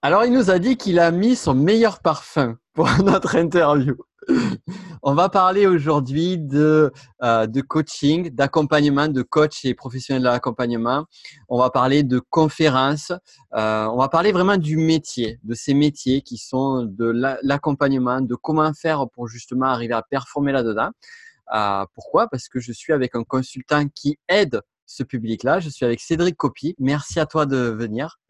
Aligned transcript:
Alors, 0.00 0.24
il 0.24 0.32
nous 0.32 0.48
a 0.48 0.60
dit 0.60 0.76
qu'il 0.76 1.00
a 1.00 1.10
mis 1.10 1.34
son 1.34 1.54
meilleur 1.54 1.98
parfum 1.98 2.56
pour 2.72 2.88
notre 3.04 3.34
interview. 3.34 3.96
On 5.02 5.12
va 5.14 5.28
parler 5.28 5.66
aujourd'hui 5.66 6.38
de, 6.38 6.92
euh, 7.24 7.48
de 7.48 7.60
coaching, 7.62 8.30
d'accompagnement, 8.30 9.08
de 9.08 9.22
coach 9.22 9.64
et 9.64 9.74
professionnel 9.74 10.22
de 10.22 10.28
l'accompagnement. 10.28 11.04
On 11.48 11.58
va 11.58 11.70
parler 11.70 12.04
de 12.04 12.20
conférences. 12.20 13.10
Euh, 13.54 13.86
on 13.86 13.96
va 13.96 14.08
parler 14.08 14.30
vraiment 14.30 14.56
du 14.56 14.76
métier, 14.76 15.40
de 15.42 15.54
ces 15.54 15.74
métiers 15.74 16.22
qui 16.22 16.36
sont 16.38 16.84
de 16.84 17.12
l'accompagnement, 17.42 18.20
de 18.20 18.36
comment 18.36 18.72
faire 18.74 19.04
pour 19.12 19.26
justement 19.26 19.66
arriver 19.66 19.94
à 19.94 20.02
performer 20.02 20.52
là-dedans. 20.52 20.90
Euh, 21.52 21.84
pourquoi? 21.94 22.28
Parce 22.28 22.48
que 22.48 22.60
je 22.60 22.70
suis 22.70 22.92
avec 22.92 23.16
un 23.16 23.24
consultant 23.24 23.88
qui 23.88 24.16
aide 24.28 24.60
ce 24.86 25.02
public-là. 25.02 25.58
Je 25.58 25.70
suis 25.70 25.84
avec 25.84 26.00
Cédric 26.00 26.36
Copy. 26.36 26.76
Merci 26.78 27.18
à 27.18 27.26
toi 27.26 27.46
de 27.46 27.56
venir 27.56 28.20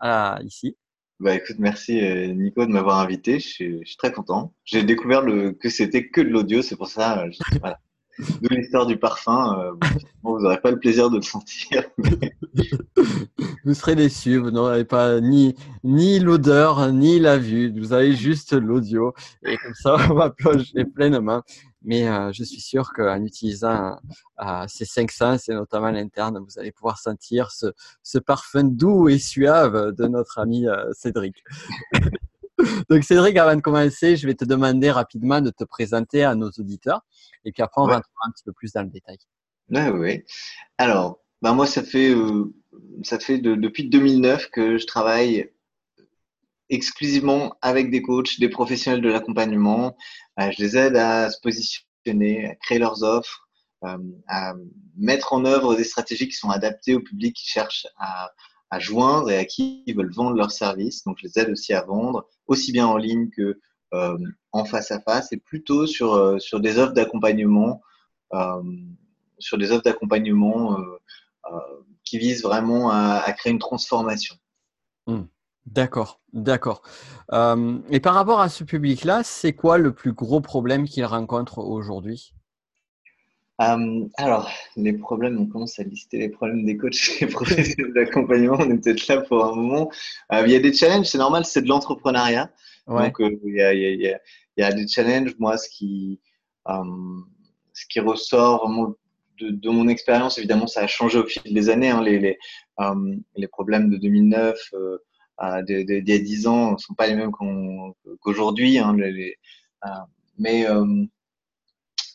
ici. 0.42 0.74
Bah 1.20 1.34
écoute, 1.34 1.56
merci 1.58 2.00
euh, 2.00 2.28
Nico 2.32 2.64
de 2.64 2.70
m'avoir 2.70 3.00
invité. 3.00 3.40
Je 3.40 3.48
suis, 3.48 3.78
je 3.80 3.86
suis, 3.86 3.96
très 3.96 4.12
content. 4.12 4.54
J'ai 4.64 4.84
découvert 4.84 5.20
le, 5.20 5.50
que 5.52 5.68
c'était 5.68 6.09
que 6.09 6.20
de 6.20 6.28
l'audio, 6.28 6.62
c'est 6.62 6.76
pour 6.76 6.86
ça. 6.86 7.24
Euh, 7.24 7.30
je, 7.32 7.59
voilà. 7.59 7.80
D'où 8.18 8.54
l'histoire 8.54 8.86
du 8.86 8.96
parfum. 8.96 9.58
Euh, 9.60 9.72
vous 10.22 10.40
n'aurez 10.40 10.60
pas 10.60 10.70
le 10.70 10.78
plaisir 10.78 11.10
de 11.10 11.16
le 11.16 11.22
sentir. 11.22 11.84
vous 13.64 13.74
serez 13.74 13.95
déçus. 13.95 14.38
Vous 14.38 14.50
n'aurez 14.50 14.84
pas 14.84 15.20
ni, 15.20 15.54
ni 15.84 16.18
l'odeur, 16.18 16.92
ni 16.92 17.18
la 17.20 17.38
vue. 17.38 17.73
Vous 17.78 17.92
avez 17.92 18.14
juste 18.14 18.52
l'audio. 18.52 19.14
Et 19.45 19.56
comme 19.56 19.74
ça, 19.74 19.96
on 20.10 20.14
va 20.14 20.30
plonger 20.30 20.84
pleinement. 20.84 21.42
Mais 21.82 22.09
euh, 22.09 22.32
je 22.32 22.42
suis 22.42 22.60
sûr 22.60 22.92
qu'en 22.92 23.23
utilisant 23.24 23.96
euh, 24.40 24.64
ces 24.66 24.84
cinq 24.84 25.12
sens, 25.12 25.48
et 25.48 25.54
notamment 25.54 25.90
l'interne, 25.90 26.38
vous 26.38 26.59
allez 26.59 26.73
pouvoir 26.73 26.98
sentir 26.98 27.50
ce, 27.52 28.18
parfum 28.18 28.64
doux 28.64 29.09
et 29.09 29.18
suave 29.18 29.92
de 29.92 30.06
notre 30.06 30.38
ami 30.38 30.66
Cédric. 30.92 31.45
Donc 32.90 33.04
Cédric, 33.04 33.36
avant 33.36 33.56
de 33.56 33.60
commencer, 33.60 34.16
je 34.16 34.26
vais 34.26 34.34
te 34.34 34.45
demander 34.45 34.90
rapidement 34.90 35.40
de 35.40 35.51
te 35.51 35.64
présenter 35.64 36.24
à 36.24 36.34
nos 36.34 36.51
auditeurs. 36.59 37.02
Et 37.45 37.52
puis 37.52 37.62
après, 37.62 37.80
on 37.80 37.87
va 37.87 37.96
entrer 37.96 38.10
un 38.26 38.30
petit 38.30 38.45
peu 38.45 38.52
plus 38.52 38.73
dans 38.73 38.82
le 38.82 38.90
détail. 38.90 39.18
Oui, 39.70 39.80
oui. 39.95 40.24
Alors, 40.78 41.20
ben 41.42 41.54
moi, 41.54 41.66
ça 41.66 41.82
fait, 41.82 42.15
ça 43.02 43.18
fait 43.18 43.38
depuis 43.38 43.88
2009 43.88 44.50
que 44.50 44.78
je 44.78 44.87
travaille 44.87 45.50
exclusivement 46.70 47.56
avec 47.62 47.90
des 47.90 48.02
coachs, 48.02 48.38
des 48.40 48.48
professionnels 48.48 49.00
de 49.00 49.09
l'accompagnement. 49.09 49.96
Euh, 50.40 50.50
je 50.50 50.62
les 50.62 50.76
aide 50.76 50.96
à 50.96 51.30
se 51.30 51.40
positionner, 51.40 52.50
à 52.50 52.54
créer 52.56 52.78
leurs 52.78 53.02
offres, 53.02 53.48
euh, 53.84 53.96
à 54.26 54.54
mettre 54.96 55.32
en 55.32 55.45
œuvre 55.45 55.76
des 55.76 55.84
stratégies 55.84 56.28
qui 56.28 56.37
sont 56.37 56.50
adaptées 56.50 56.95
au 56.95 57.00
public 57.00 57.34
qui 57.34 57.48
cherche 57.48 57.87
à, 57.98 58.30
à 58.70 58.78
joindre 58.78 59.30
et 59.30 59.38
à 59.38 59.45
qui 59.45 59.82
ils 59.87 59.96
veulent 59.96 60.12
vendre 60.12 60.37
leurs 60.37 60.50
services. 60.50 61.04
Donc, 61.04 61.18
je 61.20 61.26
les 61.26 61.38
aide 61.38 61.50
aussi 61.50 61.72
à 61.72 61.82
vendre, 61.82 62.28
aussi 62.49 62.73
bien 62.73 62.87
en 62.87 62.96
ligne 62.96 63.30
que 63.30 63.60
euh, 63.95 64.19
en 64.53 64.65
face 64.65 64.91
à 64.91 65.00
face, 65.00 65.32
et 65.32 65.38
plutôt 65.38 65.87
sur, 65.87 66.15
euh, 66.15 66.38
des 66.55 66.78
offres 66.78 66.93
d'accompagnement, 66.93 67.81
euh, 68.34 68.62
sur 69.38 69.56
des 69.56 69.71
offres 69.71 69.84
d'accompagnement 69.84 70.77
qui 72.05 72.19
visent 72.19 72.43
vraiment 72.43 72.91
à, 72.91 73.32
créer 73.32 73.53
une 73.53 73.59
transformation. 73.59 74.37
Mmh. 75.06 75.22
D'accord, 75.66 76.21
d'accord. 76.32 76.82
Euh, 77.32 77.78
et 77.91 78.00
par 78.00 78.15
rapport 78.15 78.41
à 78.41 78.49
ce 78.49 78.65
public-là, 78.65 79.22
c'est 79.22 79.53
quoi 79.53 79.77
le 79.77 79.93
plus 79.93 80.12
gros 80.12 80.41
problème 80.41 80.87
qu'il 80.87 81.05
rencontre 81.05 81.59
aujourd'hui? 81.59 82.33
Euh, 83.60 84.09
Alors, 84.16 84.50
les 84.76 84.92
problèmes, 84.92 85.38
on 85.38 85.47
commence 85.47 85.78
à 85.78 85.82
lister 85.82 86.19
les 86.19 86.28
problèmes 86.28 86.64
des 86.64 86.76
coachs 86.76 87.20
et 87.20 87.26
des 87.26 87.32
professionnels 87.32 87.92
d'accompagnement. 87.92 88.56
On 88.59 88.70
est 88.70 88.82
peut-être 88.82 89.06
là 89.09 89.20
pour 89.20 89.44
un 89.44 89.54
moment. 89.54 89.91
Euh, 90.32 90.42
il 90.47 90.53
y 90.53 90.56
a 90.56 90.60
des 90.60 90.72
challenges, 90.72 91.06
c'est 91.06 91.19
normal, 91.19 91.44
c'est 91.44 91.62
de 91.62 91.69
l'entrepreneuriat. 91.69 92.50
Donc, 92.87 93.16
il 93.20 93.54
y 93.54 93.60
a, 93.60 93.75
y, 93.75 94.09
a, 94.09 94.19
y, 94.56 94.62
a, 94.62 94.72
des 94.72 94.88
challenges. 94.88 95.34
Moi, 95.38 95.59
ce 95.59 95.69
qui, 95.69 96.20
ce 96.66 97.84
qui 97.91 98.00
ressort 98.00 98.65
vraiment 98.65 98.94
de, 99.38 99.50
de 99.50 99.69
mon 99.69 99.88
expérience, 99.88 100.38
évidemment, 100.38 100.66
ça 100.66 100.81
a 100.83 100.87
changé 100.87 101.19
au 101.19 101.27
fil 101.27 101.53
des 101.53 101.69
années. 101.69 101.91
Hein, 101.91 102.03
les, 102.03 102.19
les, 102.19 102.38
les, 103.37 103.49
problèmes 103.49 103.91
de 103.91 103.99
2009 103.99 104.59
d'il 105.66 106.09
y 106.09 106.12
a 106.12 106.19
10 106.19 106.47
ans 106.47 106.72
ne 106.72 106.78
sont 106.78 106.94
pas 106.94 107.06
les 107.06 107.15
mêmes 107.15 107.33
qu'aujourd'hui. 108.21 108.78
Hein, 108.78 108.97
euh, 109.84 109.88
mais, 110.38 110.69
euh, 110.69 111.04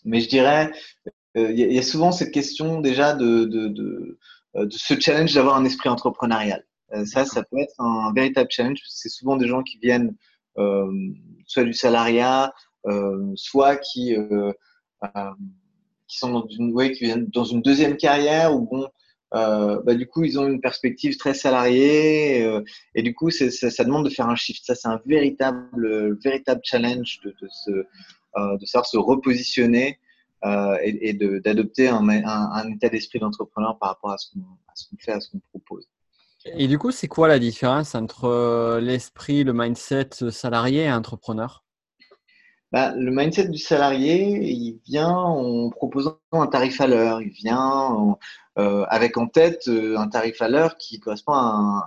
mais 0.04 0.22
je 0.22 0.30
dirais, 0.30 0.72
euh, 1.08 1.12
il 1.36 1.58
y, 1.58 1.80
a 1.80 1.82
souvent 1.82 2.12
cette 2.12 2.32
question 2.32 2.80
déjà 2.80 3.14
de, 3.14 3.46
de, 3.46 3.68
de, 3.68 4.18
de 4.56 4.70
ce 4.72 5.00
challenge 5.00 5.34
d'avoir 5.34 5.56
un 5.56 5.66
esprit 5.66 5.90
entrepreneurial. 5.90 6.64
ça, 7.06 7.26
ça 7.26 7.44
peut 7.44 7.58
être 7.58 7.74
un 7.80 8.14
véritable 8.14 8.50
challenge. 8.52 8.80
C'est 8.88 9.10
souvent 9.10 9.36
des 9.36 9.48
gens 9.48 9.64
qui 9.64 9.80
viennent 9.80 10.16
soit 11.48 11.64
du 11.64 11.74
salariat, 11.74 12.54
soit 13.36 13.78
qui, 13.78 14.16
qui 16.08 16.18
sont 16.20 16.30
dans 16.30 16.48
une, 16.48 16.72
ouais, 16.72 16.92
qui 16.92 17.06
viennent 17.06 17.28
dans 17.28 17.46
une 17.46 17.62
deuxième 17.62 17.98
carrière 17.98 18.56
où 18.56 18.68
bon, 18.68 18.88
euh, 19.34 19.82
bah, 19.84 19.96
du 19.96 20.08
coup, 20.08 20.24
ils 20.24 20.40
ont 20.40 20.48
une 20.48 20.62
perspective 20.62 21.18
très 21.18 21.34
salariée 21.34 22.44
euh, 22.44 22.62
et 22.94 23.02
du 23.02 23.16
coup, 23.16 23.32
ça, 23.32 23.50
ça, 23.50 23.84
demande 23.84 24.06
de 24.06 24.10
faire 24.10 24.30
un 24.30 24.36
shift. 24.36 24.64
Ça, 24.64 24.76
c'est 24.76 24.88
un 24.88 25.02
véritable, 25.06 26.18
véritable 26.24 26.62
challenge 26.64 27.20
de, 27.24 27.34
de, 27.42 27.48
se, 27.50 27.72
euh, 27.72 28.58
de 28.58 28.66
savoir 28.66 28.86
se 28.86 28.98
repositionner 28.98 30.00
euh, 30.46 30.78
et, 30.84 31.10
et 31.10 31.14
d'adopter 31.14 31.88
un, 31.88 32.08
un, 32.08 32.26
un, 32.26 32.72
état 32.72 32.90
d'esprit 32.90 33.20
d'entrepreneur 33.20 33.78
par 33.80 33.90
rapport 33.90 34.12
à 34.12 34.18
ce 34.18 34.28
qu'on 34.32 34.98
fait, 35.00 35.12
à 35.12 35.20
ce 35.20 35.32
qu'on 35.32 35.40
propose. 35.40 35.88
Et 36.46 36.68
du 36.68 36.78
coup, 36.78 36.92
c'est 36.92 37.08
quoi 37.08 37.30
la 37.30 37.40
différence 37.40 37.96
entre 37.96 38.80
l'esprit, 38.82 39.46
le 39.46 39.54
mindset 39.54 40.10
salarié 40.30 40.84
et 40.84 40.92
entrepreneur? 40.92 41.64
Bah, 42.74 42.92
le 42.96 43.12
mindset 43.12 43.50
du 43.50 43.60
salarié, 43.60 44.52
il 44.52 44.82
vient 44.88 45.16
en 45.16 45.70
proposant 45.70 46.18
un 46.32 46.48
tarif 46.48 46.82
à 46.82 46.88
l'heure, 46.88 47.22
il 47.22 47.30
vient 47.30 48.18
euh, 48.58 48.84
avec 48.90 49.18
en 49.18 49.28
tête 49.28 49.68
euh, 49.68 49.96
un 49.98 50.08
tarif 50.08 50.42
à 50.42 50.50
l'heure 50.50 50.78
qui 50.78 51.00
correspond 51.00 51.34
à, 51.34 51.86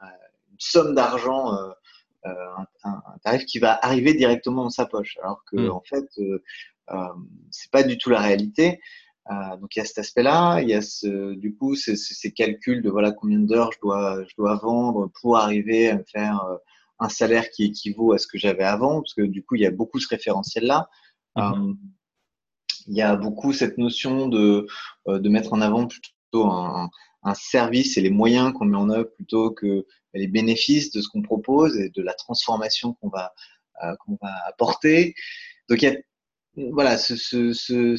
une 0.00 0.56
somme 0.58 0.94
d'argent, 0.94 1.54
euh, 1.54 1.70
un, 2.24 2.66
un, 2.84 3.02
tarif 3.22 3.44
qui 3.44 3.58
va 3.58 3.78
arriver 3.82 4.14
directement 4.14 4.62
dans 4.62 4.70
sa 4.70 4.86
poche, 4.86 5.18
alors 5.22 5.44
que 5.44 5.56
mmh. 5.56 5.70
en 5.70 5.82
fait, 5.82 6.08
c'est 7.50 7.70
pas 7.70 7.82
du 7.82 7.98
tout 7.98 8.10
la 8.10 8.20
réalité. 8.20 8.80
donc 9.60 9.74
il 9.74 9.78
y 9.78 9.82
a 9.82 9.84
cet 9.84 9.98
aspect-là, 9.98 10.60
il 10.60 10.68
y 10.68 10.74
a 10.74 10.82
ce, 10.82 11.34
du 11.34 11.54
coup 11.54 11.74
ces, 11.74 11.96
ces 11.96 12.32
calculs 12.32 12.82
de 12.82 12.90
voilà 12.90 13.12
combien 13.12 13.38
d'heures 13.38 13.72
je 13.72 13.78
dois 13.80 14.24
je 14.28 14.34
dois 14.36 14.56
vendre 14.56 15.10
pour 15.20 15.38
arriver 15.38 15.90
à 15.90 15.96
me 15.96 16.04
faire 16.04 16.40
un 17.02 17.08
salaire 17.08 17.50
qui 17.50 17.64
équivaut 17.64 18.12
à 18.12 18.18
ce 18.18 18.26
que 18.26 18.38
j'avais 18.38 18.64
avant, 18.64 19.00
parce 19.00 19.14
que 19.14 19.22
du 19.22 19.44
coup, 19.44 19.56
il 19.56 19.62
y 19.62 19.66
a 19.66 19.70
beaucoup 19.70 19.98
ce 19.98 20.08
référentiel-là. 20.08 20.88
Mhm. 21.36 21.42
Euh, 21.42 21.74
il 22.88 22.96
y 22.96 23.02
a 23.02 23.16
beaucoup 23.16 23.52
cette 23.52 23.78
notion 23.78 24.28
de, 24.28 24.66
euh, 25.08 25.18
de 25.18 25.28
mettre 25.28 25.52
en 25.52 25.60
avant 25.60 25.86
plutôt 25.86 26.46
un, 26.46 26.90
un 27.22 27.34
service 27.34 27.96
et 27.96 28.00
les 28.00 28.10
moyens 28.10 28.52
qu'on 28.52 28.64
met 28.64 28.76
en 28.76 28.90
œuvre 28.90 29.10
plutôt 29.16 29.50
que 29.50 29.86
les 30.14 30.26
bénéfices 30.28 30.90
de 30.90 31.00
ce 31.00 31.08
qu'on 31.08 31.22
propose 31.22 31.76
et 31.76 31.90
de 31.90 32.02
la 32.02 32.14
transformation 32.14 32.94
qu'on 32.94 33.08
va, 33.08 33.32
euh, 33.84 33.94
qu'on 34.04 34.18
va 34.20 34.30
apporter. 34.46 35.14
Donc, 35.68 35.82
il 35.82 35.88
y 35.88 35.88
a 35.88 35.96
voilà, 36.56 36.98
ce, 36.98 37.96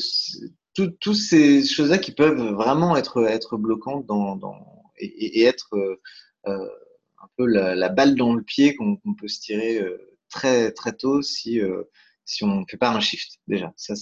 toutes 0.74 1.16
ces 1.16 1.64
choses-là 1.64 1.98
qui 1.98 2.12
peuvent 2.12 2.54
vraiment 2.54 2.96
être, 2.96 3.26
être 3.26 3.58
bloquantes 3.58 4.06
dans, 4.06 4.40
et, 4.98 5.44
être 5.44 5.76
euh, 5.76 5.98
un 6.48 7.28
peu 7.38 7.46
la, 7.46 7.90
balle 7.90 8.16
dans 8.16 8.34
le 8.34 8.44
pied 8.44 8.76
qu'on 8.76 8.98
peut 9.20 9.28
se 9.28 9.40
tirer 9.40 9.80
euh, 9.80 9.98
très 10.30 10.72
très 10.72 10.94
tôt 10.94 11.22
si 11.22 11.62
euh, 11.62 11.84
si 12.26 12.44
on 12.44 12.62
ne 12.62 12.66
fait 12.68 12.78
pas 12.78 12.92
un 12.92 13.00
shift 13.00 13.40
déjà. 13.48 13.74
Ça 13.76 13.96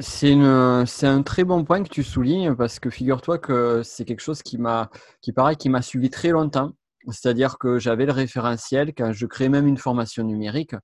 c'est 0.00 0.30
une, 0.30 0.86
c'est 0.86 1.06
un 1.06 1.22
très 1.22 1.42
bon 1.42 1.64
point 1.64 1.82
que 1.82 1.88
tu 1.88 2.04
soulignes 2.04 2.54
parce 2.54 2.78
que 2.78 2.88
figure-toi 2.88 3.38
que 3.38 3.82
c'est 3.82 4.04
quelque 4.04 4.20
chose 4.20 4.42
qui 4.42 4.58
m'a, 4.58 4.90
qui 5.20 5.32
paraît, 5.32 5.56
qui 5.56 5.68
m'a 5.68 5.82
suivi 5.82 6.08
très 6.08 6.28
longtemps. 6.28 6.72
C'est-à-dire 7.08 7.58
que 7.58 7.78
j'avais 7.78 8.06
le 8.06 8.12
référentiel 8.12 8.92
quand 8.94 9.12
je 9.12 9.26
créais 9.26 9.48
même 9.48 9.66
une 9.66 9.78
formation 9.78 10.22
numérique. 10.24 10.74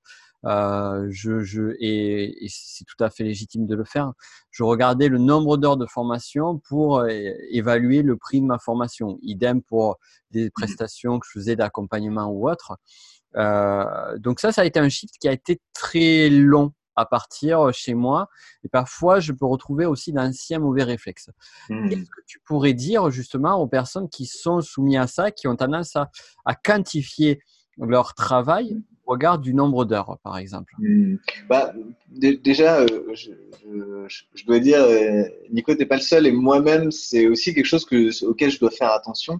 Euh, 0.45 1.07
je, 1.09 1.43
je, 1.43 1.75
et, 1.79 2.45
et 2.45 2.47
c'est 2.49 2.85
tout 2.85 3.03
à 3.03 3.09
fait 3.09 3.23
légitime 3.23 3.65
de 3.65 3.75
le 3.75 3.83
faire. 3.83 4.13
Je 4.51 4.63
regardais 4.63 5.07
le 5.07 5.17
nombre 5.17 5.57
d'heures 5.57 5.77
de 5.77 5.87
formation 5.87 6.59
pour 6.59 6.99
euh, 6.99 7.07
évaluer 7.49 8.03
le 8.03 8.15
prix 8.15 8.41
de 8.41 8.45
ma 8.45 8.59
formation. 8.59 9.17
Idem 9.21 9.61
pour 9.61 9.97
des 10.31 10.47
mmh. 10.47 10.51
prestations 10.51 11.19
que 11.19 11.27
je 11.27 11.39
faisais 11.39 11.55
d'accompagnement 11.55 12.27
ou 12.27 12.49
autre. 12.49 12.77
Euh, 13.35 14.17
donc 14.19 14.39
ça, 14.39 14.51
ça 14.51 14.61
a 14.61 14.65
été 14.65 14.79
un 14.79 14.89
shift 14.89 15.15
qui 15.19 15.27
a 15.27 15.31
été 15.31 15.59
très 15.73 16.29
long 16.29 16.73
à 16.95 17.05
partir 17.05 17.73
chez 17.73 17.93
moi. 17.93 18.29
Et 18.63 18.69
parfois, 18.69 19.19
je 19.19 19.33
peux 19.33 19.45
retrouver 19.45 19.85
aussi 19.85 20.13
d'anciens 20.13 20.59
mauvais 20.59 20.83
réflexes. 20.83 21.29
Mmh. 21.69 21.89
Qu'est-ce 21.89 22.09
que 22.09 22.21
tu 22.25 22.39
pourrais 22.45 22.73
dire 22.73 23.09
justement 23.09 23.55
aux 23.55 23.67
personnes 23.67 24.09
qui 24.09 24.25
sont 24.25 24.61
soumises 24.61 24.99
à 24.99 25.07
ça, 25.07 25.31
qui 25.31 25.47
ont 25.47 25.55
tendance 25.55 25.95
à, 25.95 26.09
à 26.45 26.55
quantifier 26.55 27.41
leur 27.77 28.13
travail 28.13 28.81
au 29.05 29.11
regard 29.11 29.39
du 29.39 29.53
nombre 29.53 29.85
d'heures, 29.85 30.17
par 30.23 30.37
exemple 30.37 30.73
mmh. 30.79 31.15
bah, 31.49 31.73
Déjà, 32.09 32.79
euh, 32.79 32.87
je, 33.13 33.31
je, 34.07 34.23
je, 34.33 34.45
dois 34.45 34.59
dire, 34.59 34.81
euh, 34.81 35.23
Nico, 35.51 35.73
tu 35.73 35.79
n'es 35.79 35.85
pas 35.85 35.95
le 35.95 36.01
seul, 36.01 36.25
et 36.25 36.31
moi-même, 36.31 36.91
c'est 36.91 37.27
aussi 37.27 37.53
quelque 37.53 37.65
chose 37.65 37.85
que, 37.85 38.25
auquel 38.25 38.49
je 38.49 38.59
dois 38.59 38.71
faire 38.71 38.91
attention. 38.91 39.39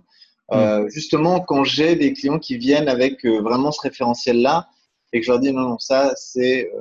euh, 0.51 0.87
justement 0.89 1.39
quand 1.39 1.63
j'ai 1.63 1.95
des 1.95 2.13
clients 2.13 2.37
qui 2.37 2.57
viennent 2.57 2.87
avec 2.87 3.25
vraiment 3.25 3.71
ce 3.71 3.81
référentiel-là 3.81 4.69
et 5.11 5.19
que 5.19 5.25
je 5.25 5.31
leur 5.31 5.39
dis 5.39 5.51
non, 5.51 5.69
non, 5.69 5.79
ça 5.79 6.13
c'est. 6.15 6.71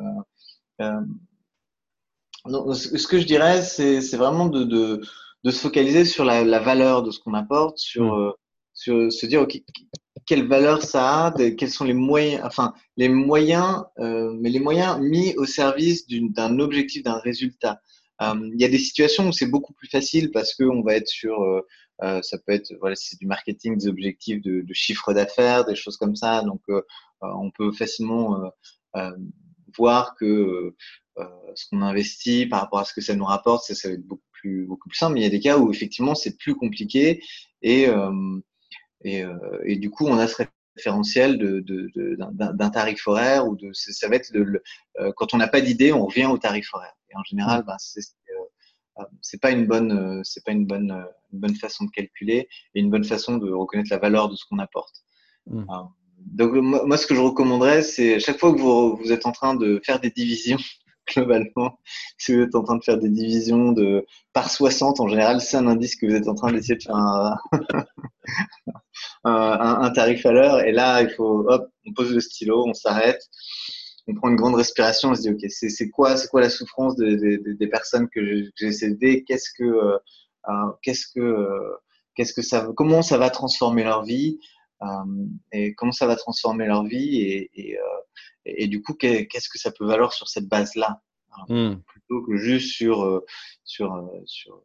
ce 0.78 3.06
que 3.06 3.18
je 3.18 3.26
dirais, 3.26 3.62
c'est 3.62 4.16
vraiment 4.16 4.46
de, 4.46 4.64
de, 4.64 5.00
de, 5.44 5.50
se 5.50 5.60
focaliser 5.60 6.04
sur 6.04 6.26
la, 6.26 6.44
la 6.44 6.58
valeur 6.58 7.02
de 7.02 7.10
ce 7.10 7.20
qu'on 7.20 7.32
apporte, 7.32 7.78
sur, 7.78 8.18
mm. 8.18 8.32
sur 8.74 9.12
se 9.12 9.24
dire 9.24 9.40
ok, 9.40 9.62
quelle 10.26 10.46
valeur 10.46 10.82
ça 10.82 11.26
a, 11.26 11.32
quels 11.32 11.70
sont 11.70 11.84
les 11.84 11.94
moyens, 11.94 12.42
enfin 12.44 12.74
les 12.96 13.08
moyens, 13.08 13.84
euh, 13.98 14.32
mais 14.40 14.50
les 14.50 14.60
moyens 14.60 14.98
mis 15.00 15.34
au 15.36 15.46
service 15.46 16.06
d'un 16.08 16.58
objectif, 16.58 17.02
d'un 17.02 17.18
résultat. 17.18 17.80
Euh, 18.22 18.50
il 18.54 18.60
y 18.60 18.64
a 18.64 18.68
des 18.68 18.78
situations 18.78 19.28
où 19.28 19.32
c'est 19.32 19.50
beaucoup 19.50 19.72
plus 19.72 19.88
facile 19.88 20.30
parce 20.30 20.54
qu'on 20.54 20.82
va 20.82 20.94
être 20.94 21.08
sur, 21.08 21.42
euh, 21.42 21.60
euh, 22.02 22.22
ça 22.22 22.38
peut 22.38 22.52
être, 22.52 22.72
voilà, 22.80 22.96
c'est 22.96 23.18
du 23.18 23.26
marketing, 23.26 23.76
des 23.76 23.88
objectifs 23.88 24.40
de, 24.40 24.60
de 24.62 24.74
chiffre 24.74 25.12
d'affaires, 25.12 25.64
des 25.64 25.74
choses 25.74 25.96
comme 25.96 26.16
ça. 26.16 26.42
Donc, 26.42 26.60
euh, 26.68 26.82
on 27.20 27.50
peut 27.50 27.72
facilement 27.72 28.50
voir 29.76 30.14
que 30.14 30.74
ce 31.54 31.64
qu'on 31.68 31.82
investit 31.82 32.46
par 32.46 32.60
rapport 32.60 32.80
à 32.80 32.84
ce 32.84 32.92
que 32.92 33.00
ça 33.00 33.14
nous 33.14 33.24
rapporte, 33.24 33.64
ça, 33.64 33.74
ça 33.74 33.88
va 33.88 33.94
être 33.94 34.06
beaucoup 34.06 34.22
plus, 34.32 34.66
beaucoup 34.66 34.88
plus 34.88 34.98
simple. 34.98 35.14
Mais 35.14 35.20
il 35.20 35.24
y 35.24 35.26
a 35.26 35.30
des 35.30 35.40
cas 35.40 35.58
où 35.58 35.72
effectivement 35.72 36.14
c'est 36.14 36.36
plus 36.36 36.54
compliqué 36.54 37.22
et 37.62 37.86
et, 39.04 39.22
euh, 39.22 39.36
et, 39.64 39.76
du 39.76 39.90
coup, 39.90 40.06
on 40.06 40.18
a 40.18 40.26
ce 40.26 40.42
référentiel 40.76 41.38
d'un 41.38 41.60
de, 41.60 42.52
de, 42.52 42.70
tarif 42.72 43.06
horaire 43.06 43.46
ou 43.46 43.54
de 43.54 43.70
ça 43.72 44.08
va 44.08 44.16
être 44.16 44.30
le, 44.32 44.62
euh, 44.98 45.12
quand 45.16 45.34
on 45.34 45.36
n'a 45.36 45.46
pas 45.48 45.60
d'idée, 45.60 45.92
on 45.92 46.06
revient 46.06 46.26
au 46.26 46.38
tarif 46.38 46.72
horaire. 46.74 46.96
Et 47.10 47.16
en 47.16 47.22
général, 47.22 47.62
mmh. 47.62 47.66
ben, 47.66 47.76
c'est 47.78 48.00
euh, 48.00 49.04
c'est 49.20 49.40
pas 49.40 49.50
une 49.50 49.66
bonne 49.66 50.22
c'est 50.24 50.44
pas 50.44 50.52
une 50.52 50.66
bonne 50.66 50.92
une 51.32 51.40
bonne 51.40 51.56
façon 51.56 51.84
de 51.84 51.90
calculer 51.90 52.48
et 52.74 52.80
une 52.80 52.90
bonne 52.90 53.04
façon 53.04 53.38
de 53.38 53.50
reconnaître 53.50 53.90
la 53.90 53.98
valeur 53.98 54.28
de 54.28 54.36
ce 54.36 54.44
qu'on 54.48 54.58
apporte. 54.58 55.04
Mmh. 55.46 55.64
Donc 56.18 56.52
moi, 56.54 56.96
ce 56.96 57.06
que 57.06 57.14
je 57.14 57.20
recommanderais, 57.20 57.82
c'est 57.82 58.18
chaque 58.18 58.38
fois 58.38 58.52
que 58.54 58.58
vous, 58.58 58.96
vous 58.96 59.12
êtes 59.12 59.26
en 59.26 59.32
train 59.32 59.54
de 59.54 59.80
faire 59.84 60.00
des 60.00 60.10
divisions 60.10 60.58
globalement, 61.06 61.78
si 62.18 62.34
vous 62.34 62.42
êtes 62.42 62.54
en 62.54 62.62
train 62.62 62.76
de 62.76 62.84
faire 62.84 62.98
des 62.98 63.08
divisions 63.08 63.72
de 63.72 64.06
par 64.32 64.50
60, 64.50 65.00
en 65.00 65.08
général, 65.08 65.40
c'est 65.40 65.56
un 65.56 65.66
indice 65.66 65.96
que 65.96 66.06
vous 66.06 66.14
êtes 66.14 66.28
en 66.28 66.34
train 66.34 66.52
d'essayer 66.52 66.76
de 66.76 66.82
faire 66.82 66.96
un, 69.24 69.90
tarif 69.90 70.24
à 70.26 70.32
l'heure. 70.32 70.60
Et 70.60 70.72
là, 70.72 71.02
il 71.02 71.10
faut, 71.10 71.44
hop, 71.48 71.68
on 71.86 71.92
pose 71.92 72.12
le 72.12 72.20
stylo, 72.20 72.64
on 72.66 72.74
s'arrête, 72.74 73.20
on 74.06 74.14
prend 74.14 74.28
une 74.28 74.36
grande 74.36 74.54
respiration, 74.54 75.10
on 75.10 75.14
se 75.14 75.22
dit, 75.22 75.30
ok, 75.30 75.44
c'est 75.48 75.90
quoi, 75.90 76.16
c'est 76.16 76.28
quoi 76.28 76.40
la 76.40 76.50
souffrance 76.50 76.96
des 76.96 77.68
personnes 77.70 78.08
que 78.08 78.50
Qu'est-ce 78.58 79.50
que, 79.56 79.64
euh, 79.64 79.98
euh, 80.48 80.52
qu'est-ce 80.82 81.06
que, 81.14 81.20
euh, 81.20 81.74
qu'est-ce 82.14 82.32
que 82.32 82.42
ça, 82.42 82.68
comment 82.76 83.02
ça 83.02 83.18
va 83.18 83.30
transformer 83.30 83.84
leur 83.84 84.04
vie? 84.04 84.38
Et 85.52 85.74
comment 85.76 85.92
ça 85.92 86.06
va 86.06 86.14
transformer 86.14 86.66
leur 86.66 86.84
vie? 86.84 87.48
Et, 88.44 88.68
du 88.68 88.82
coup, 88.82 88.94
qu'est-ce 88.94 89.48
que 89.48 89.58
ça 89.58 89.70
peut 89.72 89.86
valoir 89.86 90.12
sur 90.12 90.28
cette 90.28 90.48
base-là? 90.48 91.02
Hmm. 91.48 91.76
Plutôt 91.86 92.22
que 92.22 92.36
juste 92.36 92.72
sur, 92.72 93.02
euh, 93.02 93.24
sur, 93.64 93.92
euh, 93.92 94.06
sur 94.24 94.62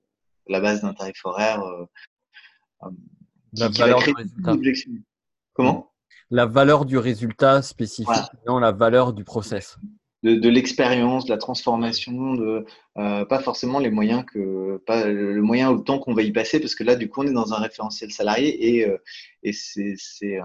la 0.48 0.60
base 0.60 0.82
d'un 0.82 0.94
tarif 0.94 1.20
horaire. 1.26 1.64
Euh, 1.64 2.90
la 3.54 3.70
valeur 3.70 4.00
du 4.04 4.14
résultat. 4.14 4.56
Comment? 5.54 5.92
La 6.30 6.46
valeur 6.46 6.86
du 6.86 6.98
résultat 6.98 7.64
spécifique, 7.64 8.14
non 8.46 8.60
la 8.60 8.72
valeur 8.72 9.14
du 9.14 9.24
process. 9.24 9.78
De, 10.22 10.36
de 10.36 10.50
l'expérience, 10.50 11.26
de 11.26 11.32
la 11.32 11.38
transformation, 11.38 12.36
de 12.36 12.66
pas 12.94 13.40
forcément 13.40 13.80
les 13.80 13.90
moyens 13.90 14.24
que 14.32 14.78
pas 14.86 15.08
le 15.08 15.42
moyen 15.42 15.72
ou 15.72 15.78
le 15.78 15.84
temps 15.84 15.98
qu'on 15.98 16.14
va 16.14 16.22
y 16.22 16.32
passer 16.32 16.60
parce 16.60 16.76
que 16.76 16.84
là 16.84 16.96
du 16.96 17.10
coup 17.10 17.22
on 17.22 17.28
est 17.28 17.34
dans 17.34 17.54
un 17.54 17.60
référentiel 17.60 18.12
salarié 18.12 18.82
et 18.82 18.88
et 19.42 19.54
c'est 19.54 19.96
c'est 19.98 20.38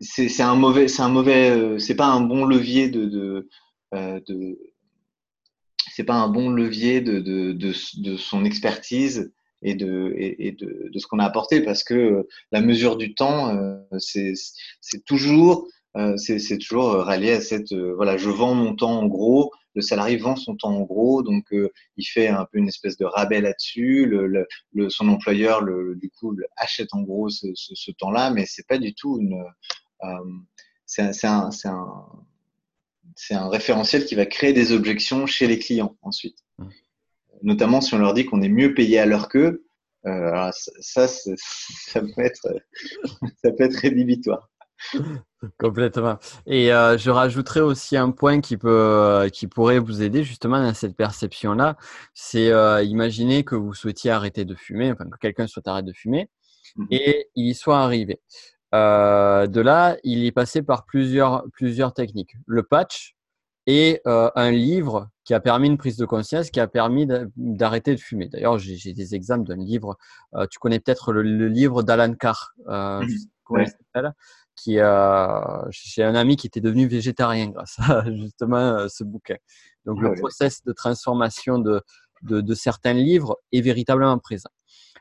c'est 0.00 0.42
un 0.42 0.54
mauvais, 0.54 0.88
c'est 0.88 1.02
un 1.02 1.08
mauvais, 1.08 1.50
euh, 1.50 1.78
c'est 1.78 1.96
pas 1.96 2.06
un 2.06 2.20
bon 2.20 2.44
levier 2.44 2.88
de, 2.88 3.48
euh, 3.94 4.20
de 4.26 4.58
c'est 5.92 6.04
pas 6.04 6.14
un 6.14 6.28
bon 6.28 6.50
levier 6.50 7.00
de, 7.00 7.18
de, 7.18 7.52
de, 7.52 8.16
son 8.16 8.44
expertise 8.44 9.32
et 9.62 9.74
de, 9.74 10.14
et, 10.16 10.52
de, 10.52 10.88
de 10.92 10.98
ce 10.98 11.06
qu'on 11.08 11.18
a 11.18 11.24
apporté 11.24 11.60
parce 11.60 11.82
que 11.82 11.94
euh, 11.94 12.28
la 12.52 12.60
mesure 12.60 12.96
du 12.96 13.14
temps, 13.14 13.58
c'est 13.98 14.34
toujours, 15.04 15.66
c'est 16.16 16.58
toujours 16.58 16.92
rallié 16.92 17.32
à 17.32 17.40
cette, 17.40 17.72
voilà, 17.72 18.16
je 18.16 18.30
vends 18.30 18.54
mon 18.54 18.76
temps 18.76 19.00
en 19.00 19.06
gros, 19.06 19.50
le 19.74 19.82
salarié 19.82 20.16
vend 20.16 20.36
son 20.36 20.54
temps 20.54 20.76
en 20.76 20.82
gros, 20.82 21.24
donc 21.24 21.46
il 21.96 22.04
fait 22.04 22.28
un 22.28 22.44
peu 22.44 22.58
une 22.58 22.68
espèce 22.68 22.96
de 22.96 23.04
rabais 23.04 23.40
là-dessus, 23.40 24.06
le, 24.06 24.46
le, 24.72 24.90
son 24.90 25.08
employeur, 25.08 25.62
le, 25.62 25.96
du 25.96 26.10
coup, 26.10 26.36
achète 26.56 26.90
en 26.92 27.02
gros 27.02 27.28
ce, 27.28 27.48
ce, 27.54 27.90
temps-là, 27.90 28.30
mais 28.30 28.44
c'est 28.46 28.66
pas 28.68 28.78
du 28.78 28.94
tout 28.94 29.18
une, 29.18 29.42
c'est 30.86 31.26
un, 31.26 31.50
un, 33.30 33.48
référentiel 33.48 34.04
qui 34.04 34.14
va 34.14 34.26
créer 34.26 34.52
des 34.52 34.72
objections 34.72 35.26
chez 35.26 35.46
les 35.46 35.58
clients 35.58 35.96
ensuite. 36.02 36.38
Mmh. 36.58 36.68
Notamment 37.42 37.80
si 37.80 37.94
on 37.94 37.98
leur 37.98 38.14
dit 38.14 38.26
qu'on 38.26 38.42
est 38.42 38.48
mieux 38.48 38.74
payé 38.74 38.98
à 38.98 39.06
l'heure 39.06 39.28
qu'eux, 39.28 39.64
euh, 40.06 40.50
ça, 40.80 41.06
ça 41.08 42.00
peut 42.00 42.22
être, 42.22 42.48
ça 43.42 43.52
peut 43.52 43.64
être 43.64 43.76
rédhibitoire. 43.76 44.48
Complètement. 45.58 46.18
Et 46.46 46.72
euh, 46.72 46.96
je 46.96 47.10
rajouterais 47.10 47.60
aussi 47.60 47.96
un 47.96 48.12
point 48.12 48.40
qui 48.40 48.56
peut, 48.56 49.28
qui 49.32 49.48
pourrait 49.48 49.80
vous 49.80 50.02
aider 50.02 50.22
justement 50.22 50.62
dans 50.62 50.74
cette 50.74 50.96
perception-là. 50.96 51.76
C'est 52.14 52.50
imaginer 52.84 53.44
que 53.44 53.56
vous 53.56 53.74
souhaitiez 53.74 54.10
arrêter 54.10 54.44
de 54.44 54.54
fumer, 54.54 54.92
enfin 54.92 55.04
que 55.10 55.18
quelqu'un 55.18 55.46
souhaite 55.48 55.66
arrêter 55.68 55.88
de 55.88 55.96
fumer, 55.96 56.30
mmh. 56.76 56.86
et 56.90 57.28
il 57.34 57.48
y 57.48 57.54
soit 57.54 57.80
arrivé. 57.80 58.20
Euh, 58.74 59.46
de 59.46 59.60
là, 59.60 59.96
il 60.04 60.24
est 60.24 60.32
passé 60.32 60.62
par 60.62 60.84
plusieurs, 60.84 61.44
plusieurs 61.52 61.94
techniques. 61.94 62.34
Le 62.46 62.62
patch 62.62 63.16
et 63.68 64.00
euh, 64.06 64.30
un 64.34 64.50
livre 64.50 65.10
qui 65.24 65.34
a 65.34 65.40
permis 65.40 65.68
une 65.68 65.76
prise 65.76 65.98
de 65.98 66.06
conscience, 66.06 66.50
qui 66.50 66.58
a 66.58 66.66
permis 66.66 67.06
d'arrêter 67.36 67.94
de 67.94 68.00
fumer. 68.00 68.26
D'ailleurs, 68.26 68.58
j'ai 68.58 68.94
des 68.94 69.14
exemples 69.14 69.46
d'un 69.46 69.62
livre. 69.62 69.98
Euh, 70.34 70.46
tu 70.50 70.58
connais 70.58 70.80
peut-être 70.80 71.12
le, 71.12 71.48
livre 71.48 71.82
d'Alan 71.82 72.14
Carr, 72.14 72.52
euh, 72.66 73.02
mmh. 73.02 74.12
qui 74.56 74.72
j'ai 74.72 76.02
un 76.02 76.14
ami 76.14 76.36
qui 76.36 76.46
était 76.46 76.62
devenu 76.62 76.88
végétarien 76.88 77.50
grâce 77.50 77.78
à 77.78 78.04
justement 78.10 78.88
ce 78.88 79.04
bouquin. 79.04 79.36
Donc, 79.84 80.00
le 80.00 80.14
process 80.14 80.64
de 80.64 80.72
transformation 80.72 81.58
de, 81.58 81.82
de, 82.22 82.40
de, 82.40 82.54
certains 82.54 82.94
livres 82.94 83.36
est 83.52 83.60
véritablement 83.60 84.18
présent. 84.18 84.50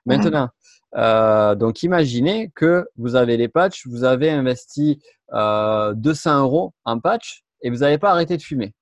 Mmh. 0.05 0.49
Euh, 0.95 1.55
donc, 1.55 1.83
imaginez 1.83 2.51
que 2.55 2.87
vous 2.95 3.15
avez 3.15 3.37
les 3.37 3.47
patchs, 3.47 3.85
vous 3.87 4.03
avez 4.03 4.29
investi 4.29 5.01
euh, 5.33 5.93
200 5.93 6.41
euros 6.41 6.73
en 6.85 6.99
patch 6.99 7.43
et 7.61 7.69
vous 7.69 7.77
n'avez 7.77 7.97
pas 7.97 8.11
arrêté 8.11 8.37
de 8.37 8.41
fumer. 8.41 8.73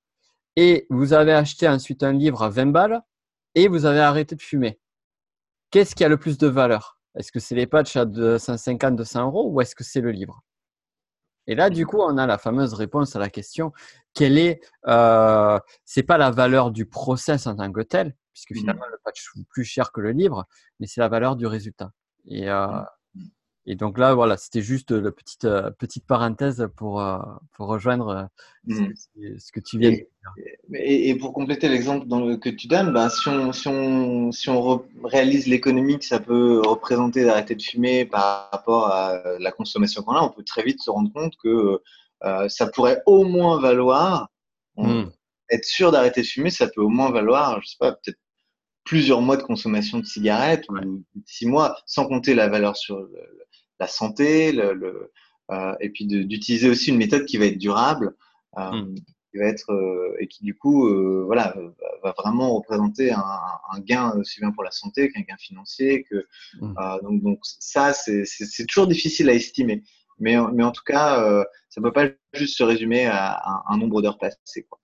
Et 0.55 0.85
vous 0.89 1.13
avez 1.13 1.33
acheté 1.33 1.67
ensuite 1.67 2.03
un 2.03 2.13
livre 2.13 2.43
à 2.43 2.49
20 2.49 2.67
balles 2.67 3.01
et 3.55 3.67
vous 3.67 3.85
avez 3.85 3.99
arrêté 3.99 4.35
de 4.35 4.41
fumer. 4.41 4.79
Qu'est-ce 5.71 5.95
qui 5.95 6.03
a 6.03 6.09
le 6.09 6.17
plus 6.17 6.37
de 6.37 6.47
valeur? 6.47 6.99
Est-ce 7.17 7.31
que 7.31 7.39
c'est 7.39 7.55
les 7.55 7.67
patchs 7.67 7.95
à 7.95 8.05
250, 8.05 8.95
200 8.95 9.25
euros 9.25 9.49
ou 9.49 9.61
est-ce 9.61 9.75
que 9.75 9.83
c'est 9.83 10.01
le 10.01 10.11
livre? 10.11 10.41
Et 11.47 11.55
là, 11.55 11.69
du 11.69 11.85
coup, 11.85 11.99
on 11.99 12.17
a 12.17 12.25
la 12.25 12.37
fameuse 12.37 12.73
réponse 12.73 13.15
à 13.15 13.19
la 13.19 13.29
question 13.29 13.71
quelle 14.15 14.37
est 14.37 14.61
euh, 14.87 15.59
C'est 15.83 16.03
pas 16.03 16.17
la 16.17 16.31
valeur 16.31 16.71
du 16.71 16.85
process 16.87 17.45
en 17.45 17.55
tant 17.55 17.71
que 17.71 17.81
tel, 17.81 18.15
puisque 18.35 18.51
mmh. 18.51 18.59
finalement 18.59 18.85
le 18.91 18.97
patch 19.03 19.29
coûte 19.29 19.47
plus 19.49 19.63
cher 19.63 19.91
que 19.91 20.01
le 20.01 20.11
livre, 20.11 20.45
mais 20.79 20.87
c'est 20.87 21.01
la 21.01 21.07
valeur 21.07 21.35
du 21.35 21.47
résultat. 21.47 21.91
Et, 22.27 22.49
euh, 22.49 22.67
mmh. 23.15 23.23
et 23.65 23.75
donc 23.75 23.97
là, 23.97 24.13
voilà, 24.13 24.35
c'était 24.35 24.61
juste 24.61 24.91
la 24.91 25.11
petite, 25.11 25.45
euh, 25.45 25.71
petite 25.71 26.05
parenthèse 26.05 26.67
pour, 26.75 27.01
euh, 27.01 27.17
pour 27.53 27.67
rejoindre 27.67 28.29
mmh. 28.65 28.87
ce, 29.37 29.51
que 29.53 29.61
tu 29.61 29.79
viens 29.79 29.91
de 29.91 29.95
dire. 29.95 30.05
Et, 30.73 31.09
et 31.09 31.15
pour 31.15 31.33
compléter 31.33 31.69
l'exemple 31.69 32.07
que 32.39 32.49
tu 32.49 32.67
donnes, 32.67 32.91
ben, 32.91 33.07
si, 33.07 33.29
on, 33.29 33.53
si, 33.53 33.69
on, 33.69 34.31
si 34.33 34.49
on 34.49 34.85
réalise 35.05 35.47
l'économie 35.47 35.97
que 35.97 36.05
ça 36.05 36.19
peut 36.19 36.61
représenter 36.65 37.23
d'arrêter 37.23 37.55
de 37.55 37.61
fumer 37.61 38.05
par 38.05 38.49
rapport 38.51 38.87
à 38.87 39.17
la 39.39 39.51
consommation 39.53 40.03
qu'on 40.03 40.13
a, 40.13 40.21
on 40.21 40.29
peut 40.29 40.43
très 40.43 40.63
vite 40.63 40.81
se 40.81 40.89
rendre 40.89 41.11
compte 41.13 41.33
que 41.41 41.81
ça 42.49 42.67
pourrait 42.67 43.01
au 43.05 43.23
moins 43.23 43.61
valoir, 43.61 44.29
être 45.49 45.65
sûr 45.65 45.91
d'arrêter 45.91 46.21
de 46.21 46.27
fumer, 46.27 46.49
ça 46.49 46.67
peut 46.67 46.81
au 46.81 46.89
moins 46.89 47.11
valoir, 47.11 47.61
je 47.61 47.69
sais 47.69 47.77
pas, 47.79 47.91
peut-être 47.91 48.19
plusieurs 48.85 49.21
mois 49.21 49.35
de 49.35 49.43
consommation 49.43 49.99
de 49.99 50.05
cigarettes 50.05 50.65
ou 50.69 51.03
six 51.25 51.45
mois, 51.45 51.77
sans 51.85 52.05
compter 52.07 52.33
la 52.33 52.47
valeur 52.47 52.77
sur 52.77 53.05
la 53.79 53.87
santé, 53.87 54.51
le, 54.53 55.11
euh, 55.51 55.75
et 55.79 55.89
puis 55.89 56.05
d'utiliser 56.05 56.69
aussi 56.69 56.89
une 56.89 56.97
méthode 56.97 57.25
qui 57.25 57.37
va 57.37 57.45
être 57.45 57.57
durable, 57.57 58.15
euh, 58.57 58.71
hmm. 58.71 58.95
qui 58.95 59.37
va 59.37 59.45
être 59.45 59.71
euh, 59.71 60.15
et 60.19 60.27
qui 60.27 60.43
du 60.43 60.55
coup, 60.55 60.89
voilà, 61.25 61.55
va 62.03 62.13
vraiment 62.17 62.55
représenter 62.55 63.11
un, 63.11 63.21
un, 63.71 63.79
gain 63.79 64.11
aussi 64.17 64.39
bien 64.39 64.51
pour 64.51 64.63
la 64.63 64.71
santé 64.71 65.11
qu'un 65.11 65.21
gain 65.21 65.37
financier. 65.37 66.03
Que 66.09 66.25
hmm. 66.61 66.75
donc, 67.03 67.21
donc 67.21 67.39
ça, 67.43 67.93
c'est 67.93 68.65
toujours 68.67 68.87
difficile 68.87 69.29
à 69.29 69.33
estimer. 69.33 69.83
Mais, 70.17 70.37
mais 70.53 70.63
en 70.63 70.71
tout 70.71 70.83
cas, 70.85 71.45
ça 71.69 71.81
ne 71.81 71.83
peut 71.83 71.91
pas 71.91 72.07
juste 72.33 72.57
se 72.57 72.63
résumer 72.63 73.05
à, 73.05 73.63
un, 73.67 73.77
nombre 73.77 74.01
d'heures 74.01 74.17
passées. 74.17 74.63
Quoi. 74.63 74.79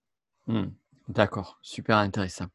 Hmm. 0.47 0.71
D'accord, 1.07 1.59
super 1.61 1.97
intéressant. 1.97 2.45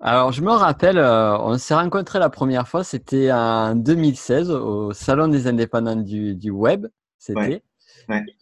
Alors, 0.00 0.32
je 0.32 0.42
me 0.42 0.50
rappelle, 0.50 0.98
euh, 0.98 1.38
on 1.38 1.58
s'est 1.58 1.74
rencontrés 1.74 2.18
la 2.18 2.30
première 2.30 2.66
fois, 2.66 2.82
c'était 2.84 3.30
en 3.30 3.76
2016 3.76 4.50
au 4.50 4.92
Salon 4.92 5.28
des 5.28 5.46
indépendants 5.46 5.96
du, 5.96 6.34
du 6.34 6.50
Web. 6.50 6.86
C'était. 7.18 7.62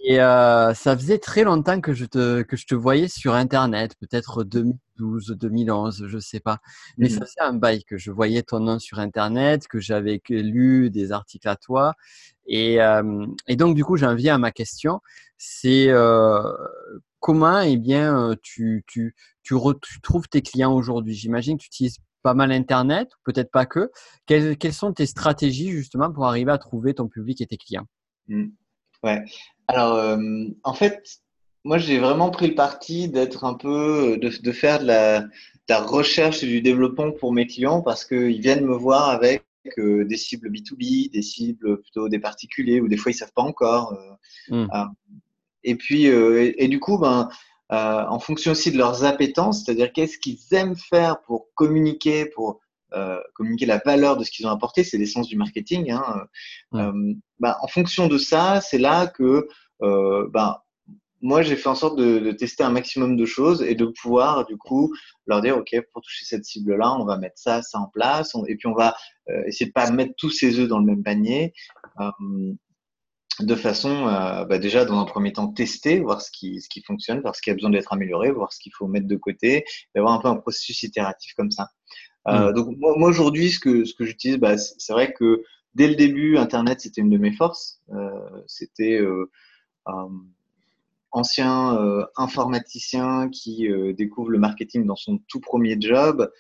Et 0.03 0.21
euh, 0.21 0.73
ça 0.75 0.97
faisait 0.97 1.19
très 1.19 1.45
longtemps 1.45 1.81
que 1.81 1.93
je 1.93 2.05
te, 2.05 2.43
que 2.43 2.57
je 2.57 2.67
te 2.67 2.75
voyais 2.75 3.09
sur 3.09 3.35
Internet, 3.35 3.95
peut-être 4.01 4.45
2012, 4.45 5.37
2011, 5.39 6.05
je 6.07 6.19
sais 6.19 6.41
pas. 6.41 6.59
Mais 6.97 7.09
ça 7.09 7.21
mmh. 7.21 7.27
c'est 7.27 7.41
un 7.43 7.53
bail 7.53 7.85
que 7.85 7.99
je 7.99 8.11
voyais 8.11 8.43
ton 8.43 8.61
nom 8.61 8.79
sur 8.79 8.99
Internet, 8.99 9.69
que 9.69 9.81
j'avais 9.81 10.21
lu 10.29 10.91
des 10.91 11.13
articles 11.13 11.49
à 11.49 11.57
toi. 11.57 11.95
Et, 12.47 12.81
euh, 12.81 13.27
et 13.49 13.57
donc, 13.57 13.75
du 13.75 13.85
coup, 13.85 13.97
j'en 13.97 14.15
viens 14.15 14.37
à 14.37 14.39
ma 14.39 14.51
question. 14.51 15.01
C'est 15.37 15.89
comment 17.21 17.61
eh 17.61 17.77
bien, 17.77 18.35
tu, 18.43 18.85
tu, 18.87 19.15
tu, 19.43 19.55
retrouves 19.55 20.29
tes 20.29 20.43
clients 20.43 20.75
aujourd'hui? 20.75 21.15
J'imagine 21.15 21.57
que 21.57 21.63
tu 21.63 21.69
utilises 21.69 21.99
pas 22.23 22.35
mal 22.35 22.53
Internet, 22.53 23.11
peut-être 23.25 23.51
pas 23.51 23.67
que. 23.67 23.91
Quelles, 24.27 24.57
quelles, 24.57 24.73
sont 24.73 24.93
tes 24.93 25.07
stratégies 25.07 25.71
justement 25.71 26.11
pour 26.11 26.27
arriver 26.27 26.53
à 26.53 26.59
trouver 26.59 26.95
ton 26.95 27.09
public 27.09 27.41
et 27.41 27.47
tes 27.47 27.57
clients? 27.57 27.87
Mmh. 28.29 28.49
Ouais. 29.03 29.25
Alors, 29.69 29.95
euh, 29.95 30.19
en 30.63 30.75
fait, 30.75 31.21
moi, 31.65 31.79
j'ai 31.79 31.99
vraiment 31.99 32.31
pris 32.31 32.49
le 32.49 32.55
parti 32.55 33.09
d'être 33.09 33.45
un 33.45 33.55
peu, 33.55 34.19
de, 34.19 34.31
de 34.43 34.53
faire 34.53 34.81
de 34.81 34.87
la, 34.87 35.21
de 35.23 35.29
la, 35.69 35.81
recherche 35.81 36.43
et 36.43 36.47
du 36.47 36.61
développement 36.61 37.13
pour 37.13 37.33
mes 37.33 37.47
clients 37.47 37.83
parce 37.83 38.05
qu'ils 38.05 38.41
viennent 38.41 38.67
me 38.67 38.77
voir 38.77 39.09
avec 39.09 39.45
euh, 39.79 40.05
des 40.05 40.17
cibles 40.17 40.51
B2B, 40.51 41.11
des 41.11 41.23
cibles 41.23 41.81
plutôt 41.81 42.09
des 42.09 42.19
particuliers 42.19 42.81
ou 42.81 42.89
des 42.89 42.97
fois 42.97 43.13
ils 43.13 43.15
savent 43.15 43.33
pas 43.35 43.43
encore. 43.43 43.93
Euh, 44.51 44.65
mmh. 44.65 44.69
Et 45.65 45.75
puis, 45.77 46.05
et, 46.05 46.69
du 46.69 46.81
coup, 46.81 46.99
ben, 46.99 47.29
en 47.71 48.19
fonction 48.19 48.53
aussi 48.53 48.73
de 48.73 48.79
leurs 48.79 49.05
appétences, 49.05 49.65
c'est-à-dire 49.65 49.93
qu'est-ce 49.93 50.19
qu'ils 50.19 50.39
aiment 50.53 50.77
faire 50.77 51.21
pour 51.23 51.49
communiquer, 51.55 52.27
pour 52.27 52.61
euh, 52.93 53.21
communiquer 53.35 53.67
la 53.67 53.79
valeur 53.79 54.17
de 54.17 54.25
ce 54.25 54.33
qu'ils 54.33 54.47
ont 54.47 54.51
apporté, 54.51 54.83
c'est 54.83 54.99
l'essence 54.99 55.29
du 55.29 55.37
marketing. 55.37 55.93
Hein. 55.93 56.27
Euh, 56.75 57.15
bah, 57.39 57.57
en 57.63 57.69
fonction 57.69 58.09
de 58.09 58.19
ça, 58.19 58.61
c'est 58.61 58.79
là 58.79 59.07
que 59.07 59.47
euh, 59.83 60.29
bah, 60.33 60.65
moi 61.21 61.43
j'ai 61.43 61.55
fait 61.55 61.69
en 61.69 61.77
sorte 61.77 61.97
de, 61.97 62.19
de, 62.19 62.33
tester 62.33 62.65
un 62.65 62.71
maximum 62.71 63.17
de 63.17 63.27
choses 63.27 63.63
et 63.63 63.77
de 63.77 63.87
pouvoir 63.87 64.45
du 64.47 64.57
coup 64.57 64.93
leur 65.27 65.41
dire 65.41 65.57
ok 65.57 65.77
pour 65.93 66.03
toucher 66.03 66.25
cette 66.25 66.45
cible 66.45 66.77
là, 66.77 66.93
on 66.93 67.05
va 67.05 67.17
mettre 67.17 67.39
ça, 67.39 67.63
ça 67.63 67.79
en 67.79 67.87
place, 67.87 68.35
et 68.49 68.57
puis 68.57 68.67
on 68.67 68.75
va 68.75 68.97
euh, 69.29 69.43
essayer 69.47 69.67
de 69.67 69.73
pas 69.73 69.89
mettre 69.93 70.15
tous 70.17 70.31
ses 70.31 70.59
œufs 70.59 70.69
dans 70.69 70.79
le 70.79 70.87
même 70.87 71.05
panier. 71.05 71.53
Euh, 73.41 73.45
de 73.45 73.55
façon 73.55 74.05
bah 74.49 74.59
déjà 74.59 74.85
dans 74.85 74.99
un 74.99 75.05
premier 75.05 75.33
temps 75.33 75.49
tester, 75.49 76.01
voir 76.01 76.21
ce 76.21 76.31
qui, 76.31 76.61
ce 76.61 76.69
qui 76.69 76.83
fonctionne, 76.83 77.21
voir 77.21 77.35
ce 77.35 77.41
qui 77.41 77.51
a 77.51 77.55
besoin 77.55 77.71
d'être 77.71 77.93
amélioré, 77.93 78.31
voir 78.31 78.53
ce 78.53 78.59
qu'il 78.59 78.73
faut 78.75 78.87
mettre 78.87 79.07
de 79.07 79.17
côté, 79.17 79.65
et 79.95 79.99
avoir 79.99 80.15
un 80.15 80.19
peu 80.19 80.29
un 80.29 80.37
processus 80.37 80.83
itératif 80.83 81.35
comme 81.35 81.51
ça. 81.51 81.69
Euh, 82.29 82.51
mm. 82.51 82.55
donc 82.55 82.77
moi, 82.79 82.95
moi 82.99 83.09
aujourd'hui, 83.09 83.51
ce 83.51 83.59
que, 83.59 83.85
ce 83.85 83.95
que 83.95 84.05
j'utilise, 84.05 84.37
bah, 84.37 84.59
c'est 84.59 84.93
vrai 84.93 85.13
que 85.13 85.43
dès 85.75 85.89
le 85.89 85.95
début, 85.95 86.37
Internet, 86.37 86.81
c'était 86.81 87.01
une 87.01 87.11
de 87.11 87.19
mes 87.19 87.33
forces. 87.33 87.81
Euh, 87.93 88.43
c'était 88.47 89.01
euh, 89.01 89.31
ancien 91.13 91.77
euh, 91.79 92.05
informaticien 92.17 93.29
qui 93.31 93.69
euh, 93.69 93.93
découvre 93.93 94.31
le 94.31 94.39
marketing 94.39 94.87
dans 94.87 94.97
son 94.97 95.19
tout 95.29 95.41
premier 95.41 95.77
job, 95.81 96.31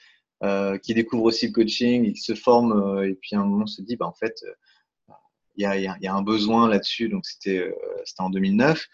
euh, 0.42 0.78
qui 0.78 0.94
découvre 0.94 1.24
aussi 1.24 1.46
le 1.46 1.52
coaching, 1.52 2.04
et 2.04 2.12
qui 2.12 2.20
se 2.20 2.34
forme, 2.34 3.04
et 3.04 3.14
puis 3.14 3.36
à 3.36 3.40
un 3.40 3.46
moment 3.46 3.66
se 3.66 3.82
dit, 3.82 3.96
bah, 3.96 4.06
en 4.06 4.12
fait, 4.12 4.42
y 5.60 5.66
a, 5.66 5.76
y, 5.76 6.06
a, 6.06 6.14
un 6.14 6.22
besoin 6.22 6.68
là-dessus. 6.68 7.08
Donc 7.08 7.26
c'était 7.26 7.72
c'était 8.04 8.22
en 8.22 8.30
2009. 8.30 8.86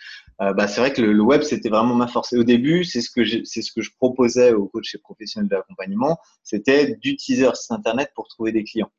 Euh, 0.42 0.52
bah, 0.52 0.68
c'est 0.68 0.80
vrai 0.80 0.92
que 0.92 1.00
le, 1.00 1.23
web 1.23 1.42
c'était 1.42 1.68
vraiment 1.68 1.94
ma 1.94 2.08
force. 2.08 2.32
Et 2.32 2.38
au 2.38 2.44
début, 2.44 2.85
c'est 2.85 3.00
ce 3.00 3.11
que 3.11 3.25
ce 3.25 3.73
que 3.73 3.80
je 3.80 3.90
proposais 3.96 4.52
aux 4.52 4.66
coachs 4.66 4.94
et 4.94 4.99
professionnels 4.99 5.49
de 5.49 5.54
l'accompagnement, 5.54 6.18
c'était 6.42 6.96
d'utiliser 6.96 7.44
leur 7.44 7.56
site 7.56 7.73
internet 7.73 8.11
pour 8.14 8.28
trouver 8.28 8.52
des 8.52 8.64
clients. 8.64 8.90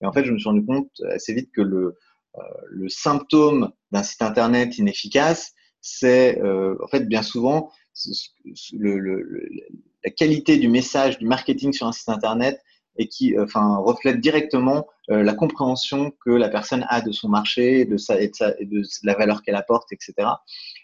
Et 0.00 0.06
en 0.06 0.12
fait, 0.12 0.24
je 0.24 0.32
me 0.32 0.38
suis 0.38 0.48
rendu 0.48 0.64
compte 0.64 0.90
assez 1.10 1.34
vite 1.34 1.50
que 1.52 1.62
le 1.62 1.96
euh, 2.36 2.42
le 2.68 2.88
symptôme 2.88 3.70
d'un 3.92 4.02
site 4.02 4.22
internet 4.22 4.76
inefficace, 4.78 5.52
c'est 5.80 6.40
euh, 6.42 6.76
en 6.82 6.88
fait 6.88 7.06
bien 7.06 7.22
souvent 7.22 7.70
la 10.02 10.10
qualité 10.10 10.56
du 10.56 10.68
message, 10.68 11.18
du 11.18 11.26
marketing 11.26 11.72
sur 11.72 11.86
un 11.86 11.92
site 11.92 12.08
internet 12.08 12.60
et 12.96 13.08
qui 13.08 13.38
enfin, 13.38 13.76
reflète 13.76 14.20
directement 14.20 14.86
euh, 15.10 15.22
la 15.22 15.34
compréhension 15.34 16.12
que 16.24 16.30
la 16.30 16.48
personne 16.48 16.86
a 16.88 17.00
de 17.00 17.12
son 17.12 17.28
marché, 17.28 17.84
de, 17.84 17.96
sa, 17.96 18.20
et 18.20 18.30
de, 18.60 18.82
la 19.02 19.14
valeur 19.14 19.42
qu'elle 19.42 19.56
apporte, 19.56 19.92
etc. 19.92 20.14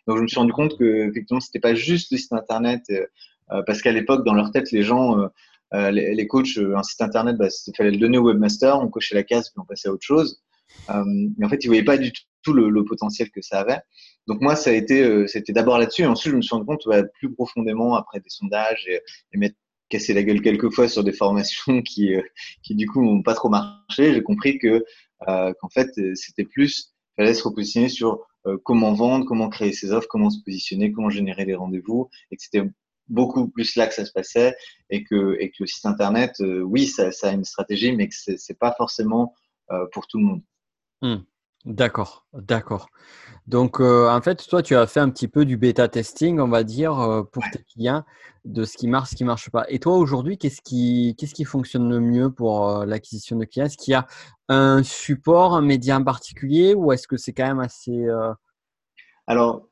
Donc 0.06 0.18
je 0.18 0.22
me 0.22 0.28
suis 0.28 0.38
rendu 0.38 0.52
compte 0.52 0.76
que 0.78 1.08
effectivement 1.08 1.40
c'était 1.40 1.60
pas 1.60 1.74
juste 1.74 2.12
le 2.12 2.18
site 2.18 2.32
internet, 2.32 2.82
euh, 2.90 3.06
euh 3.52 3.62
parce 3.66 3.82
qu'à 3.82 3.92
l'époque 3.92 4.24
dans 4.24 4.34
leur 4.34 4.50
tête 4.50 4.72
les 4.72 4.82
gens, 4.82 5.18
euh, 5.18 5.28
euh, 5.74 5.90
les, 5.90 6.26
coachs, 6.26 6.58
un 6.58 6.82
site 6.82 7.00
internet, 7.00 7.36
bah, 7.36 7.48
il 7.66 7.76
fallait 7.76 7.92
le 7.92 7.98
donner 7.98 8.18
au 8.18 8.24
webmaster, 8.24 8.78
on 8.78 8.88
cochait 8.88 9.14
la 9.14 9.22
case 9.22 9.50
puis 9.50 9.60
on 9.60 9.64
passait 9.64 9.88
à 9.88 9.92
autre 9.92 10.04
chose. 10.04 10.42
mais 10.88 11.46
en 11.46 11.48
fait 11.48 11.64
ils 11.64 11.68
voyaient 11.68 11.84
pas 11.84 11.98
du 11.98 12.12
tout 12.42 12.52
le, 12.52 12.70
le, 12.70 12.84
potentiel 12.84 13.30
que 13.30 13.40
ça 13.40 13.60
avait. 13.60 13.80
Donc 14.26 14.40
moi 14.40 14.56
ça 14.56 14.70
a 14.70 14.72
été, 14.74 15.26
c'était 15.28 15.52
d'abord 15.52 15.78
là-dessus, 15.78 16.02
et 16.02 16.06
ensuite 16.06 16.32
je 16.32 16.36
me 16.36 16.42
suis 16.42 16.54
rendu 16.54 16.66
compte 16.66 16.86
plus 17.14 17.32
profondément 17.32 17.94
après 17.94 18.20
des 18.20 18.28
sondages 18.28 18.86
et, 18.88 19.00
et 19.32 19.38
cassé 19.90 20.14
la 20.14 20.22
gueule 20.22 20.40
quelques 20.40 20.70
fois 20.72 20.88
sur 20.88 21.04
des 21.04 21.12
formations 21.12 21.82
qui, 21.82 22.14
euh, 22.14 22.22
qui 22.62 22.74
du 22.74 22.86
coup 22.86 23.04
n'ont 23.04 23.22
pas 23.22 23.34
trop 23.34 23.50
marché, 23.50 24.14
j'ai 24.14 24.22
compris 24.22 24.58
que 24.58 24.84
euh, 25.28 25.52
qu'en 25.60 25.68
fait 25.68 25.90
c'était 26.14 26.44
plus 26.44 26.94
fallait 27.16 27.34
se 27.34 27.42
repositionner 27.42 27.88
sur 27.88 28.26
euh, 28.46 28.56
comment 28.64 28.94
vendre, 28.94 29.26
comment 29.26 29.50
créer 29.50 29.72
ses 29.72 29.92
offres, 29.92 30.08
comment 30.08 30.30
se 30.30 30.42
positionner, 30.42 30.92
comment 30.92 31.10
générer 31.10 31.44
des 31.44 31.54
rendez-vous, 31.54 32.08
et 32.30 32.36
que 32.36 32.42
c'était 32.42 32.62
beaucoup 33.08 33.48
plus 33.48 33.76
là 33.76 33.86
que 33.86 33.94
ça 33.94 34.06
se 34.06 34.12
passait, 34.12 34.56
et 34.88 35.04
que, 35.04 35.36
et 35.40 35.50
que 35.50 35.56
le 35.60 35.66
site 35.66 35.84
internet, 35.84 36.40
euh, 36.40 36.60
oui, 36.60 36.86
ça, 36.86 37.12
ça, 37.12 37.28
a 37.28 37.32
une 37.32 37.44
stratégie, 37.44 37.92
mais 37.92 38.08
que 38.08 38.14
c'est 38.14 38.58
pas 38.58 38.74
forcément 38.76 39.34
euh, 39.70 39.86
pour 39.92 40.06
tout 40.06 40.18
le 40.18 40.24
monde. 40.24 40.42
Mmh. 41.02 41.16
D'accord, 41.66 42.24
d'accord. 42.32 42.88
Donc, 43.46 43.80
euh, 43.80 44.08
en 44.08 44.22
fait, 44.22 44.46
toi, 44.48 44.62
tu 44.62 44.76
as 44.76 44.86
fait 44.86 45.00
un 45.00 45.10
petit 45.10 45.28
peu 45.28 45.44
du 45.44 45.58
bêta 45.58 45.88
testing, 45.88 46.40
on 46.40 46.48
va 46.48 46.64
dire, 46.64 46.98
euh, 46.98 47.22
pour 47.22 47.42
tes 47.52 47.62
clients, 47.62 48.04
de 48.46 48.64
ce 48.64 48.78
qui 48.78 48.88
marche, 48.88 49.10
ce 49.10 49.16
qui 49.16 49.24
marche 49.24 49.50
pas. 49.50 49.66
Et 49.68 49.78
toi, 49.78 49.96
aujourd'hui, 49.96 50.38
qu'est-ce 50.38 50.62
qui, 50.62 51.14
qu'est-ce 51.18 51.34
qui 51.34 51.44
fonctionne 51.44 51.90
le 51.90 52.00
mieux 52.00 52.30
pour 52.30 52.68
euh, 52.68 52.86
l'acquisition 52.86 53.36
de 53.36 53.44
clients? 53.44 53.66
Est-ce 53.66 53.76
qu'il 53.76 53.92
y 53.92 53.94
a 53.94 54.06
un 54.48 54.82
support, 54.82 55.54
un 55.54 55.60
média 55.60 55.98
en 55.98 56.04
particulier, 56.04 56.74
ou 56.74 56.92
est-ce 56.92 57.06
que 57.06 57.18
c'est 57.18 57.34
quand 57.34 57.46
même 57.46 57.60
assez 57.60 58.06
Alors, 59.26 59.68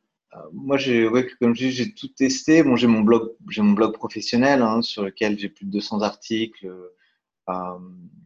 moi, 0.53 0.77
j'ai, 0.77 1.09
ouais, 1.09 1.27
comme 1.41 1.55
je 1.55 1.69
dis, 1.69 1.73
j'ai 1.73 1.95
tout 1.95 2.09
testé. 2.09 2.63
Bon, 2.63 2.77
j'ai 2.77 2.87
mon 2.87 3.01
blog, 3.01 3.33
j'ai 3.49 3.63
mon 3.63 3.73
blog 3.73 3.95
professionnel 3.95 4.61
hein, 4.61 4.83
sur 4.83 5.05
lequel 5.05 5.39
j'ai 5.39 5.49
plus 5.49 5.65
de 5.65 5.71
200 5.71 6.03
articles. 6.03 6.69
Euh, 7.49 7.79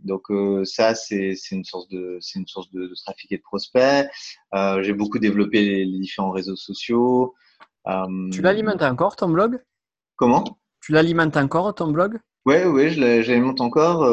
donc 0.05 0.31
euh, 0.31 0.65
ça, 0.65 0.95
c'est 0.95 1.35
une 1.53 1.65
source 1.65 1.89
de, 1.89 2.19
c'est 2.21 2.39
une 2.39 2.47
source 2.47 2.71
de, 2.71 2.87
de, 2.89 2.95
trafic 2.95 3.31
et 3.33 3.37
de 3.37 3.43
prospects. 3.43 4.09
Euh, 4.55 4.83
j'ai 4.83 4.93
beaucoup 4.93 5.19
développé 5.19 5.61
les, 5.61 5.85
les, 5.85 5.99
différents 6.01 6.33
réseaux 6.33 6.57
sociaux. 6.57 7.35
tu 8.33 8.43
l'alimentes 8.43 8.83
encore 8.83 9.17
ton 9.17 9.29
blog? 9.29 9.63
Comment? 10.17 10.45
Tu 10.81 10.93
l'alimentes 10.93 11.37
encore 11.37 11.75
ton 11.75 11.93
blog? 11.93 12.19
Ouais, 12.45 12.67
ouais, 12.67 12.91
je 12.91 13.01
l'alimente 13.01 13.61
encore. 13.61 14.05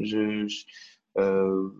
je, 0.00 0.46
je 0.46 0.64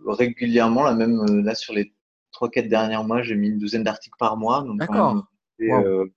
régulièrement, 0.07 0.83
là 0.83 0.95
même 0.95 1.43
là 1.43 1.53
sur 1.53 1.73
les 1.73 1.93
trois 2.31 2.49
quatre 2.49 2.67
derniers 2.67 3.03
mois, 3.03 3.21
j'ai 3.21 3.35
mis 3.35 3.49
une 3.49 3.59
douzaine 3.59 3.83
d'articles 3.83 4.17
par 4.17 4.37
mois, 4.37 4.63
donc. 4.63 4.81
Wow. 4.89 5.23
de 5.59 6.11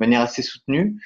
manière 0.00 0.20
assez 0.20 0.42
soutenue. 0.42 1.00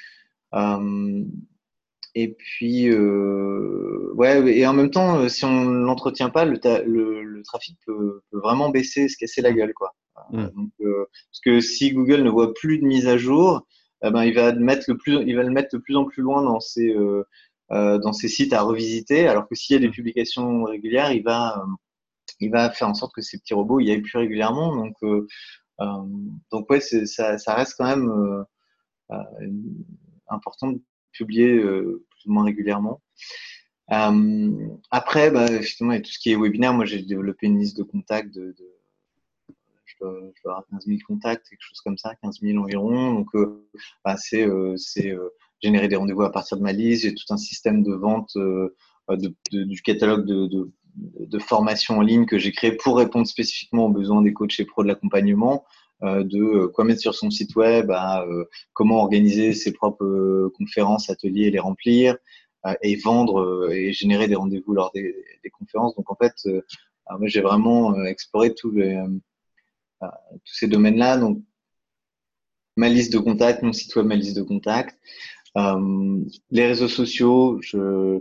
Euh, 2.16 2.20
et 2.20 2.28
puis, 2.34 2.88
euh, 2.88 4.12
ouais, 4.14 4.56
et 4.56 4.66
en 4.66 4.72
même 4.72 4.90
temps, 4.90 5.18
euh, 5.20 5.28
si 5.28 5.44
on 5.44 5.64
l'entretient 5.64 6.30
pas, 6.30 6.44
le, 6.44 6.58
le, 6.86 7.22
le 7.22 7.42
trafic 7.42 7.78
peut, 7.86 8.22
peut, 8.30 8.38
vraiment 8.38 8.70
baisser, 8.70 9.08
se 9.08 9.16
casser 9.16 9.42
la 9.42 9.52
gueule, 9.52 9.74
quoi. 9.74 9.94
Mmh. 10.30 10.48
Donc, 10.56 10.70
euh, 10.80 11.06
parce 11.30 11.40
que 11.44 11.60
si 11.60 11.92
Google 11.92 12.22
ne 12.22 12.30
voit 12.30 12.52
plus 12.54 12.78
de 12.78 12.84
mise 12.84 13.06
à 13.08 13.16
jour, 13.16 13.66
eh 14.04 14.10
ben, 14.10 14.24
il 14.24 14.34
va 14.34 14.52
mettre 14.52 14.84
le 14.88 14.96
plus, 14.96 15.22
il 15.26 15.36
va 15.36 15.42
le 15.42 15.50
mettre 15.50 15.76
de 15.76 15.78
plus 15.80 15.96
en 15.96 16.04
plus 16.04 16.22
loin 16.22 16.42
dans 16.42 16.60
ses, 16.60 16.90
euh, 16.94 17.24
euh 17.72 17.98
dans 17.98 18.12
ses 18.12 18.28
sites 18.28 18.52
à 18.52 18.62
revisiter, 18.62 19.28
alors 19.28 19.48
que 19.48 19.54
s'il 19.54 19.74
y 19.74 19.76
a 19.76 19.80
des 19.80 19.88
mmh. 19.88 19.92
publications 19.92 20.64
régulières, 20.64 21.12
il 21.12 21.22
va, 21.22 21.64
il 22.40 22.50
va 22.50 22.70
faire 22.70 22.88
en 22.88 22.94
sorte 22.94 23.14
que 23.14 23.22
ces 23.22 23.38
petits 23.38 23.54
robots 23.54 23.80
y 23.80 23.90
aillent 23.90 24.02
plus 24.02 24.18
régulièrement. 24.18 24.76
Donc, 24.76 24.94
euh, 25.02 25.26
donc 26.52 26.68
ouais, 26.70 26.80
ça, 26.80 27.38
ça 27.38 27.54
reste 27.54 27.74
quand 27.78 27.86
même 27.86 28.44
important 30.28 30.72
de 30.72 30.80
publier 31.12 31.48
euh, 31.48 32.04
plus 32.10 32.26
ou 32.26 32.32
moins 32.32 32.44
régulièrement. 32.44 33.00
Euh, 33.92 34.68
après, 34.90 35.30
bah, 35.30 35.46
y 35.50 35.56
a 35.56 36.00
tout 36.00 36.10
ce 36.10 36.18
qui 36.18 36.32
est 36.32 36.36
webinaire. 36.36 36.72
Moi, 36.72 36.84
j'ai 36.84 37.02
développé 37.02 37.46
une 37.46 37.58
liste 37.58 37.76
de 37.76 37.82
contacts 37.82 38.32
de, 38.32 38.54
je 39.84 39.94
dois, 40.00 40.32
avoir 40.44 40.66
15 40.70 40.86
000 40.86 40.98
contacts, 41.06 41.48
quelque 41.48 41.62
chose 41.62 41.80
comme 41.80 41.98
ça, 41.98 42.14
15 42.22 42.40
000 42.40 42.58
environ. 42.58 43.14
Donc, 43.14 43.28
euh, 43.34 43.66
bah, 44.04 44.16
c'est 44.16 44.46
générer 45.62 45.88
des 45.88 45.96
rendez-vous 45.96 46.22
à 46.22 46.32
partir 46.32 46.56
de 46.56 46.62
ma 46.62 46.72
liste. 46.72 47.02
J'ai 47.02 47.14
tout 47.14 47.32
un 47.32 47.36
système 47.36 47.82
de 47.82 47.92
vente 47.92 48.36
du 49.52 49.82
catalogue 49.82 50.24
de, 50.24 50.70
de, 50.96 51.38
formation 51.38 51.98
en 51.98 52.02
ligne 52.02 52.26
que 52.26 52.38
j'ai 52.38 52.52
créé 52.52 52.72
pour 52.72 52.98
répondre 52.98 53.26
spécifiquement 53.26 53.86
aux 53.86 53.90
besoins 53.90 54.22
des 54.22 54.32
coachs 54.32 54.58
et 54.60 54.64
pros 54.64 54.82
de 54.82 54.88
l'accompagnement. 54.88 55.64
De 56.02 56.66
quoi 56.66 56.84
mettre 56.84 57.00
sur 57.00 57.14
son 57.14 57.30
site 57.30 57.54
web, 57.56 57.90
à 57.90 58.24
comment 58.72 59.02
organiser 59.02 59.52
ses 59.52 59.72
propres 59.72 60.50
conférences, 60.56 61.10
ateliers 61.10 61.46
et 61.46 61.50
les 61.50 61.58
remplir, 61.58 62.16
et 62.82 62.96
vendre 62.96 63.70
et 63.70 63.92
générer 63.92 64.28
des 64.28 64.34
rendez-vous 64.34 64.72
lors 64.72 64.90
des, 64.92 65.14
conférences. 65.52 65.94
Donc 65.96 66.10
en 66.10 66.16
fait, 66.16 66.34
moi 67.10 67.26
j'ai 67.26 67.40
vraiment 67.40 68.02
exploré 68.04 68.54
tous, 68.54 68.70
les, 68.70 69.02
tous 70.00 70.54
ces 70.54 70.68
domaines-là. 70.68 71.18
Donc 71.18 71.42
ma 72.76 72.88
liste 72.88 73.12
de 73.12 73.18
contacts, 73.18 73.62
mon 73.62 73.72
site 73.72 73.94
web, 73.96 74.06
ma 74.06 74.16
liste 74.16 74.36
de 74.36 74.42
contacts. 74.42 74.98
les 75.56 76.66
réseaux 76.66 76.88
sociaux, 76.88 77.58
je, 77.60 78.20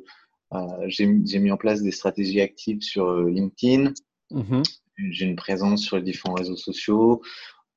j'ai 0.87 1.39
mis 1.39 1.51
en 1.51 1.57
place 1.57 1.81
des 1.81 1.91
stratégies 1.91 2.41
actives 2.41 2.81
sur 2.81 3.23
LinkedIn. 3.23 3.93
Mm-hmm. 4.31 4.63
J'ai 5.11 5.25
une 5.25 5.35
présence 5.35 5.83
sur 5.83 5.97
les 5.97 6.03
différents 6.03 6.35
réseaux 6.35 6.57
sociaux. 6.57 7.21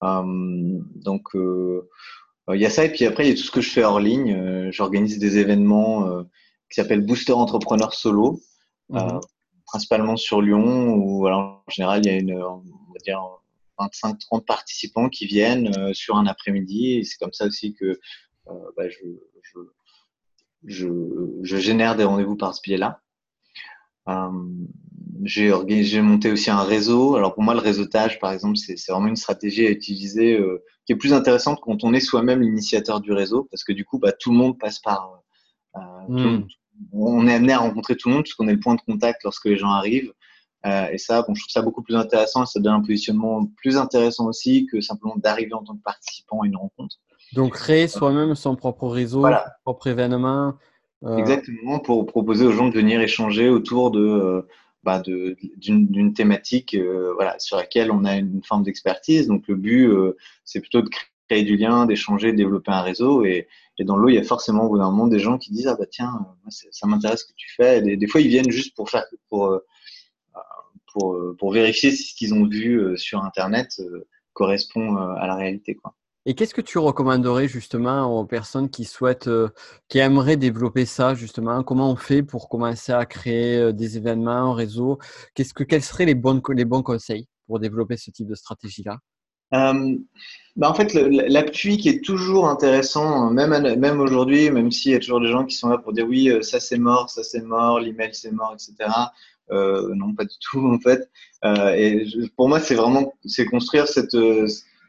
Donc, 0.03 1.29
il 1.35 2.61
y 2.61 2.67
a 2.67 2.71
ça. 2.71 2.85
Et 2.85 2.93
puis 2.93 3.05
après, 3.05 3.27
il 3.27 3.31
y 3.31 3.33
a 3.33 3.37
tout 3.37 3.47
ce 3.47 3.51
que 3.51 3.61
je 3.61 3.71
fais 3.71 3.85
hors 3.85 4.01
ligne. 4.01 4.71
J'organise 4.71 5.19
des 5.19 5.39
événements 5.39 6.25
qui 6.71 6.77
s'appellent 6.77 7.07
Booster 7.07 7.33
Entrepreneur 7.33 7.95
Solo, 7.95 8.41
mm-hmm. 8.91 9.21
principalement 9.67 10.17
sur 10.17 10.43
Lyon, 10.43 10.95
où 10.95 11.27
alors, 11.27 11.63
en 11.67 11.71
général, 11.71 12.03
il 12.05 12.11
y 12.11 12.15
a 12.15 12.19
une, 12.19 12.35
on 12.35 12.63
va 12.63 12.99
dire, 13.05 13.23
25-30 13.79 14.45
participants 14.45 15.09
qui 15.09 15.27
viennent 15.27 15.95
sur 15.95 16.17
un 16.17 16.27
après-midi. 16.27 16.95
Et 16.95 17.05
c'est 17.05 17.19
comme 17.19 17.33
ça 17.33 17.47
aussi 17.47 17.75
que 17.75 18.01
bah, 18.47 18.89
je, 18.89 19.05
je, 19.43 19.59
je, 20.65 20.89
je, 21.43 21.57
génère 21.57 21.97
des 21.97 22.05
rendez-vous 22.05 22.37
par 22.37 22.55
ce 22.55 22.61
biais-là. 22.63 23.01
Euh, 24.09 24.31
j'ai 25.25 26.01
monté 26.01 26.33
aussi 26.33 26.51
un 26.51 26.63
réseau. 26.63 27.17
Alors 27.17 27.35
pour 27.35 27.43
moi, 27.43 27.55
le 27.55 27.61
réseautage, 27.61 28.19
par 28.19 28.33
exemple, 28.33 28.57
c'est 28.57 28.77
vraiment 28.91 29.09
une 29.09 29.17
stratégie 29.17 29.67
à 29.67 29.71
utiliser 29.71 30.37
euh, 30.37 30.63
qui 30.87 30.93
est 30.93 30.97
plus 30.97 31.13
intéressante 31.13 31.61
quand 31.63 31.85
on 31.85 31.93
est 31.93 32.01
soi-même 32.01 32.41
l'initiateur 32.41 33.01
du 33.01 33.13
réseau, 33.13 33.47
parce 33.51 33.65
que 33.65 33.73
du 33.73 33.85
coup, 33.85 33.99
bah, 33.99 34.13
tout 34.13 34.31
le 34.31 34.37
monde 34.37 34.59
passe 34.59 34.79
par. 34.81 35.23
Euh, 35.77 35.81
hmm. 36.09 36.47
on 36.93 37.27
est 37.27 37.35
amené 37.35 37.53
à 37.53 37.59
rencontrer 37.59 37.97
tout 37.97 38.09
le 38.09 38.15
monde 38.15 38.25
puisqu'on 38.25 38.49
est 38.49 38.55
le 38.55 38.61
point 38.61 38.75
de 38.75 38.81
contact 38.83 39.23
lorsque 39.25 39.47
les 39.47 39.57
gens 39.57 39.71
arrivent. 39.71 40.13
Euh, 40.65 40.89
et 40.93 40.99
ça, 40.99 41.23
bon, 41.23 41.35
je 41.35 41.43
trouve 41.43 41.51
ça 41.51 41.63
beaucoup 41.63 41.83
plus 41.83 41.97
intéressant 41.97 42.45
et 42.45 42.47
ça 42.47 42.61
donne 42.61 42.75
un 42.75 42.81
positionnement 42.81 43.47
plus 43.57 43.77
intéressant 43.77 44.27
aussi 44.27 44.67
que 44.71 44.81
simplement 44.81 45.17
d'arriver 45.17 45.55
en 45.55 45.65
tant 45.65 45.75
que 45.75 45.83
participant 45.83 46.43
à 46.43 46.47
une 46.47 46.57
rencontre. 46.57 46.97
Donc 47.35 47.55
créer 47.55 47.89
soi-même 47.89 48.35
son 48.35 48.55
propre 48.55 48.89
réseau, 48.89 49.23
son 49.23 49.35
propre 49.65 49.87
événement. 49.87 50.55
Exactement, 51.17 51.81
pour 51.81 52.07
proposer 52.07 52.47
aux 52.47 52.53
gens 52.53 52.69
de 52.69 52.75
venir 52.75 53.01
échanger 53.01 53.49
autour 53.49 53.91
de, 53.91 54.47
bah 54.83 55.01
d'une 55.01 56.15
thématique 56.15 56.75
euh, 56.75 57.15
sur 57.39 57.57
laquelle 57.57 57.91
on 57.91 58.05
a 58.05 58.17
une 58.17 58.43
forme 58.43 58.65
d'expertise. 58.65 59.29
Donc 59.29 59.47
le 59.49 59.57
but, 59.57 59.91
c'est 60.45 60.61
plutôt 60.61 60.83
de 60.83 60.91
créer 61.29 61.45
du 61.45 61.57
lien, 61.57 61.87
d'échanger, 61.87 62.33
de 62.33 62.37
développer 62.37 62.73
un 62.73 62.83
réseau. 62.83 63.25
Et, 63.25 63.49
dans 63.81 63.97
l'eau, 63.97 64.11
il 64.11 64.15
y 64.15 64.19
a 64.19 64.23
forcément 64.23 64.65
au 64.67 64.69
bout 64.69 64.79
d'un 64.79 64.91
moment 64.91 65.09
des 65.09 65.19
gens 65.19 65.39
qui 65.39 65.51
disent 65.51 65.67
ah 65.67 65.77
bah 65.77 65.87
tiens, 65.91 66.27
ça 66.49 66.87
m'intéresse 66.87 67.23
ce 67.23 67.27
que 67.27 67.33
tu 67.37 67.53
fais. 67.53 67.79
Et 67.79 67.97
des, 67.97 68.07
fois, 68.07 68.21
ils 68.21 68.29
viennent 68.29 68.51
juste 68.51 68.77
pour 68.77 68.91
faire 68.91 69.05
pour 69.29 69.61
pour, 70.93 71.19
pour 71.39 71.53
vérifier 71.53 71.91
si 71.91 72.05
ce 72.05 72.15
qu'ils 72.15 72.35
ont 72.35 72.47
vu 72.47 72.97
sur 72.97 73.25
Internet 73.25 73.81
correspond 74.35 74.97
à 74.97 75.27
la 75.27 75.35
réalité. 75.35 75.79
Et 76.25 76.35
qu'est-ce 76.35 76.55
que 76.55 76.61
tu 76.61 76.79
recommanderais 76.79 77.49
justement 77.49 78.21
aux 78.21 78.25
personnes 78.25 78.71
qui 78.71 78.85
souhaitent, 78.85 79.27
euh, 79.27 79.49
qui 79.89 79.99
aimeraient 79.99 80.37
développer 80.37 80.87
ça 80.87 81.15
justement? 81.15 81.65
Comment 81.65 81.91
on 81.91 81.97
fait 81.97 82.23
pour 82.23 82.49
commencer 82.49 82.93
à 82.93 83.05
créer 83.07 83.59
euh, 83.59 83.73
des 83.73 83.97
événements, 83.97 84.53
un 84.53 84.55
réseau? 84.55 84.99
Qu'est-ce 85.35 85.53
que, 85.53 85.65
Quels 85.65 85.83
seraient 85.83 86.05
les, 86.05 86.15
bonnes, 86.15 86.41
les 86.51 86.65
bons 86.65 86.83
conseils 86.83 87.27
pour 87.49 87.59
développer 87.59 87.97
ce 87.97 88.11
type 88.13 88.29
de 88.29 88.37
stratégie-là? 88.37 88.99
Euh, 89.55 89.97
bah 90.57 90.71
en 90.71 90.75
fait, 90.75 90.95
l'appui 90.95 91.77
qui 91.77 91.91
est 91.91 92.03
toujours 92.03 92.49
intéressant, 92.49 93.31
même, 93.31 93.51
même 93.79 94.01
aujourd'hui, 94.01 94.51
même 94.51 94.71
s'il 94.71 94.93
y 94.93 94.95
a 94.95 94.99
toujours 94.99 95.21
des 95.21 95.29
gens 95.29 95.45
qui 95.45 95.57
sont 95.57 95.69
là 95.69 95.77
pour 95.77 95.93
dire 95.93 96.07
oui, 96.07 96.33
ça 96.41 96.59
c'est 96.59 96.79
mort, 96.79 97.11
ça 97.11 97.23
c'est 97.23 97.43
mort, 97.43 97.79
l'email 97.79 98.15
c'est 98.15 98.31
mort, 98.31 98.55
etc. 98.55 98.91
Euh, 99.51 99.95
non, 99.95 100.15
pas 100.15 100.25
du 100.25 100.37
tout 100.41 100.67
en 100.67 100.79
fait. 100.79 101.11
Euh, 101.45 101.75
et 101.75 102.07
pour 102.37 102.49
moi, 102.49 102.61
c'est 102.61 102.75
vraiment 102.75 103.13
c'est 103.27 103.45
construire 103.45 103.89
cette 103.89 104.17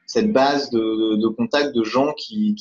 cette 0.06 0.32
base 0.32 0.70
de, 0.70 1.16
de, 1.16 1.28
contact 1.28 1.76
de 1.76 1.84
gens 1.84 2.14
qui, 2.14 2.56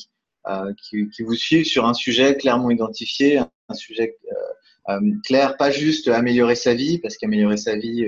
euh, 0.47 0.73
qui, 0.81 1.09
qui, 1.09 1.23
vous 1.23 1.35
suivent 1.35 1.65
sur 1.65 1.85
un 1.85 1.93
sujet 1.93 2.35
clairement 2.35 2.69
identifié, 2.69 3.37
un 3.37 3.73
sujet 3.73 4.17
euh, 4.31 4.93
euh, 4.93 4.99
clair, 5.25 5.55
pas 5.55 5.71
juste 5.71 6.09
améliorer 6.09 6.55
sa 6.55 6.73
vie, 6.73 6.99
parce 6.99 7.15
qu'améliorer 7.17 7.57
sa 7.57 7.75
vie, 7.77 8.05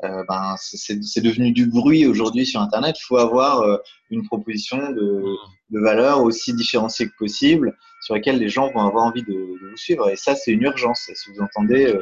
ben, 0.00 0.54
c'est 0.58 1.20
devenu 1.22 1.52
du 1.52 1.66
bruit 1.66 2.06
aujourd'hui 2.06 2.46
sur 2.46 2.60
Internet. 2.60 2.96
Il 3.00 3.04
faut 3.04 3.16
avoir 3.16 3.80
une 4.10 4.24
proposition 4.26 4.92
de, 4.92 5.24
de, 5.70 5.80
valeur 5.80 6.22
aussi 6.22 6.54
différenciée 6.54 7.08
que 7.08 7.16
possible, 7.18 7.76
sur 8.02 8.14
laquelle 8.14 8.38
les 8.38 8.48
gens 8.48 8.70
vont 8.70 8.86
avoir 8.86 9.04
envie 9.04 9.22
de, 9.22 9.32
vous 9.32 9.76
suivre. 9.76 10.10
Et 10.10 10.16
ça, 10.16 10.36
c'est 10.36 10.52
une 10.52 10.62
urgence. 10.62 11.10
Si 11.14 11.30
vous 11.30 11.40
entendez, 11.40 11.92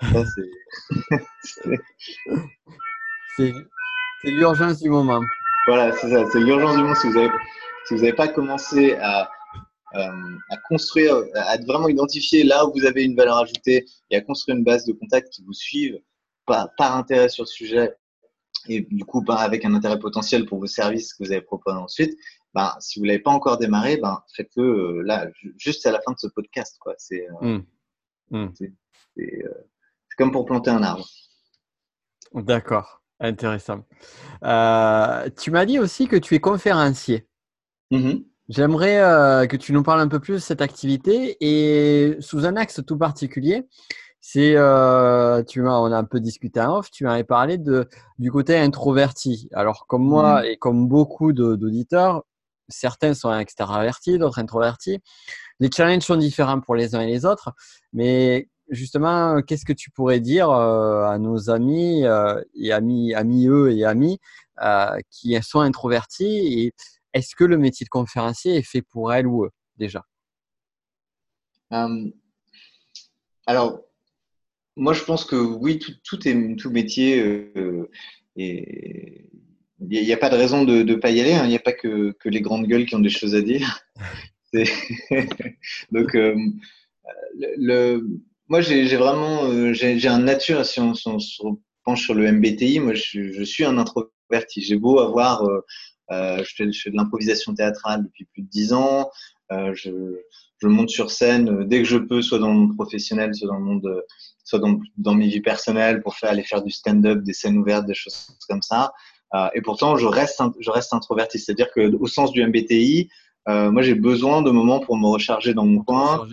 c'est 3.36 3.52
l'urgence 4.24 4.80
du 4.80 4.88
moment. 4.88 5.20
Voilà, 5.66 5.92
c'est 5.92 6.10
ça, 6.10 6.24
c'est 6.32 6.40
l'urgence 6.40 6.76
du 6.76 6.82
monde. 6.82 6.96
Si 6.96 7.06
vous 7.06 7.14
n'avez 7.14 7.30
si 7.86 7.96
vous 7.96 8.16
pas 8.16 8.28
commencé 8.28 8.94
à, 8.94 9.30
euh, 9.94 10.36
à 10.50 10.56
construire, 10.68 11.22
à 11.34 11.56
vraiment 11.58 11.88
identifier 11.88 12.44
là 12.44 12.66
où 12.66 12.72
vous 12.72 12.84
avez 12.84 13.04
une 13.04 13.14
valeur 13.14 13.36
ajoutée 13.38 13.86
et 14.10 14.16
à 14.16 14.20
construire 14.20 14.56
une 14.56 14.64
base 14.64 14.84
de 14.86 14.92
contacts 14.92 15.32
qui 15.32 15.44
vous 15.44 15.52
suivent 15.52 16.00
par, 16.46 16.74
par 16.76 16.96
intérêt 16.96 17.28
sur 17.28 17.44
le 17.44 17.48
sujet 17.48 17.94
et 18.68 18.80
du 18.80 19.04
coup 19.04 19.22
par, 19.24 19.40
avec 19.40 19.64
un 19.64 19.74
intérêt 19.74 19.98
potentiel 19.98 20.46
pour 20.46 20.58
vos 20.58 20.66
services 20.66 21.14
que 21.14 21.24
vous 21.24 21.32
allez 21.32 21.42
proposer 21.42 21.76
ensuite, 21.76 22.18
ben, 22.54 22.74
si 22.80 22.98
vous 22.98 23.04
ne 23.04 23.10
l'avez 23.10 23.22
pas 23.22 23.30
encore 23.30 23.58
démarré, 23.58 23.96
ben, 23.96 24.22
faites-le 24.34 24.64
euh, 24.64 25.02
là, 25.02 25.28
juste 25.56 25.86
à 25.86 25.92
la 25.92 26.00
fin 26.00 26.12
de 26.12 26.18
ce 26.18 26.26
podcast. 26.28 26.76
Quoi. 26.80 26.94
C'est, 26.98 27.26
euh, 27.42 27.58
mmh. 27.58 27.66
Mmh. 28.30 28.52
c'est, 28.54 28.72
comme 30.16 30.32
pour 30.32 30.44
planter 30.44 30.70
un 30.70 30.82
arbre. 30.82 31.08
D'accord. 32.34 33.01
Intéressant. 33.22 33.84
Euh, 34.44 35.28
tu 35.40 35.52
m'as 35.52 35.64
dit 35.64 35.78
aussi 35.78 36.08
que 36.08 36.16
tu 36.16 36.34
es 36.34 36.40
conférencier. 36.40 37.28
Mm-hmm. 37.92 38.24
J'aimerais 38.48 39.00
euh, 39.00 39.46
que 39.46 39.56
tu 39.56 39.72
nous 39.72 39.84
parles 39.84 40.00
un 40.00 40.08
peu 40.08 40.18
plus 40.18 40.34
de 40.34 40.38
cette 40.38 40.60
activité 40.60 41.36
et 41.40 42.16
sous 42.18 42.44
un 42.44 42.56
axe 42.56 42.80
tout 42.84 42.98
particulier. 42.98 43.68
C'est, 44.20 44.56
euh, 44.56 45.44
tu 45.44 45.62
m'as, 45.62 45.78
on 45.78 45.92
a 45.92 45.96
un 45.96 46.04
peu 46.04 46.18
discuté 46.18 46.60
en 46.60 46.78
off. 46.78 46.90
Tu 46.90 47.04
m'avais 47.04 47.22
parlé 47.22 47.58
de 47.58 47.88
du 48.18 48.32
côté 48.32 48.58
introverti. 48.58 49.48
Alors 49.52 49.86
comme 49.86 50.04
moi 50.04 50.42
mm-hmm. 50.42 50.50
et 50.50 50.56
comme 50.56 50.88
beaucoup 50.88 51.32
d'auditeurs, 51.32 52.24
certains 52.68 53.14
sont 53.14 53.32
extravertis, 53.38 54.18
d'autres 54.18 54.40
introvertis. 54.40 54.98
Les 55.60 55.70
challenges 55.70 56.02
sont 56.02 56.16
différents 56.16 56.60
pour 56.60 56.74
les 56.74 56.96
uns 56.96 57.00
et 57.02 57.06
les 57.06 57.24
autres, 57.24 57.52
mais 57.92 58.48
justement, 58.72 59.40
qu'est-ce 59.42 59.64
que 59.64 59.72
tu 59.72 59.90
pourrais 59.90 60.20
dire 60.20 60.50
euh, 60.50 61.04
à 61.04 61.18
nos 61.18 61.50
amis 61.50 62.04
euh, 62.04 62.42
et 62.54 62.72
amis, 62.72 63.14
amis 63.14 63.46
eux 63.46 63.70
et 63.70 63.84
amis 63.84 64.18
euh, 64.62 64.98
qui 65.10 65.40
sont 65.42 65.60
introvertis 65.60 66.64
et 66.64 66.72
est-ce 67.12 67.36
que 67.36 67.44
le 67.44 67.58
métier 67.58 67.84
de 67.84 67.90
conférencier 67.90 68.56
est 68.56 68.66
fait 68.68 68.82
pour 68.82 69.12
elles 69.12 69.26
ou 69.26 69.44
eux 69.44 69.50
déjà? 69.76 70.04
Alors, 73.46 73.80
moi 74.76 74.94
je 74.94 75.04
pense 75.04 75.24
que 75.24 75.36
oui, 75.36 75.78
tout, 75.78 76.28
est, 76.28 76.56
tout 76.56 76.70
métier 76.70 77.44
il 78.36 78.68
n'y 79.88 80.12
a 80.12 80.16
pas 80.16 80.30
de 80.30 80.36
raison 80.36 80.64
de 80.64 80.82
ne 80.82 80.94
pas 80.94 81.10
y 81.10 81.20
aller. 81.20 81.34
Hein. 81.34 81.44
Il 81.44 81.50
n'y 81.50 81.56
a 81.56 81.60
pas 81.60 81.72
que, 81.72 82.12
que, 82.12 82.28
les 82.28 82.40
grandes 82.40 82.66
gueules 82.66 82.86
qui 82.86 82.94
ont 82.94 83.00
des 83.00 83.10
choses 83.10 83.34
à 83.34 83.42
dire. 83.42 83.80
Donc, 85.92 86.14
le, 87.34 88.06
moi, 88.52 88.60
j'ai 88.60 88.96
vraiment, 88.98 89.44
euh, 89.46 89.72
j'ai 89.72 90.08
un 90.08 90.18
nature, 90.18 90.66
si 90.66 90.78
on, 90.78 90.92
se 90.92 91.42
penche 91.84 92.02
sur 92.02 92.12
le 92.12 92.30
MBTI, 92.30 92.80
moi, 92.80 92.92
je, 92.92 93.42
suis 93.44 93.64
un 93.64 93.78
introverti. 93.78 94.60
J'ai 94.60 94.76
beau 94.76 94.98
avoir, 94.98 95.42
euh, 95.44 95.60
euh, 96.10 96.44
je, 96.44 96.54
fais, 96.54 96.66
de 96.66 96.94
l'improvisation 96.94 97.54
théâtrale 97.54 98.04
depuis 98.04 98.26
plus 98.26 98.42
de 98.42 98.48
dix 98.50 98.74
ans, 98.74 99.10
je, 99.50 99.90
monte 100.64 100.90
sur 100.90 101.10
scène 101.10 101.64
dès 101.66 101.78
que 101.78 101.88
je 101.88 101.96
peux, 101.96 102.20
soit 102.20 102.38
dans 102.38 102.48
le 102.48 102.58
monde 102.58 102.76
professionnel, 102.76 103.34
soit 103.34 103.48
dans 103.48 103.56
le 103.56 103.64
monde, 103.64 104.04
soit 104.44 104.58
dans, 104.58 104.78
dans 104.98 105.14
mes 105.14 105.28
vies 105.28 105.40
personnelles, 105.40 106.02
pour 106.02 106.14
faire 106.16 106.28
aller 106.28 106.42
faire 106.42 106.62
du 106.62 106.70
stand-up, 106.70 107.22
des 107.22 107.32
scènes 107.32 107.56
ouvertes, 107.56 107.86
des 107.86 107.94
choses 107.94 108.36
comme 108.50 108.60
ça. 108.60 108.92
et 109.54 109.62
pourtant, 109.62 109.96
je 109.96 110.06
reste, 110.06 110.42
je 110.60 110.70
reste 110.70 110.92
introverti. 110.92 111.38
C'est-à-dire 111.38 111.70
que, 111.74 111.96
au 111.96 112.06
sens 112.06 112.32
du 112.32 112.46
MBTI, 112.46 113.08
moi, 113.46 113.80
j'ai 113.80 113.94
besoin 113.94 114.42
de 114.42 114.50
moments 114.50 114.80
pour 114.80 114.98
me 114.98 115.06
recharger 115.06 115.54
dans 115.54 115.64
mon 115.64 115.82
coin 115.82 116.28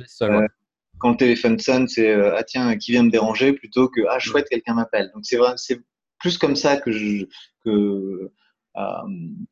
quand 0.99 1.11
le 1.11 1.17
téléphone 1.17 1.59
sonne, 1.59 1.87
c'est 1.87 2.09
euh, 2.09 2.35
ah 2.37 2.43
tiens, 2.43 2.77
qui 2.77 2.91
vient 2.91 3.03
me 3.03 3.09
déranger 3.09 3.53
plutôt 3.53 3.87
que 3.87 4.01
ah 4.09 4.19
chouette, 4.19 4.47
quelqu'un 4.49 4.73
m'appelle. 4.75 5.11
Donc 5.13 5.25
c'est 5.25 5.37
vrai, 5.37 5.53
c'est 5.55 5.79
plus 6.19 6.37
comme 6.37 6.55
ça 6.55 6.77
que 6.77 6.91
je 6.91 7.25
que 7.63 8.31
euh, 8.77 8.81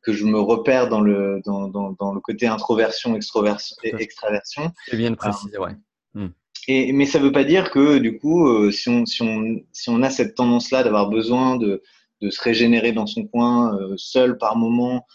que 0.02 0.12
je 0.12 0.24
me 0.24 0.38
repère 0.38 0.88
dans 0.88 1.00
le 1.00 1.40
dans, 1.44 1.68
dans, 1.68 1.92
dans 1.92 2.12
le 2.14 2.20
côté 2.20 2.46
introversion, 2.46 3.16
extroversion 3.16 3.76
et 3.82 3.94
extraversion. 3.98 4.72
C'est 4.86 4.96
bien 4.96 5.10
de 5.10 5.16
préciser, 5.16 5.58
ouais. 5.58 5.76
Hmm. 6.14 6.28
Et, 6.66 6.92
mais 6.92 7.06
ça 7.06 7.18
ne 7.18 7.24
veut 7.24 7.32
pas 7.32 7.44
dire 7.44 7.70
que 7.70 7.98
du 7.98 8.18
coup, 8.18 8.46
euh, 8.48 8.70
si, 8.70 8.88
on, 8.88 9.06
si, 9.06 9.22
on, 9.22 9.60
si 9.72 9.90
on 9.90 10.02
a 10.02 10.10
cette 10.10 10.34
tendance-là 10.34 10.82
d'avoir 10.82 11.08
besoin 11.08 11.56
de, 11.56 11.82
de 12.20 12.30
se 12.30 12.42
régénérer 12.42 12.92
dans 12.92 13.06
son 13.06 13.26
coin, 13.26 13.78
seul 13.96 14.36
par 14.38 14.56
moment, 14.56 15.06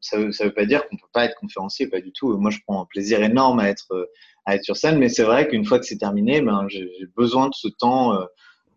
ça 0.00 0.18
ne 0.18 0.24
veut, 0.24 0.54
pas 0.54 0.64
dire 0.64 0.88
qu'on 0.88 0.96
ne 0.96 1.00
peut 1.00 1.08
pas 1.12 1.24
être 1.24 1.36
conférencier, 1.36 1.86
pas 1.86 2.00
du 2.00 2.12
tout. 2.12 2.36
Moi, 2.38 2.50
je 2.50 2.58
prends 2.66 2.82
un 2.82 2.86
plaisir 2.86 3.22
énorme 3.22 3.60
à 3.60 3.68
être, 3.68 4.10
à 4.46 4.56
être 4.56 4.64
sur 4.64 4.76
scène, 4.76 4.98
mais 4.98 5.08
c'est 5.08 5.22
vrai 5.22 5.48
qu'une 5.48 5.64
fois 5.64 5.78
que 5.78 5.84
c'est 5.84 5.98
terminé, 5.98 6.40
ben, 6.40 6.66
j'ai 6.68 6.88
besoin 7.16 7.48
de 7.48 7.54
ce 7.54 7.68
temps, 7.68 8.18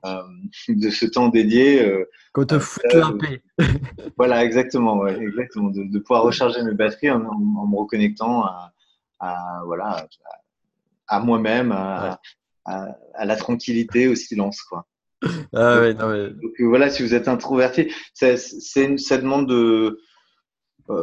de 0.67 0.89
ce 0.89 1.05
temps 1.05 1.29
dédié. 1.29 2.05
Qu'on 2.33 2.45
te 2.45 2.59
foute 2.59 2.93
la 2.93 3.11
paix. 3.19 3.41
voilà, 4.17 4.43
exactement, 4.43 5.07
exactement. 5.07 5.69
De, 5.69 5.99
pouvoir 5.99 6.23
recharger 6.23 6.61
mes 6.63 6.73
batteries 6.73 7.11
en, 7.11 7.19
me 7.19 7.77
reconnectant 7.77 8.45
à, 9.19 9.61
voilà, 9.65 10.05
à, 11.07 11.19
moi-même, 11.19 11.71
à, 11.71 12.19
à, 12.65 13.25
la 13.25 13.35
tranquillité, 13.35 14.07
au 14.07 14.15
silence, 14.15 14.61
quoi. 14.61 14.85
Ah 15.53 15.79
ouais, 15.79 15.93
non, 15.93 16.11
Donc 16.29 16.51
voilà, 16.59 16.89
si 16.89 17.01
vous 17.01 17.13
êtes 17.13 17.29
introverti, 17.29 17.91
ça, 18.13 18.35
ça 18.35 19.17
demande 19.17 19.47
de, 19.47 19.55
euh, 19.55 20.01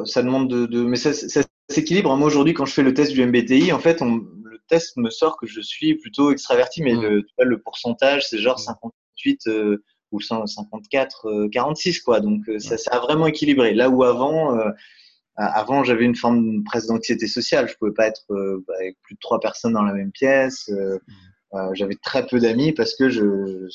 ça 0.04 0.22
demande 0.22 0.48
de, 0.48 0.66
de 0.66 0.82
mais 0.82 0.96
ça, 0.96 1.12
ça 1.12 1.42
s'équilibre. 1.68 2.14
Moi 2.16 2.26
aujourd'hui, 2.26 2.54
quand 2.54 2.66
je 2.66 2.72
fais 2.72 2.82
le 2.82 2.94
test 2.94 3.12
du 3.12 3.24
MBTI, 3.24 3.72
en 3.72 3.78
fait, 3.78 4.02
on, 4.02 4.16
le 4.44 4.58
test 4.68 4.96
me 4.96 5.10
sort 5.10 5.38
que 5.38 5.46
je 5.46 5.60
suis 5.60 5.94
plutôt 5.94 6.30
extraverti, 6.30 6.82
mais 6.82 6.94
le, 6.94 7.22
tu 7.22 7.32
vois, 7.36 7.46
le 7.46 7.60
pourcentage, 7.60 8.26
c'est 8.28 8.38
genre 8.38 8.58
58 8.58 9.46
euh, 9.46 9.82
ou 10.12 10.20
54, 10.20 11.48
46 11.52 11.96
euh, 11.96 12.00
quoi. 12.04 12.20
Donc 12.20 12.42
ça, 12.58 12.76
ça, 12.76 12.90
a 12.92 12.98
vraiment 12.98 13.26
équilibré. 13.26 13.74
Là 13.74 13.88
où 13.88 14.02
avant, 14.02 14.58
avant 15.36 15.84
j'avais 15.84 16.04
une 16.04 16.16
forme 16.16 16.64
presque 16.64 16.88
d'anxiété 16.88 17.28
sociale. 17.28 17.68
Je 17.68 17.76
pouvais 17.76 17.94
pas 17.94 18.06
être 18.06 18.24
avec 18.78 18.96
plus 19.02 19.14
de 19.14 19.20
trois 19.20 19.38
personnes 19.38 19.74
dans 19.74 19.84
la 19.84 19.92
même 19.92 20.10
pièce. 20.10 20.68
j'avais 21.74 21.96
très 22.02 22.26
peu 22.26 22.40
d'amis 22.40 22.72
parce 22.72 22.96
que 22.96 23.08
je 23.08 23.68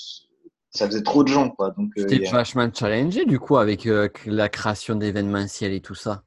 ça 0.76 0.88
faisait 0.88 1.04
trop 1.04 1.24
de 1.24 1.30
gens, 1.30 1.50
quoi. 1.50 1.72
Donc, 1.72 1.92
euh, 1.98 2.06
C'était 2.08 2.30
vachement 2.30 2.70
challengé, 2.74 3.26
du 3.26 3.40
coup, 3.40 3.58
avec 3.58 3.86
euh, 3.86 4.10
la 4.26 4.50
création 4.50 4.96
d'événementiels 4.96 5.74
et 5.74 5.82
tout 5.82 5.96
ça. 5.96 6.24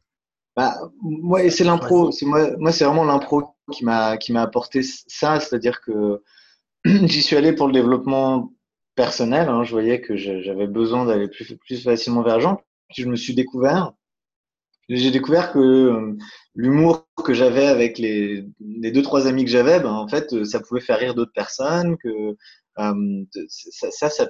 Bah, 0.56 0.74
moi, 1.02 1.48
c'est 1.50 1.64
l'impro. 1.64 2.10
C'est 2.10 2.26
moi, 2.26 2.56
moi 2.58 2.72
c'est 2.72 2.84
vraiment 2.84 3.04
l'impro 3.04 3.54
qui 3.70 3.84
m'a 3.84 4.16
qui 4.16 4.32
m'a 4.32 4.42
apporté 4.42 4.80
ça, 4.82 5.38
c'est-à-dire 5.38 5.80
que 5.80 6.22
j'y 6.84 7.22
suis 7.22 7.36
allé 7.36 7.52
pour 7.52 7.66
le 7.66 7.72
développement 7.72 8.52
personnel. 8.96 9.48
Hein. 9.48 9.62
je 9.62 9.70
voyais 9.70 10.00
que 10.00 10.16
j'avais 10.16 10.66
besoin 10.66 11.04
d'aller 11.04 11.28
plus 11.28 11.56
plus 11.58 11.82
facilement 11.82 12.22
vers 12.22 12.36
les 12.36 12.42
gens. 12.42 12.60
Puis 12.88 13.02
je 13.02 13.08
me 13.08 13.16
suis 13.16 13.34
découvert. 13.34 13.92
J'ai 14.88 15.10
découvert 15.10 15.52
que 15.52 15.58
euh, 15.58 16.16
l'humour 16.54 17.06
que 17.22 17.34
j'avais 17.34 17.66
avec 17.66 17.98
les, 17.98 18.46
les 18.58 18.90
deux 18.90 19.02
trois 19.02 19.26
amis 19.26 19.44
que 19.44 19.50
j'avais, 19.50 19.80
ben 19.80 19.92
en 19.92 20.08
fait, 20.08 20.44
ça 20.44 20.60
pouvait 20.60 20.80
faire 20.80 20.98
rire 20.98 21.14
d'autres 21.14 21.32
personnes. 21.34 21.98
Que 21.98 22.36
euh, 22.78 23.24
ça, 23.48 23.90
ça, 23.90 24.10
ça, 24.10 24.28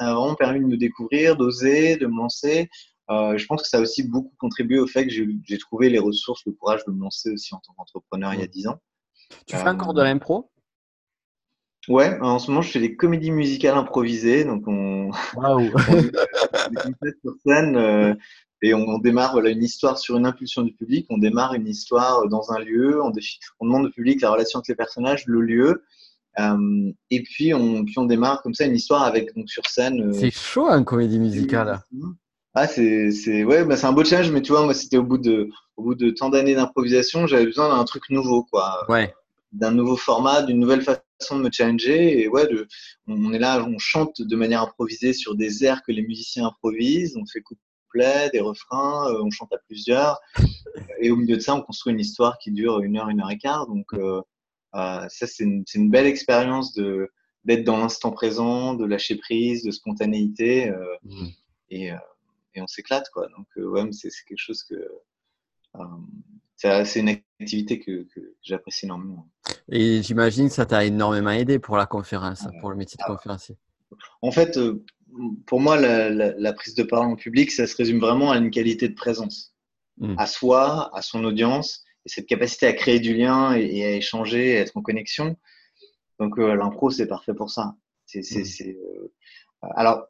a 0.00 0.14
vraiment 0.14 0.34
permis 0.34 0.60
de 0.60 0.66
me 0.66 0.76
découvrir, 0.76 1.36
d'oser, 1.36 1.96
de 1.96 2.06
me 2.06 2.16
lancer. 2.16 2.68
Euh, 3.10 3.38
je 3.38 3.46
pense 3.46 3.62
que 3.62 3.68
ça 3.68 3.78
a 3.78 3.80
aussi 3.80 4.02
beaucoup 4.02 4.34
contribué 4.38 4.78
au 4.78 4.86
fait 4.86 5.06
que 5.06 5.12
j'ai 5.12 5.58
trouvé 5.58 5.88
les 5.88 5.98
ressources, 5.98 6.42
le 6.44 6.52
courage 6.52 6.84
de 6.86 6.92
me 6.92 7.00
lancer 7.00 7.30
aussi 7.30 7.54
en 7.54 7.58
tant 7.58 7.72
qu'entrepreneur 7.72 8.34
il 8.34 8.40
y 8.40 8.42
a 8.42 8.46
10 8.46 8.68
ans. 8.68 8.78
Tu 9.46 9.56
fais 9.56 9.68
encore 9.68 9.94
de 9.94 10.02
l'impro? 10.02 10.50
Ouais, 11.88 12.18
en 12.20 12.38
ce 12.38 12.50
moment, 12.50 12.60
je 12.60 12.70
fais 12.70 12.80
des 12.80 12.96
comédies 12.96 13.30
musicales 13.30 13.76
improvisées. 13.76 14.44
Donc, 14.44 14.64
on, 14.66 15.10
wow. 15.36 15.58
on 15.58 15.70
sur 17.22 17.34
scène 17.46 17.76
euh, 17.76 18.14
et 18.60 18.74
on, 18.74 18.98
démarre 18.98 19.32
voilà, 19.32 19.48
une 19.48 19.62
histoire 19.62 19.96
sur 19.96 20.18
une 20.18 20.26
impulsion 20.26 20.62
du 20.62 20.74
public. 20.74 21.06
On 21.08 21.16
démarre 21.16 21.54
une 21.54 21.66
histoire 21.66 22.28
dans 22.28 22.52
un 22.52 22.58
lieu. 22.58 23.02
On, 23.02 23.10
on 23.60 23.66
demande 23.66 23.86
au 23.86 23.90
public 23.90 24.20
la 24.20 24.30
relation 24.30 24.58
entre 24.58 24.70
les 24.70 24.76
personnages, 24.76 25.24
le 25.26 25.40
lieu. 25.40 25.84
Euh, 26.38 26.92
et 27.10 27.22
puis 27.22 27.52
on, 27.54 27.84
puis 27.84 27.98
on 27.98 28.04
démarre 28.04 28.42
comme 28.42 28.54
ça 28.54 28.66
une 28.66 28.76
histoire 28.76 29.02
avec 29.02 29.34
donc 29.34 29.48
sur 29.48 29.66
scène. 29.66 30.10
Euh, 30.10 30.12
c'est 30.12 30.30
chaud 30.30 30.68
une 30.68 30.84
comédie 30.84 31.18
musicale. 31.18 31.80
Ah 32.54 32.66
c'est 32.66 33.10
c'est 33.10 33.44
ouais 33.44 33.64
bah, 33.64 33.76
c'est 33.76 33.86
un 33.86 33.92
beau 33.92 34.04
challenge 34.04 34.30
mais 34.30 34.42
tu 34.42 34.52
vois 34.52 34.64
moi 34.64 34.74
c'était 34.74 34.96
au 34.96 35.02
bout 35.02 35.18
de 35.18 35.48
au 35.76 35.82
bout 35.82 35.94
de 35.94 36.10
tant 36.10 36.28
d'années 36.28 36.54
d'improvisation 36.54 37.26
j'avais 37.26 37.46
besoin 37.46 37.76
d'un 37.76 37.84
truc 37.84 38.10
nouveau 38.10 38.44
quoi. 38.44 38.84
Ouais. 38.88 39.14
D'un 39.52 39.70
nouveau 39.70 39.96
format, 39.96 40.42
d'une 40.42 40.58
nouvelle 40.58 40.82
façon 40.82 41.38
de 41.38 41.42
me 41.42 41.50
challenger 41.50 42.20
et 42.20 42.28
ouais 42.28 42.46
de, 42.46 42.66
on 43.06 43.32
est 43.32 43.38
là 43.38 43.64
on 43.66 43.78
chante 43.78 44.20
de 44.20 44.36
manière 44.36 44.62
improvisée 44.62 45.12
sur 45.12 45.34
des 45.36 45.64
airs 45.64 45.82
que 45.86 45.92
les 45.92 46.02
musiciens 46.02 46.46
improvisent 46.46 47.16
on 47.16 47.26
fait 47.26 47.40
couplet 47.40 48.30
des 48.32 48.40
refrains 48.40 49.08
euh, 49.10 49.22
on 49.22 49.30
chante 49.30 49.52
à 49.52 49.58
plusieurs 49.66 50.18
et 51.00 51.10
au 51.10 51.16
milieu 51.16 51.36
de 51.36 51.42
ça 51.42 51.54
on 51.54 51.62
construit 51.62 51.92
une 51.92 52.00
histoire 52.00 52.38
qui 52.38 52.50
dure 52.50 52.80
une 52.80 52.96
heure 52.98 53.08
une 53.08 53.20
heure 53.20 53.30
et 53.30 53.38
quart 53.38 53.66
donc 53.66 53.86
euh, 53.94 54.20
ça, 54.72 55.08
c'est 55.08 55.44
une, 55.44 55.64
une, 55.74 55.90
belle 55.90 56.06
expérience 56.06 56.74
de 56.74 57.10
d'être 57.44 57.64
dans 57.64 57.78
l'instant 57.78 58.10
présent, 58.10 58.74
de 58.74 58.84
lâcher 58.84 59.16
prise, 59.16 59.62
de 59.62 59.70
spontanéité, 59.70 60.68
euh, 60.68 60.84
mmh. 61.04 61.26
et, 61.70 61.92
euh, 61.92 61.96
et, 62.54 62.60
on 62.60 62.66
s'éclate 62.66 63.08
quoi. 63.10 63.28
Donc 63.36 63.46
ouais, 63.56 63.88
c'est 63.92 64.10
quelque 64.26 64.38
chose 64.38 64.62
que 64.64 64.76
c'est 66.56 67.00
une 67.00 67.08
activité 67.40 67.78
que, 67.78 68.06
que 68.14 68.34
j'apprécie 68.42 68.86
énormément. 68.86 69.30
Et 69.70 70.02
j'imagine 70.02 70.48
que 70.48 70.54
ça 70.54 70.66
t'a 70.66 70.84
énormément 70.84 71.30
aidé 71.30 71.58
pour 71.58 71.76
la 71.76 71.86
conférence, 71.86 72.46
pour 72.60 72.70
le 72.70 72.76
métier 72.76 72.96
de 72.98 73.04
ah. 73.06 73.14
conférencier. 73.14 73.56
En 74.20 74.32
fait, 74.32 74.58
pour 75.46 75.60
moi, 75.60 75.80
la, 75.80 76.10
la, 76.10 76.52
prise 76.52 76.74
de 76.74 76.82
parole 76.82 77.06
en 77.06 77.16
public, 77.16 77.50
ça 77.50 77.66
se 77.66 77.76
résume 77.76 78.00
vraiment 78.00 78.32
à 78.32 78.38
une 78.38 78.50
qualité 78.50 78.88
de 78.88 78.94
présence, 78.94 79.54
mmh. 79.98 80.14
à 80.18 80.26
soi, 80.26 80.90
à 80.94 81.00
son 81.00 81.24
audience, 81.24 81.84
cette 82.08 82.26
capacité 82.26 82.66
à 82.66 82.72
créer 82.72 83.00
du 83.00 83.14
lien 83.14 83.54
et, 83.54 83.84
à 83.84 83.90
échanger, 83.92 84.56
à 84.56 84.60
être 84.60 84.76
en 84.76 84.82
connexion. 84.82 85.36
Donc 86.18 86.38
euh, 86.38 86.54
l'impro, 86.54 86.90
c'est 86.90 87.06
parfait 87.06 87.34
pour 87.34 87.50
ça. 87.50 87.74
C'est, 88.06 88.20
mmh. 88.20 88.70
euh, 88.70 89.08
Alors, 89.76 90.06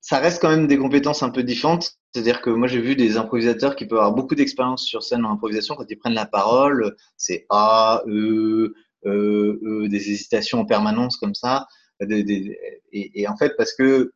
ça 0.00 0.18
reste 0.18 0.40
quand 0.40 0.50
même 0.50 0.66
des 0.66 0.78
compétences 0.78 1.22
un 1.22 1.30
peu 1.30 1.42
différentes. 1.42 1.98
C'est-à-dire 2.12 2.40
que 2.40 2.50
moi, 2.50 2.68
j'ai 2.68 2.80
vu 2.80 2.96
des 2.96 3.16
improvisateurs 3.16 3.76
qui 3.76 3.86
peuvent 3.86 3.98
avoir 3.98 4.14
beaucoup 4.14 4.34
d'expérience 4.34 4.84
sur 4.84 5.02
scène 5.02 5.24
en 5.24 5.32
improvisation. 5.32 5.74
Quand 5.74 5.84
ils 5.88 5.98
prennent 5.98 6.14
la 6.14 6.26
parole, 6.26 6.96
c'est 7.16 7.46
A, 7.50 8.02
E, 8.06 8.74
E, 9.04 9.60
E, 9.62 9.88
des 9.88 10.10
hésitations 10.10 10.60
en 10.60 10.64
permanence 10.64 11.16
comme 11.16 11.34
ça. 11.34 11.66
et, 12.00 13.28
en 13.28 13.36
fait, 13.36 13.54
parce 13.56 13.74
que 13.74 14.12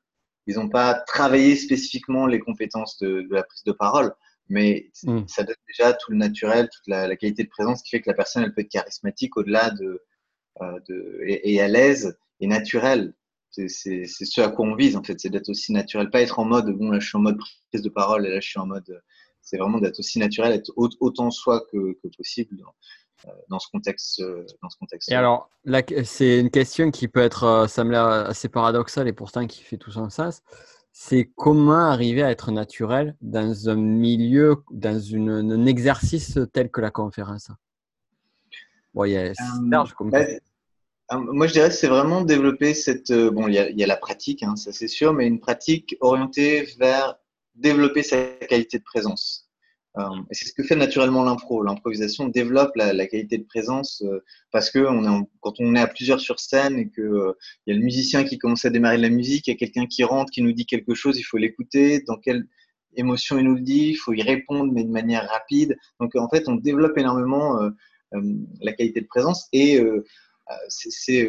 ils 0.46 0.56
n'ont 0.56 0.68
pas 0.68 0.94
travaillé 0.94 1.54
spécifiquement 1.54 2.26
les 2.26 2.40
compétences 2.40 2.98
de, 2.98 3.22
de, 3.22 3.34
la 3.34 3.42
prise 3.42 3.62
de 3.64 3.72
parole 3.72 4.14
mais 4.50 4.90
mm. 5.04 5.22
ça 5.26 5.44
donne 5.44 5.56
déjà 5.66 5.94
tout 5.94 6.10
le 6.10 6.18
naturel, 6.18 6.68
toute 6.68 6.86
la, 6.86 7.16
qualité 7.16 7.44
de 7.44 7.48
présence 7.48 7.82
qui 7.82 7.90
fait 7.90 8.02
que 8.02 8.10
la 8.10 8.14
personne 8.14 8.42
elle 8.42 8.52
peut 8.52 8.60
être 8.60 8.68
charismatique 8.68 9.36
au-delà 9.36 9.70
de, 9.70 10.02
euh, 10.60 10.80
de 10.88 11.20
et, 11.24 11.60
à 11.60 11.68
l'aise 11.68 12.18
et 12.40 12.46
naturel. 12.46 13.14
C'est 13.50 13.68
ce 13.68 14.40
à 14.40 14.48
quoi 14.48 14.66
on 14.66 14.76
vise 14.76 14.96
en 14.96 15.02
fait, 15.02 15.18
c'est 15.18 15.30
d'être 15.30 15.48
aussi 15.48 15.72
naturel, 15.72 16.10
pas 16.10 16.20
être 16.20 16.38
en 16.38 16.44
mode 16.44 16.70
bon 16.70 16.90
là 16.90 17.00
je 17.00 17.08
suis 17.08 17.16
en 17.16 17.20
mode 17.20 17.38
prise 17.70 17.82
de 17.82 17.88
parole 17.88 18.26
et 18.26 18.30
là 18.30 18.40
je 18.40 18.48
suis 18.48 18.60
en 18.60 18.66
mode, 18.66 19.02
c'est 19.40 19.56
vraiment 19.56 19.78
d'être 19.78 19.98
aussi 19.98 20.18
naturel, 20.18 20.52
être 20.52 20.72
autant 20.76 21.30
soi 21.30 21.64
que, 21.72 21.94
que 22.00 22.08
possible 22.16 22.56
dans, 22.56 22.74
euh, 23.28 23.34
dans, 23.48 23.58
ce 23.58 23.68
contexte. 23.72 24.22
Dans 24.62 24.68
ce 24.68 24.76
contexte. 24.78 25.10
Et 25.10 25.14
alors, 25.14 25.50
c'est 26.04 26.38
une 26.38 26.50
question 26.50 26.92
qui 26.92 27.08
peut 27.08 27.20
être, 27.20 27.44
euh, 27.44 27.66
ça 27.66 27.82
me 27.82 27.90
l'air 27.90 28.04
assez 28.06 28.48
paradoxal 28.48 29.08
et 29.08 29.12
pourtant 29.12 29.46
qui 29.46 29.62
fait 29.62 29.78
tout 29.78 29.90
son 29.90 30.10
sens 30.10 30.42
c'est 31.02 31.30
comment 31.34 31.86
arriver 31.88 32.22
à 32.22 32.30
être 32.30 32.50
naturel 32.50 33.16
dans 33.22 33.70
un 33.70 33.74
milieu, 33.74 34.56
dans 34.70 35.00
une, 35.00 35.30
un 35.30 35.64
exercice 35.64 36.38
tel 36.52 36.70
que 36.70 36.82
la 36.82 36.90
conférence? 36.90 37.50
Bon, 38.92 39.06
il 39.06 39.12
y 39.12 39.16
a, 39.16 39.32
large 39.66 39.94
comme 39.94 40.10
bah, 40.10 40.26
moi, 41.12 41.46
je 41.46 41.54
dirais 41.54 41.70
que 41.70 41.74
c'est 41.74 41.88
vraiment 41.88 42.20
développer 42.20 42.74
cette. 42.74 43.10
Euh, 43.12 43.30
bon, 43.30 43.48
il 43.48 43.54
y 43.54 43.82
a, 43.82 43.86
la 43.86 43.96
pratique, 43.96 44.42
hein, 44.42 44.56
ça 44.56 44.72
c'est 44.72 44.88
sûr, 44.88 45.14
mais 45.14 45.26
une 45.26 45.40
pratique 45.40 45.96
orientée 46.00 46.68
vers 46.78 47.16
développer 47.54 48.02
sa 48.02 48.26
qualité 48.26 48.78
de 48.78 48.84
présence. 48.84 49.49
Euh, 49.98 50.02
et 50.30 50.34
c'est 50.34 50.46
ce 50.46 50.52
que 50.52 50.62
fait 50.62 50.76
naturellement 50.76 51.24
l'impro. 51.24 51.62
L'improvisation 51.62 52.28
développe 52.28 52.76
la, 52.76 53.06
qualité 53.06 53.38
de 53.38 53.44
présence 53.44 54.02
euh, 54.06 54.22
parce 54.52 54.70
que 54.70 54.78
quand 55.40 55.54
on 55.58 55.74
est 55.74 55.80
à 55.80 55.88
plusieurs 55.88 56.20
sur 56.20 56.38
scène 56.38 56.78
et 56.78 56.88
que 56.88 57.02
euh, 57.02 57.32
y 57.66 57.72
a 57.72 57.74
le 57.74 57.82
musicien 57.82 58.22
qui 58.24 58.38
commence 58.38 58.64
à 58.64 58.70
démarrer 58.70 58.98
de 58.98 59.02
la 59.02 59.10
musique, 59.10 59.48
il 59.48 59.50
y 59.50 59.54
a 59.54 59.56
quelqu'un 59.56 59.86
qui 59.86 60.04
rentre, 60.04 60.30
qui 60.30 60.42
nous 60.42 60.52
dit 60.52 60.66
quelque 60.66 60.94
chose, 60.94 61.18
il 61.18 61.24
faut 61.24 61.38
l'écouter. 61.38 62.02
Dans 62.06 62.16
quelle 62.16 62.46
émotion 62.94 63.38
il 63.38 63.44
nous 63.44 63.56
le 63.56 63.62
dit, 63.62 63.88
il 63.90 63.96
faut 63.96 64.12
y 64.12 64.22
répondre 64.22 64.72
mais 64.72 64.84
de 64.84 64.90
manière 64.90 65.28
rapide. 65.28 65.76
Donc 65.98 66.14
en 66.14 66.28
fait, 66.28 66.48
on 66.48 66.54
développe 66.54 66.96
énormément 66.96 67.58
la 68.60 68.72
qualité 68.72 69.00
de 69.00 69.06
présence 69.06 69.48
et 69.52 69.80
c'est 70.68 71.28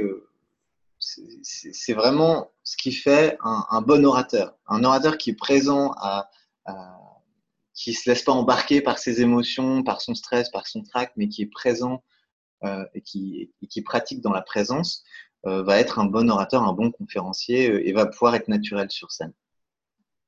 vraiment 1.94 2.52
ce 2.64 2.78
qui 2.78 2.92
fait 2.92 3.38
un, 3.44 3.82
bon 3.82 4.04
orateur. 4.06 4.56
Un 4.68 4.84
orateur 4.84 5.18
qui 5.18 5.32
est 5.32 5.36
présent 5.36 5.94
à 5.98 6.30
qui 7.82 7.94
se 7.94 8.08
laisse 8.08 8.22
pas 8.22 8.32
embarquer 8.32 8.80
par 8.80 9.00
ses 9.00 9.22
émotions, 9.22 9.82
par 9.82 10.02
son 10.02 10.14
stress, 10.14 10.50
par 10.52 10.68
son 10.68 10.84
trac, 10.84 11.14
mais 11.16 11.28
qui 11.28 11.42
est 11.42 11.48
présent 11.48 12.04
euh, 12.64 12.86
et, 12.94 13.02
qui, 13.02 13.52
qui, 13.70 13.82
pratique 13.82 14.22
dans 14.22 14.32
la 14.32 14.44
présence, 14.44 15.04
euh, 15.48 15.64
va 15.64 15.80
être 15.80 15.98
un 15.98 16.06
bon 16.06 16.30
orateur, 16.30 16.62
un 16.62 16.74
bon 16.74 16.92
conférencier 16.92 17.72
euh, 17.72 17.88
et 17.88 17.92
va 17.92 18.06
pouvoir 18.06 18.36
être 18.36 18.50
naturel 18.50 18.92
sur 18.92 19.12
scène. 19.12 19.34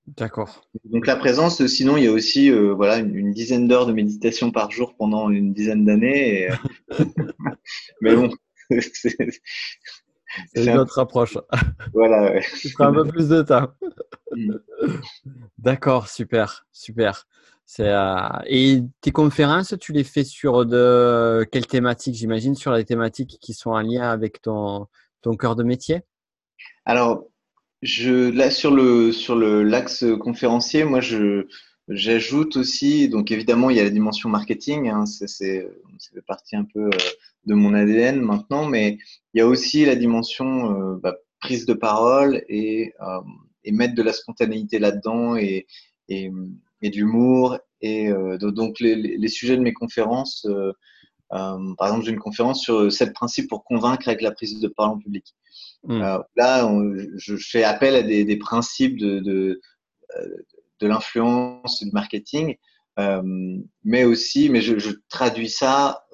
D'accord. 0.07 0.63
Donc 0.83 1.05
la 1.05 1.15
présence, 1.15 1.65
sinon 1.67 1.95
il 1.95 2.03
y 2.03 2.07
a 2.07 2.11
aussi 2.11 2.49
voilà 2.49 2.97
une, 2.97 3.31
dizaine 3.31 3.69
d'heures 3.69 3.85
de 3.85 3.93
méditation 3.93 4.51
par 4.51 4.69
jour 4.69 4.95
pendant 4.97 5.29
une 5.29 5.53
dizaine 5.53 5.85
d'années. 5.85 6.49
mais 8.01 8.13
bon, 8.13 8.29
c'est 10.53 10.65
une 10.65 10.77
autre 10.77 10.99
approche. 10.99 11.37
Voilà. 11.93 12.23
Ouais. 12.23 12.41
un 12.79 12.93
peu 12.93 13.05
plus 13.05 13.29
de 13.29 13.41
temps. 13.41 13.69
Mm. 14.31 14.55
D'accord, 15.57 16.07
super, 16.07 16.65
super. 16.71 17.27
et 18.45 18.81
tes 19.01 19.11
conférences, 19.11 19.75
tu 19.79 19.93
les 19.93 20.03
fais 20.03 20.23
sur 20.23 20.65
de 20.65 21.45
quelles 21.51 21.67
thématiques 21.67 22.15
J'imagine 22.15 22.55
sur 22.55 22.73
les 22.73 22.85
thématiques 22.85 23.37
qui 23.39 23.53
sont 23.53 23.71
en 23.71 23.81
lien 23.81 24.09
avec 24.09 24.41
ton, 24.41 24.87
ton 25.21 25.35
cœur 25.35 25.55
de 25.55 25.63
métier? 25.63 26.01
Alors, 26.85 27.25
je, 27.81 28.29
là, 28.29 28.49
sur 28.49 28.71
le 28.71 29.11
sur 29.11 29.35
le 29.35 29.63
l'axe 29.63 30.05
conférencier, 30.19 30.83
moi, 30.83 31.01
je 31.01 31.47
j'ajoute 31.87 32.57
aussi, 32.57 33.09
donc 33.09 33.31
évidemment, 33.31 33.69
il 33.69 33.77
y 33.77 33.79
a 33.79 33.83
la 33.83 33.89
dimension 33.89 34.29
marketing, 34.29 34.89
hein, 34.89 35.05
c'est 35.05 35.27
c'est 35.27 35.67
fait 36.13 36.21
partie 36.25 36.55
un 36.55 36.65
peu 36.65 36.85
euh, 36.85 36.97
de 37.45 37.53
mon 37.53 37.73
ADN 37.73 38.21
maintenant, 38.21 38.65
mais 38.65 38.97
il 39.33 39.39
y 39.39 39.41
a 39.41 39.47
aussi 39.47 39.85
la 39.85 39.95
dimension 39.95 40.93
euh, 40.93 40.95
bah, 41.01 41.15
prise 41.39 41.65
de 41.65 41.73
parole 41.73 42.43
et, 42.49 42.93
euh, 43.01 43.21
et 43.63 43.71
mettre 43.71 43.95
de 43.95 44.03
la 44.03 44.13
spontanéité 44.13 44.79
là-dedans 44.79 45.35
et, 45.35 45.67
et, 46.09 46.31
et 46.81 46.89
d'humour. 46.89 47.59
Et 47.81 48.09
donc, 48.39 48.79
les, 48.79 48.95
les, 48.95 49.27
sujets 49.27 49.57
de 49.57 49.61
mes 49.61 49.73
conférences, 49.73 50.47
par 51.29 51.57
exemple, 51.81 52.05
j'ai 52.05 52.11
une 52.11 52.19
conférence 52.19 52.61
sur 52.61 52.89
sept 52.89 53.11
principes 53.13 53.49
pour 53.49 53.65
convaincre 53.65 54.07
avec 54.07 54.21
la 54.21 54.31
prise 54.31 54.61
de 54.61 54.69
parole 54.69 54.93
en 54.93 54.99
public. 54.99 55.35
Euh, 55.89 56.19
là, 56.35 56.69
je 57.15 57.35
fais 57.35 57.63
appel 57.63 57.95
à 57.95 58.03
des, 58.03 58.37
principes 58.37 58.97
de, 58.97 59.19
de, 59.19 59.61
euh, 60.17 60.37
de 60.83 60.87
l'influence 60.89 61.81
du 61.81 61.91
marketing, 61.91 62.55
euh, 62.99 63.57
mais 63.83 64.03
aussi, 64.03 64.49
mais 64.49 64.61
je, 64.61 64.91
traduis 65.09 65.49
ça 65.49 66.05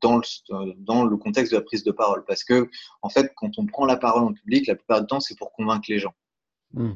dans 0.00 0.16
le, 0.18 0.74
dans 0.76 1.04
le 1.04 1.16
contexte 1.16 1.52
de 1.52 1.58
la 1.58 1.62
prise 1.62 1.84
de 1.84 1.92
parole, 1.92 2.24
parce 2.26 2.44
que 2.44 2.68
en 3.02 3.08
fait, 3.08 3.32
quand 3.36 3.58
on 3.58 3.66
prend 3.66 3.86
la 3.86 3.96
parole 3.96 4.24
en 4.24 4.32
public, 4.32 4.66
la 4.66 4.74
plupart 4.74 5.00
du 5.00 5.06
temps, 5.06 5.20
c'est 5.20 5.38
pour 5.38 5.52
convaincre 5.52 5.86
les 5.88 5.98
gens. 5.98 6.14
Hmm. 6.72 6.94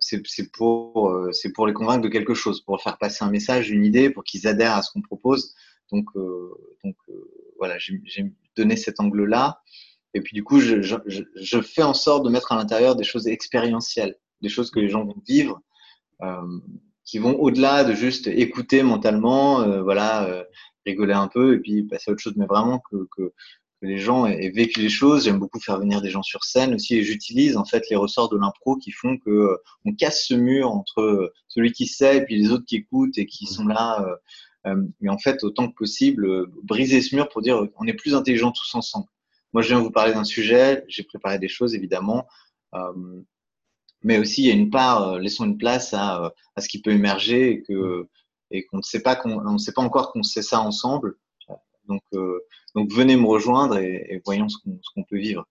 C'est 0.00 0.52
pour, 0.52 1.16
c'est 1.32 1.50
pour 1.50 1.66
les 1.66 1.72
convaincre 1.72 2.02
de 2.02 2.08
quelque 2.08 2.34
chose, 2.34 2.60
pour 2.60 2.82
faire 2.82 2.98
passer 2.98 3.24
un 3.24 3.30
message, 3.30 3.70
une 3.70 3.86
idée, 3.86 4.10
pour 4.10 4.22
qu'ils 4.22 4.46
adhèrent 4.46 4.76
à 4.76 4.82
ce 4.82 4.92
qu'on 4.92 5.00
propose. 5.00 5.54
Donc, 5.90 6.08
donc 6.84 6.96
voilà, 7.56 7.78
j'ai 7.78 8.02
donné 8.54 8.76
cet 8.76 9.00
angle-là. 9.00 9.62
Et 10.14 10.20
puis 10.20 10.34
du 10.34 10.44
coup, 10.44 10.60
je, 10.60 10.82
je, 10.82 10.96
je, 11.06 11.60
fais 11.62 11.82
en 11.82 11.94
sorte 11.94 12.24
de 12.24 12.30
mettre 12.30 12.52
à 12.52 12.56
l'intérieur 12.56 12.96
des 12.96 13.04
choses 13.04 13.26
expérientielles, 13.26 14.18
des 14.42 14.48
choses 14.50 14.70
que 14.70 14.78
les 14.78 14.88
gens 14.88 15.04
vont 15.04 15.16
vivre, 15.26 15.56
euh, 15.56 15.71
qui 17.04 17.18
vont 17.18 17.34
au-delà 17.38 17.84
de 17.84 17.94
juste 17.94 18.26
écouter 18.26 18.82
mentalement, 18.82 19.60
euh, 19.62 19.82
voilà, 19.82 20.24
euh, 20.26 20.44
rigoler 20.86 21.14
un 21.14 21.28
peu 21.28 21.54
et 21.54 21.58
puis 21.58 21.82
passer 21.84 22.10
à 22.10 22.12
autre 22.12 22.22
chose, 22.22 22.34
mais 22.36 22.46
vraiment 22.46 22.80
que, 22.90 23.08
que, 23.16 23.32
que 23.80 23.86
les 23.86 23.98
gens 23.98 24.26
aient, 24.26 24.50
vécu 24.50 24.80
les 24.80 24.88
choses. 24.88 25.24
J'aime 25.24 25.38
beaucoup 25.38 25.60
faire 25.60 25.78
venir 25.78 26.00
des 26.00 26.10
gens 26.10 26.22
sur 26.22 26.44
scène 26.44 26.74
aussi 26.74 26.96
et 26.96 27.02
j'utilise 27.02 27.56
en 27.56 27.64
fait 27.64 27.88
les 27.90 27.96
ressorts 27.96 28.28
de 28.28 28.38
l'impro 28.38 28.76
qui 28.76 28.92
font 28.92 29.18
que 29.18 29.30
euh, 29.30 29.56
on 29.84 29.92
casse 29.94 30.26
ce 30.28 30.34
mur 30.34 30.70
entre 30.70 31.32
celui 31.48 31.72
qui 31.72 31.86
sait 31.86 32.18
et 32.18 32.24
puis 32.24 32.36
les 32.36 32.50
autres 32.50 32.64
qui 32.64 32.76
écoutent 32.76 33.18
et 33.18 33.26
qui 33.26 33.46
sont 33.46 33.66
là. 33.66 34.04
mais 35.00 35.10
en 35.10 35.18
fait, 35.18 35.42
autant 35.42 35.68
que 35.68 35.74
possible, 35.74 36.46
briser 36.62 37.02
ce 37.02 37.16
mur 37.16 37.28
pour 37.28 37.42
dire 37.42 37.66
on 37.78 37.86
est 37.86 37.94
plus 37.94 38.14
intelligents 38.14 38.52
tous 38.52 38.74
ensemble. 38.74 39.06
Moi, 39.52 39.62
je 39.62 39.68
viens 39.68 39.80
vous 39.80 39.90
parler 39.90 40.14
d'un 40.14 40.24
sujet, 40.24 40.84
j'ai 40.88 41.02
préparé 41.02 41.38
des 41.38 41.48
choses 41.48 41.74
évidemment, 41.74 42.26
euh, 42.74 43.22
mais 44.04 44.18
aussi 44.18 44.42
il 44.42 44.48
y 44.48 44.50
a 44.50 44.54
une 44.54 44.70
part, 44.70 45.12
euh, 45.14 45.18
laissons 45.18 45.44
une 45.44 45.58
place 45.58 45.94
à, 45.94 46.24
euh, 46.24 46.30
à, 46.56 46.60
ce 46.60 46.68
qui 46.68 46.80
peut 46.80 46.90
émerger 46.90 47.50
et 47.50 47.62
que 47.62 48.08
et 48.50 48.64
qu'on 48.66 48.78
ne 48.78 48.82
sait 48.82 49.00
pas 49.00 49.16
qu'on 49.16 49.38
on 49.46 49.52
ne 49.52 49.58
sait 49.58 49.72
pas 49.72 49.82
encore 49.82 50.12
qu'on 50.12 50.22
sait 50.22 50.42
ça 50.42 50.60
ensemble. 50.60 51.16
Donc 51.88 52.02
donc 52.74 52.92
venez 52.92 53.16
me 53.16 53.26
rejoindre 53.26 53.78
et, 53.78 54.06
et 54.08 54.22
voyons 54.24 54.48
ce 54.48 54.58
qu'on 54.58 54.78
qu'on 54.94 55.04
peut 55.04 55.18
vivre. 55.18 55.46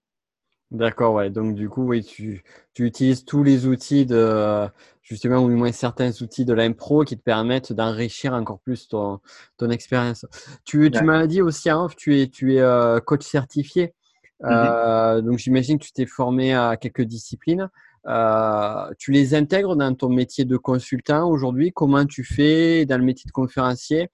D'accord, 0.71 1.15
ouais. 1.15 1.29
Donc 1.29 1.55
du 1.55 1.67
coup, 1.67 1.83
oui, 1.83 2.01
tu, 2.01 2.43
tu 2.73 2.85
utilises 2.85 3.25
tous 3.25 3.43
les 3.43 3.67
outils 3.67 4.05
de 4.05 4.67
justement 5.01 5.43
ou 5.43 5.49
du 5.49 5.55
moins 5.55 5.73
certains 5.73 6.11
outils 6.21 6.45
de 6.45 6.53
l'impro 6.53 7.03
qui 7.03 7.17
te 7.17 7.21
permettent 7.21 7.73
d'enrichir 7.73 8.33
encore 8.33 8.59
plus 8.61 8.87
ton, 8.87 9.19
ton 9.57 9.69
expérience. 9.69 10.25
Tu, 10.63 10.89
tu 10.89 11.03
m'as 11.03 11.27
dit 11.27 11.41
aussi, 11.41 11.69
hein, 11.69 11.87
tu 11.97 12.21
es, 12.21 12.27
tu 12.27 12.55
es 12.55 12.61
euh, 12.61 13.01
coach 13.01 13.23
certifié. 13.23 13.93
Mmh 14.39 14.47
euh, 14.49 15.21
donc 15.21 15.37
j'imagine 15.37 15.77
que 15.77 15.83
tu 15.83 15.91
t'es 15.91 16.07
formé 16.07 16.55
à 16.55 16.75
quelques 16.75 17.03
disciplines. 17.03 17.69
Euh, 18.07 18.89
tu 18.97 19.11
les 19.11 19.35
intègres 19.35 19.75
dans 19.75 19.93
ton 19.93 20.09
métier 20.09 20.45
de 20.45 20.57
consultant 20.57 21.29
aujourd'hui? 21.29 21.71
Comment 21.73 22.05
tu 22.05 22.23
fais 22.23 22.85
dans 22.85 22.97
le 22.97 23.03
métier 23.03 23.27
de 23.27 23.31
conférencier? 23.31 24.09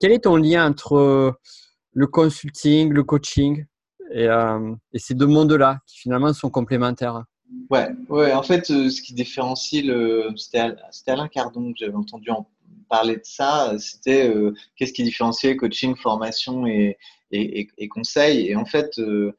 Quel 0.00 0.12
est 0.12 0.24
ton 0.24 0.36
lien 0.36 0.66
entre 0.66 1.38
le 1.92 2.06
consulting, 2.06 2.92
le 2.92 3.02
coaching 3.02 3.66
et, 4.12 4.26
euh, 4.26 4.74
et 4.92 4.98
ces 4.98 5.14
deux 5.14 5.26
mondes-là 5.26 5.80
qui 5.86 5.98
finalement 5.98 6.32
sont 6.32 6.50
complémentaires? 6.50 7.24
Ouais, 7.70 7.88
ouais. 8.08 8.32
En 8.32 8.42
fait, 8.42 8.70
euh, 8.70 8.88
ce 8.88 9.02
qui 9.02 9.14
différencie 9.14 9.84
le, 9.84 10.30
c'était 10.36 10.72
Alain 11.06 11.28
Cardon 11.28 11.72
que 11.72 11.78
j'avais 11.78 11.94
entendu 11.94 12.30
en 12.30 12.48
parler 12.88 13.16
de 13.16 13.24
ça. 13.24 13.74
C'était 13.78 14.28
euh, 14.28 14.54
qu'est-ce 14.76 14.92
qui 14.92 15.02
différenciait 15.02 15.56
coaching, 15.56 15.96
formation 15.96 16.66
et, 16.66 16.96
et, 17.30 17.68
et, 17.76 17.88
conseil? 17.88 18.48
Et 18.48 18.56
en 18.56 18.64
fait, 18.64 18.98
euh, 18.98 19.34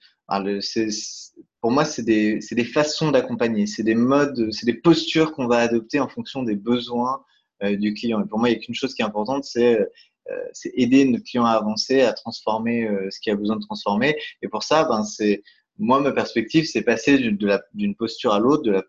pour 1.61 1.71
moi, 1.71 1.85
c'est 1.85 2.03
des, 2.03 2.39
des, 2.51 2.63
façons 2.63 3.11
d'accompagner, 3.11 3.67
c'est 3.67 3.83
des 3.83 3.95
modes, 3.95 4.51
c'est 4.51 4.65
des 4.65 4.73
postures 4.73 5.33
qu'on 5.33 5.47
va 5.47 5.57
adopter 5.57 5.99
en 5.99 6.07
fonction 6.07 6.43
des 6.43 6.55
besoins 6.55 7.23
du 7.61 7.93
client. 7.93 8.23
Et 8.23 8.27
pour 8.27 8.39
moi, 8.39 8.49
il 8.49 8.53
n'y 8.53 8.57
a 8.57 8.61
qu'une 8.61 8.73
chose 8.73 8.93
qui 8.93 9.01
est 9.01 9.05
importante, 9.05 9.43
c'est 9.43 9.85
euh, 10.31 10.69
aider 10.75 11.05
notre 11.05 11.23
client 11.23 11.45
à 11.45 11.51
avancer, 11.51 12.01
à 12.01 12.13
transformer 12.13 12.85
euh, 12.85 13.09
ce 13.09 13.19
qu'il 13.19 13.33
a 13.33 13.35
besoin 13.35 13.55
de 13.55 13.61
transformer. 13.61 14.15
Et 14.41 14.47
pour 14.47 14.63
ça, 14.63 14.83
ben, 14.83 15.03
c'est 15.03 15.43
moi, 15.77 16.01
ma 16.01 16.11
perspective, 16.11 16.65
c'est 16.65 16.81
passer 16.81 17.17
d'une 17.17 17.95
posture 17.95 18.33
à 18.33 18.39
l'autre, 18.39 18.63
de 18.63 18.71
la, 18.71 18.83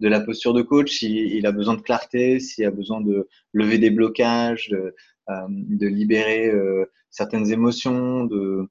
de 0.00 0.08
la 0.08 0.20
posture 0.20 0.52
de 0.52 0.62
coach. 0.62 1.02
Il, 1.02 1.16
il 1.16 1.46
a 1.46 1.52
besoin 1.52 1.74
de 1.74 1.80
clarté, 1.80 2.40
s'il 2.40 2.64
a 2.64 2.70
besoin 2.70 3.00
de 3.00 3.28
lever 3.52 3.78
des 3.78 3.90
blocages, 3.90 4.68
de, 4.70 4.94
euh, 5.30 5.46
de 5.48 5.86
libérer 5.86 6.48
euh, 6.48 6.84
certaines 7.10 7.52
émotions, 7.52 8.24
de, 8.24 8.68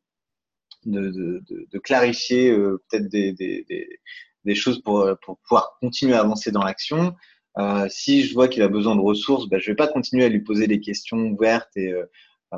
de, 0.86 1.78
clarifier 1.80 2.52
euh, 2.52 2.82
peut-être 2.90 3.08
des, 3.10 4.56
choses 4.56 4.82
pour, 4.82 5.08
pour 5.24 5.38
pouvoir 5.40 5.78
continuer 5.80 6.14
à 6.14 6.22
avancer 6.22 6.52
dans 6.52 6.64
l'action. 6.64 7.16
Euh, 7.58 7.88
si 7.90 8.24
je 8.24 8.34
vois 8.34 8.48
qu'il 8.48 8.64
a 8.64 8.68
besoin 8.68 8.96
de 8.96 9.02
ressources, 9.02 9.48
ben, 9.50 9.60
je 9.60 9.72
vais 9.72 9.76
pas 9.76 9.88
continuer 9.88 10.24
à 10.24 10.30
lui 10.30 10.42
poser 10.42 10.68
des 10.68 10.80
questions 10.80 11.18
ouvertes. 11.18 11.70
Euh, 11.78 12.06
euh 12.54 12.58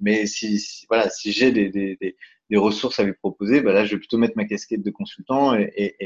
mais 0.00 0.26
si, 0.26 0.84
voilà, 0.88 1.08
si 1.08 1.32
j'ai 1.32 1.50
des, 1.50 2.16
ressources 2.54 3.00
à 3.00 3.04
lui 3.04 3.14
proposer, 3.14 3.62
ben 3.62 3.72
là, 3.72 3.86
je 3.86 3.92
vais 3.92 3.98
plutôt 3.98 4.18
mettre 4.18 4.36
ma 4.36 4.44
casquette 4.44 4.82
de 4.82 4.90
consultant 4.90 5.54
et, 5.54 5.96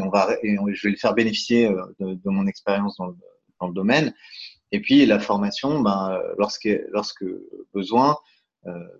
on 0.00 0.08
va, 0.08 0.36
je 0.44 0.82
vais 0.86 0.90
le 0.90 0.96
faire 0.96 1.14
bénéficier 1.14 1.66
euh, 1.66 1.82
de, 1.98 2.30
mon 2.30 2.46
expérience 2.46 2.96
dans 2.96 3.08
le, 3.66 3.74
domaine. 3.74 4.14
Et 4.70 4.80
puis 4.80 5.04
la 5.06 5.18
formation, 5.18 5.80
ben, 5.80 6.20
lorsque, 6.38 7.24
besoin, 7.74 8.12
euh, 8.12 8.14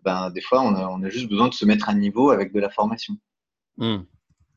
ben, 0.04 0.30
des 0.30 0.40
fois, 0.40 0.62
on 0.62 0.74
a, 0.74 0.88
on 0.88 1.02
a 1.02 1.08
juste 1.10 1.28
besoin 1.28 1.48
de 1.48 1.54
se 1.54 1.64
mettre 1.64 1.88
à 1.88 1.94
niveau 1.94 2.30
avec 2.30 2.52
de 2.52 2.60
la 2.60 2.70
formation. 2.70 3.16
Mmh. 3.78 3.98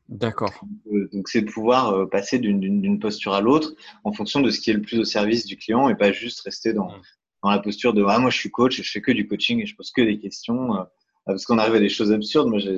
D'accord. 0.08 0.52
Euh, 0.92 1.08
donc, 1.12 1.28
c'est 1.28 1.42
de 1.42 1.50
pouvoir 1.50 1.92
euh, 1.92 2.06
passer 2.06 2.38
d'une 2.38 2.98
posture 2.98 3.32
à 3.32 3.40
l'autre 3.40 3.74
en 4.04 4.12
fonction 4.12 4.40
de 4.40 4.50
ce 4.50 4.60
qui 4.60 4.70
est 4.70 4.74
le 4.74 4.82
plus 4.82 4.98
au 4.98 5.04
service 5.04 5.46
du 5.46 5.56
client 5.56 5.88
et 5.88 5.94
pas 5.94 6.12
juste 6.12 6.40
rester 6.42 6.74
dans, 6.74 6.90
mmh. 6.90 7.02
dans 7.44 7.50
la 7.50 7.58
posture 7.60 7.94
de 7.94 8.04
ah, 8.06 8.18
moi 8.18 8.30
je 8.30 8.36
suis 8.36 8.50
coach 8.50 8.78
et 8.78 8.82
je 8.82 8.90
fais 8.90 9.00
que 9.00 9.12
du 9.12 9.26
coaching 9.26 9.60
et 9.62 9.66
je 9.66 9.74
pose 9.74 9.90
que 9.90 10.02
des 10.02 10.18
questions. 10.18 10.76
Euh, 10.76 10.84
parce 11.24 11.46
qu'on 11.46 11.58
arrive 11.58 11.76
à 11.76 11.80
des 11.80 11.88
choses 11.88 12.12
absurdes. 12.12 12.48
Moi, 12.48 12.58
j'ai 12.58 12.76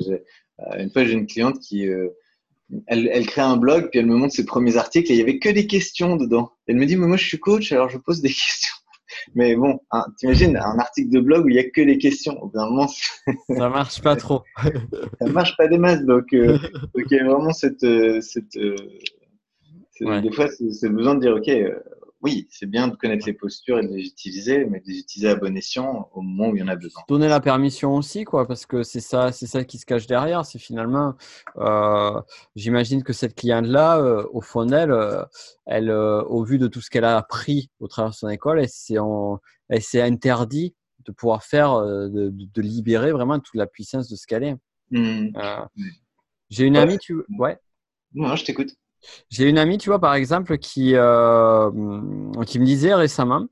une 0.78 0.90
fois, 0.90 1.04
j'ai 1.04 1.14
une 1.14 1.26
cliente 1.26 1.58
qui. 1.60 1.86
elle, 2.86 3.08
elle, 3.10 3.26
crée 3.26 3.40
un 3.40 3.56
blog, 3.56 3.88
puis 3.90 4.00
elle 4.00 4.06
me 4.06 4.16
montre 4.16 4.34
ses 4.34 4.44
premiers 4.44 4.76
articles 4.76 5.10
et 5.10 5.14
il 5.14 5.18
y 5.18 5.22
avait 5.22 5.38
que 5.38 5.48
des 5.48 5.66
questions 5.66 6.16
dedans. 6.16 6.52
Elle 6.66 6.76
me 6.76 6.84
dit, 6.84 6.96
mais 6.96 7.06
moi 7.06 7.16
je 7.16 7.26
suis 7.26 7.40
coach, 7.40 7.72
alors 7.72 7.88
je 7.88 7.96
pose 7.96 8.20
des 8.20 8.28
questions. 8.34 8.76
Mais 9.34 9.56
bon, 9.56 9.80
hein, 9.90 10.04
t'imagines 10.18 10.56
un 10.56 10.78
article 10.78 11.10
de 11.10 11.20
blog 11.20 11.46
où 11.46 11.48
il 11.48 11.56
y 11.56 11.58
a 11.58 11.68
que 11.68 11.80
des 11.80 11.98
questions. 11.98 12.40
Au 12.42 12.48
bout 12.48 12.58
d'un 12.58 12.68
moment, 12.68 12.88
ça 12.88 13.68
marche 13.68 14.02
pas 14.02 14.16
trop. 14.16 14.42
ça 15.20 15.26
marche 15.26 15.56
pas 15.56 15.68
des 15.68 15.78
masses. 15.78 16.04
Donc, 16.04 16.32
euh, 16.32 16.58
donc 16.94 17.04
il 17.10 17.16
y 17.16 17.20
a 17.20 17.24
vraiment 17.24 17.52
cette, 17.52 17.84
euh, 17.84 18.20
cette, 18.20 18.56
euh, 18.56 18.76
des 20.20 20.32
fois, 20.32 20.48
c'est 20.48 20.88
besoin 20.88 21.14
de 21.14 21.20
dire, 21.20 21.34
ok, 21.36 21.50
oui, 22.24 22.48
c'est 22.50 22.64
bien 22.64 22.88
de 22.88 22.96
connaître 22.96 23.26
les 23.26 23.34
postures 23.34 23.78
et 23.78 23.86
de 23.86 23.94
les 23.94 24.06
utiliser, 24.06 24.64
mais 24.64 24.80
de 24.80 24.86
les 24.86 24.98
utiliser 24.98 25.28
à 25.28 25.36
bon 25.36 25.54
escient 25.58 26.08
au 26.14 26.22
moment 26.22 26.48
où 26.48 26.56
il 26.56 26.60
y 26.60 26.62
en 26.62 26.68
a 26.68 26.74
besoin. 26.74 27.02
Donner 27.06 27.28
la 27.28 27.40
permission 27.40 27.94
aussi, 27.94 28.24
quoi, 28.24 28.48
parce 28.48 28.64
que 28.64 28.82
c'est 28.82 29.00
ça, 29.00 29.30
c'est 29.30 29.46
ça 29.46 29.62
qui 29.62 29.76
se 29.76 29.84
cache 29.84 30.06
derrière. 30.06 30.46
C'est 30.46 30.58
finalement, 30.58 31.14
euh, 31.58 32.18
j'imagine 32.56 33.02
que 33.02 33.12
cette 33.12 33.34
cliente-là, 33.34 33.98
euh, 33.98 34.26
au 34.32 34.40
fond 34.40 34.64
d'elle, 34.64 34.90
euh, 34.90 35.22
elle, 35.66 35.90
au 35.90 36.42
vu 36.44 36.56
de 36.56 36.66
tout 36.66 36.80
ce 36.80 36.88
qu'elle 36.88 37.04
a 37.04 37.18
appris 37.18 37.70
au 37.78 37.88
travers 37.88 38.12
de 38.12 38.16
son 38.16 38.30
école, 38.30 38.58
elle 38.58 39.82
s'est, 39.82 40.00
interdit 40.00 40.74
de 41.04 41.12
pouvoir 41.12 41.44
faire, 41.44 41.78
de, 41.82 42.30
de, 42.32 42.62
libérer 42.62 43.12
vraiment 43.12 43.38
toute 43.38 43.54
la 43.54 43.66
puissance 43.66 44.08
de 44.08 44.16
ce 44.16 44.26
qu'elle 44.26 44.44
est. 44.44 44.56
Mmh. 44.92 45.28
J'ai 46.48 46.64
une 46.64 46.78
amie, 46.78 46.96
tu, 46.96 47.16
ouais. 47.38 47.58
Non, 48.14 48.34
je 48.34 48.46
t'écoute. 48.46 48.74
J'ai 49.30 49.48
une 49.48 49.58
amie, 49.58 49.78
tu 49.78 49.88
vois, 49.88 50.00
par 50.00 50.14
exemple, 50.14 50.58
qui, 50.58 50.92
euh, 50.94 51.70
qui 52.46 52.58
me 52.58 52.64
disait 52.64 52.94
récemment 52.94 53.46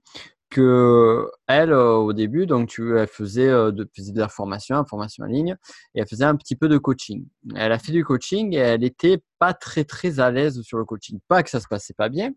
que 0.51 1.31
elle, 1.47 1.73
au 1.73 2.13
début, 2.13 2.45
donc 2.47 2.69
tu, 2.69 2.99
elle 2.99 3.07
faisait 3.07 3.49
de, 3.49 3.89
faisait 3.97 4.13
de 4.13 4.21
la 4.21 4.29
formation, 4.29 4.85
formation 4.85 5.25
en 5.25 5.27
ligne, 5.27 5.57
et 5.95 6.01
elle 6.01 6.07
faisait 6.07 6.25
un 6.25 6.37
petit 6.37 6.57
peu 6.57 6.69
de 6.69 6.77
coaching. 6.77 7.25
Elle 7.57 7.73
a 7.73 7.79
fait 7.79 7.93
du 7.93 8.05
coaching 8.05 8.53
et 8.53 8.59
elle 8.59 8.81
n'était 8.81 9.23
pas 9.39 9.55
très 9.55 9.85
très 9.85 10.21
à 10.21 10.31
l'aise 10.31 10.61
sur 10.61 10.77
le 10.77 10.85
coaching. 10.85 11.21
Pas 11.27 11.43
que 11.43 11.49
ça 11.49 11.59
se 11.59 11.67
passait 11.69 11.95
pas 11.95 12.11
bien, 12.11 12.33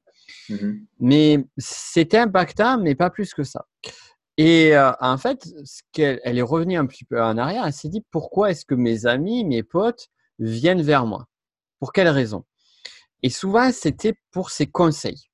mmh 0.49 0.71
mais 0.99 1.45
c'était 1.57 2.19
impactant, 2.19 2.79
mais 2.79 2.95
pas 2.95 3.09
plus 3.09 3.33
que 3.33 3.43
ça. 3.43 3.65
Et 4.37 4.73
en 4.99 5.17
fait, 5.17 5.47
ce 5.63 5.81
elle 5.97 6.37
est 6.37 6.41
revenue 6.41 6.77
un 6.77 6.85
petit 6.85 7.05
peu 7.05 7.21
en 7.21 7.37
arrière. 7.37 7.65
Elle 7.65 7.73
s'est 7.73 7.89
dit 7.89 8.03
pourquoi 8.11 8.51
est-ce 8.51 8.65
que 8.65 8.75
mes 8.75 9.05
amis, 9.05 9.45
mes 9.45 9.63
potes 9.63 10.09
viennent 10.39 10.81
vers 10.81 11.05
moi? 11.05 11.27
Pour 11.79 11.93
quelles 11.93 12.09
raisons 12.09 12.43
Et 13.23 13.29
souvent, 13.29 13.71
c'était 13.71 14.15
pour 14.31 14.49
ses 14.49 14.67
conseils. 14.67 15.29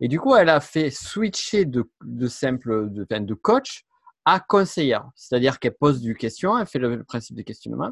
Et 0.00 0.08
du 0.08 0.18
coup, 0.18 0.34
elle 0.34 0.48
a 0.48 0.60
fait 0.60 0.90
switcher 0.90 1.64
de, 1.64 1.84
simple 2.28 2.90
de, 2.90 3.34
coach 3.34 3.84
à 4.24 4.40
conseillère. 4.40 5.08
C'est-à-dire 5.14 5.58
qu'elle 5.58 5.76
pose 5.76 6.00
du 6.00 6.14
question, 6.14 6.58
elle 6.58 6.66
fait 6.66 6.78
le, 6.78 7.04
principe 7.04 7.36
de 7.36 7.42
questionnement. 7.42 7.90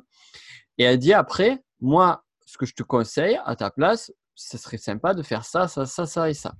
Et 0.78 0.84
elle 0.84 0.98
dit 0.98 1.12
après, 1.12 1.62
moi, 1.80 2.24
ce 2.46 2.56
que 2.56 2.66
je 2.66 2.74
te 2.74 2.82
conseille 2.82 3.38
à 3.44 3.56
ta 3.56 3.70
place, 3.70 4.12
ce 4.34 4.56
serait 4.56 4.78
sympa 4.78 5.14
de 5.14 5.22
faire 5.22 5.44
ça, 5.44 5.68
ça, 5.68 5.84
ça, 5.84 6.06
ça 6.06 6.30
et 6.30 6.34
ça. 6.34 6.54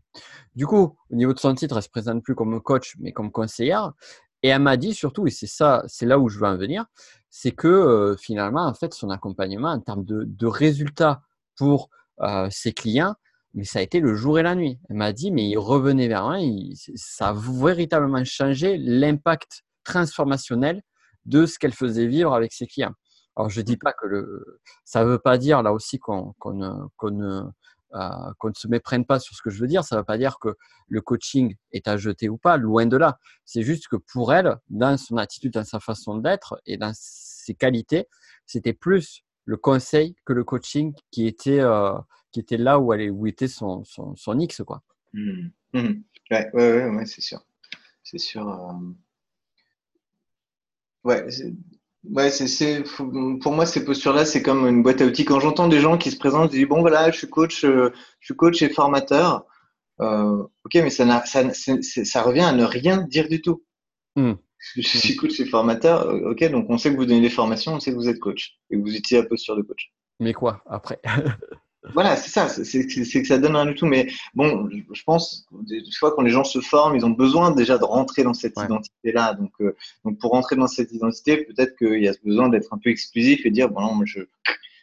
Du 0.55 0.67
coup, 0.67 0.97
au 1.11 1.15
niveau 1.15 1.33
de 1.33 1.39
son 1.39 1.55
titre, 1.55 1.77
elle 1.77 1.83
se 1.83 1.89
présente 1.89 2.23
plus 2.23 2.35
comme 2.35 2.61
coach, 2.61 2.97
mais 2.99 3.13
comme 3.13 3.31
conseillère. 3.31 3.93
Et 4.43 4.49
elle 4.49 4.63
m'a 4.63 4.77
dit 4.77 4.95
surtout, 4.95 5.27
et 5.27 5.31
c'est 5.31 5.47
ça, 5.47 5.83
c'est 5.87 6.07
là 6.07 6.19
où 6.19 6.29
je 6.29 6.39
veux 6.39 6.47
en 6.47 6.57
venir, 6.57 6.85
c'est 7.31 7.53
que 7.53 7.69
euh, 7.69 8.17
finalement, 8.17 8.67
en 8.67 8.75
fait, 8.75 8.95
son 8.95 9.11
accompagnement 9.11 9.71
en 9.71 9.81
termes 9.81 10.05
de, 10.05 10.47
résultats 10.47 11.23
pour 11.57 11.91
euh, 12.21 12.49
ses 12.51 12.73
clients, 12.73 13.15
mais 13.55 13.65
ça 13.65 13.79
a 13.79 13.83
été 13.83 14.01
le 14.01 14.15
jour 14.15 14.39
et 14.39 14.43
la 14.43 14.55
nuit. 14.55 14.79
Elle 14.89 14.97
m'a 14.97 15.13
dit, 15.13 15.31
mais 15.31 15.49
il 15.49 15.59
revenait 15.59 16.09
vers 16.09 16.29
moi, 16.29 16.39
ça 16.95 17.29
a 17.29 17.35
véritablement 17.35 18.25
changé 18.25 18.77
l'impact 18.79 19.65
transformationnel 19.85 20.83
de 21.25 21.47
ce 21.47 21.59
qu'elle 21.59 21.75
faisait 21.75 22.07
vivre 22.07 22.35
avec 22.35 22.53
ses 22.53 22.67
clients. 22.67 22.95
Alors, 23.37 23.51
je 23.51 23.61
ne 23.61 23.65
dis 23.65 23.77
pas 23.77 23.93
que 23.93 24.07
le, 24.07 24.61
ça 24.85 25.05
ne 25.05 25.11
veut 25.11 25.19
pas 25.19 25.39
dire 25.39 25.63
là 25.63 25.73
aussi 25.73 25.99
qu'on 25.99 26.35
euh, 27.95 28.33
qu'on 28.37 28.49
ne 28.49 28.55
se 28.55 28.69
méprenne 28.69 29.07
pas 29.07 29.19
sur 29.19 29.35
ce 29.35 29.43
que 29.43 29.49
je 29.49 29.61
veux 29.61 29.67
dire. 29.67 29.85
Ça 29.85 29.95
ne 29.95 30.01
veut 30.01 30.05
pas 30.05 30.19
dire 30.19 30.39
que 30.41 30.57
le 30.89 31.01
coaching 31.01 31.55
est 31.73 31.89
à 31.89 31.97
jeter 31.97 32.29
ou 32.29 32.37
pas, 32.37 32.57
loin 32.57 32.85
de 32.85 32.97
là. 32.97 33.19
C'est 33.45 33.63
juste 33.63 33.89
que 33.89 33.97
pour 33.97 34.35
elle, 34.35 34.57
dans 34.69 34.97
son 34.99 35.17
attitude, 35.17 35.55
dans 35.55 35.65
sa 35.65 35.81
façon 35.81 36.17
d'être 36.19 36.61
et 36.67 36.77
dans 36.77 36.93
ses 36.95 37.55
qualités, 37.55 38.07
c'était 38.45 38.75
plus 38.75 39.23
le 39.49 39.57
conseil 39.57 40.15
que 40.27 40.35
le 40.35 40.45
coaching 40.45 40.93
qui 41.11 41.27
était, 41.27 41.61
euh, 41.61 41.95
qui 42.33 42.41
était 42.41 42.59
là 42.59 42.79
où, 42.79 42.93
elle, 42.93 43.11
où 43.11 43.27
était 43.27 43.49
son, 43.49 43.83
son, 43.83 44.15
son 44.15 44.39
X. 44.39 44.61
Quoi. 44.67 44.83
Mmh. 45.15 45.49
Mmh. 45.73 46.03
Ouais, 46.31 46.51
ouais, 46.53 46.89
ouais, 46.91 47.07
c'est 47.07 47.23
sûr. 47.23 47.41
C'est 48.05 48.19
sûr. 48.19 48.47
Euh... 48.47 48.93
Ouais, 51.03 51.27
Ouais, 52.05 52.31
c'est, 52.31 52.85
pour 52.95 53.53
moi, 53.53 53.67
ces 53.67 53.85
postures-là, 53.85 54.25
c'est 54.25 54.43
comme 54.43 54.67
une 54.67 54.83
boîte 54.83 55.01
à 55.01 55.07
outils. 55.07 55.25
Quand 55.25 55.41
j'entends 55.41 55.67
des 55.69 55.81
gens 55.81 55.99
qui 55.99 56.11
se 56.11 56.17
présentent, 56.19 56.53
je 56.53 56.59
dis 56.59 56.65
bon 56.65 56.81
voilà, 56.81 57.11
je 57.11 57.19
suis 57.19 57.29
coach, 57.29 57.65
euh, 57.65 57.91
je 58.21 58.27
suis 58.27 58.37
coach 58.37 58.63
et 58.63 58.69
formateur. 58.69 59.47
Euh, 60.01 60.45
ok, 60.65 60.75
mais 60.75 60.91
ça, 60.91 61.25
ça, 61.27 61.43
ça, 61.53 62.23
revient 62.23 62.43
à 62.43 62.53
ne 62.53 62.65
rien 62.65 63.03
dire 63.03 63.29
du 63.29 63.43
tout. 63.43 63.65
Hmm. 64.15 64.35
Je 64.77 64.83
suis 64.83 65.17
coach 65.17 65.39
et 65.41 65.47
formateur. 65.47 66.09
Euh, 66.09 66.31
ok, 66.31 66.51
donc 66.51 66.67
on 66.69 66.79
sait 66.79 66.91
que 66.91 66.97
vous 66.97 67.07
donnez 67.07 67.21
des 67.21 67.31
formations, 67.31 67.75
on 67.75 67.81
sait 67.81 67.93
que 67.93 67.97
vous 67.97 68.09
êtes 68.09 68.19
coach 68.19 68.59
et 68.71 68.77
que 68.77 68.81
vous 68.81 68.95
utilisez 68.95 69.23
la 69.23 69.29
posture 69.29 69.57
de 69.57 69.63
coach. 69.63 69.93
Mais 70.21 70.33
quoi 70.33 70.63
après? 70.67 71.01
Voilà, 71.95 72.17
c'est 72.17 72.31
ça, 72.31 72.49
c'est 72.49 72.87
que 72.87 73.25
ça 73.25 73.39
donne 73.39 73.55
rien 73.55 73.67
du 73.67 73.75
tout. 73.75 73.87
Mais 73.87 74.09
bon, 74.35 74.69
je 74.71 75.03
pense, 75.05 75.47
des 75.53 75.83
fois, 75.99 76.13
quand 76.15 76.23
les 76.23 76.31
gens 76.31 76.45
se 76.45 76.61
forment, 76.61 76.97
ils 76.97 77.07
ont 77.07 77.11
besoin 77.11 77.53
déjà 77.53 77.79
de 77.79 77.85
rentrer 77.85 78.25
dans 78.25 78.35
cette 78.35 78.57
identité-là. 78.59 79.35
Donc, 79.35 79.53
euh, 79.61 79.75
donc, 80.05 80.19
pour 80.19 80.33
rentrer 80.33 80.57
dans 80.57 80.67
cette 80.67 80.93
identité, 80.93 81.45
peut-être 81.45 81.77
qu'il 81.77 82.03
y 82.03 82.09
a 82.09 82.15
besoin 82.25 82.49
d'être 82.49 82.75
un 82.75 82.79
peu 82.79 82.91
exclusif 82.91 83.47
et 83.47 83.51
dire, 83.51 83.71
bon, 83.71 83.81
non, 83.81 84.05
je, 84.05 84.21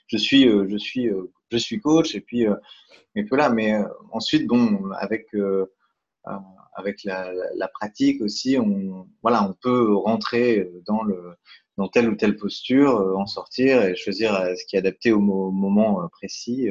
je 0.07 0.17
suis, 0.17 0.47
euh, 0.47 0.67
je 0.69 0.77
suis, 0.77 1.09
euh, 1.09 1.31
je 1.51 1.57
suis 1.57 1.79
coach. 1.79 2.15
Et 2.15 2.21
puis, 2.21 2.45
et 3.15 3.23
puis 3.23 3.38
là, 3.38 3.49
mais 3.49 3.77
ensuite, 4.11 4.47
bon, 4.47 4.89
avec, 4.97 5.27
avec 6.75 7.03
la, 7.03 7.31
la, 7.55 7.67
pratique 7.67 8.21
aussi, 8.21 8.57
on, 8.59 9.07
voilà, 9.21 9.43
on 9.47 9.53
peut 9.53 9.95
rentrer 9.95 10.69
dans 10.85 11.03
le 11.03 11.35
dans 11.77 11.89
telle 11.89 12.09
ou 12.09 12.15
telle 12.15 12.38
posture, 12.38 13.13
en 13.17 13.25
sortir 13.25 13.83
et 13.83 13.95
choisir 13.95 14.31
ce 14.57 14.65
qui 14.65 14.77
est 14.77 14.79
adapté 14.79 15.11
au 15.11 15.19
moment 15.19 16.07
précis 16.09 16.69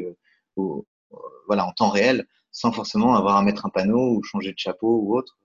voilà, 1.46 1.66
en 1.66 1.72
temps 1.72 1.90
réel, 1.90 2.26
sans 2.52 2.72
forcément 2.72 3.14
avoir 3.14 3.36
à 3.36 3.42
mettre 3.42 3.66
un 3.66 3.70
panneau 3.70 4.16
ou 4.16 4.22
changer 4.22 4.52
de 4.52 4.58
chapeau 4.58 5.00
ou 5.00 5.16
autre. 5.16 5.36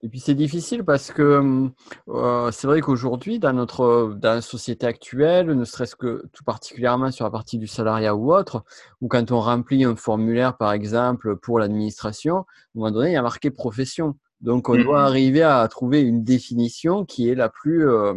Et 0.00 0.08
puis 0.08 0.20
c'est 0.20 0.34
difficile 0.34 0.84
parce 0.84 1.10
que 1.10 1.70
euh, 2.08 2.50
c'est 2.52 2.66
vrai 2.68 2.80
qu'aujourd'hui, 2.80 3.40
dans 3.40 3.52
notre 3.52 4.14
dans 4.16 4.34
la 4.34 4.40
société 4.40 4.86
actuelle, 4.86 5.46
ne 5.46 5.64
serait-ce 5.64 5.96
que 5.96 6.24
tout 6.32 6.44
particulièrement 6.44 7.10
sur 7.10 7.24
la 7.24 7.32
partie 7.32 7.58
du 7.58 7.66
salariat 7.66 8.14
ou 8.14 8.32
autre, 8.32 8.64
ou 9.00 9.08
quand 9.08 9.32
on 9.32 9.40
remplit 9.40 9.84
un 9.84 9.96
formulaire 9.96 10.56
par 10.56 10.72
exemple 10.72 11.36
pour 11.36 11.58
l'administration, 11.58 12.36
à 12.36 12.40
un 12.40 12.44
moment 12.76 12.90
donné, 12.92 13.10
il 13.10 13.14
y 13.14 13.16
a 13.16 13.22
marqué 13.22 13.50
profession. 13.50 14.16
Donc 14.40 14.68
on 14.68 14.76
doit 14.76 15.02
mmh. 15.02 15.06
arriver 15.06 15.42
à 15.42 15.66
trouver 15.68 16.00
une 16.00 16.22
définition 16.22 17.04
qui 17.04 17.28
est 17.28 17.34
la 17.34 17.48
plus, 17.48 17.88
euh, 17.88 18.14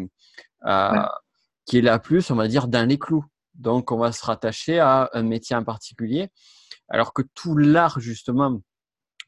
qui 1.66 1.78
est 1.78 1.82
la 1.82 2.00
plus, 2.00 2.30
on 2.32 2.36
va 2.36 2.48
dire, 2.48 2.68
dans 2.68 2.88
les 2.88 3.00
clous. 3.00 3.26
Donc, 3.56 3.92
on 3.92 3.98
va 3.98 4.12
se 4.12 4.26
rattacher 4.26 4.80
à 4.80 5.10
un 5.14 5.24
métier 5.24 5.56
en 5.56 5.64
particulier. 5.64 6.30
Alors 6.88 7.14
que 7.14 7.22
tout 7.36 7.56
l'art, 7.56 8.00
justement, 8.00 8.62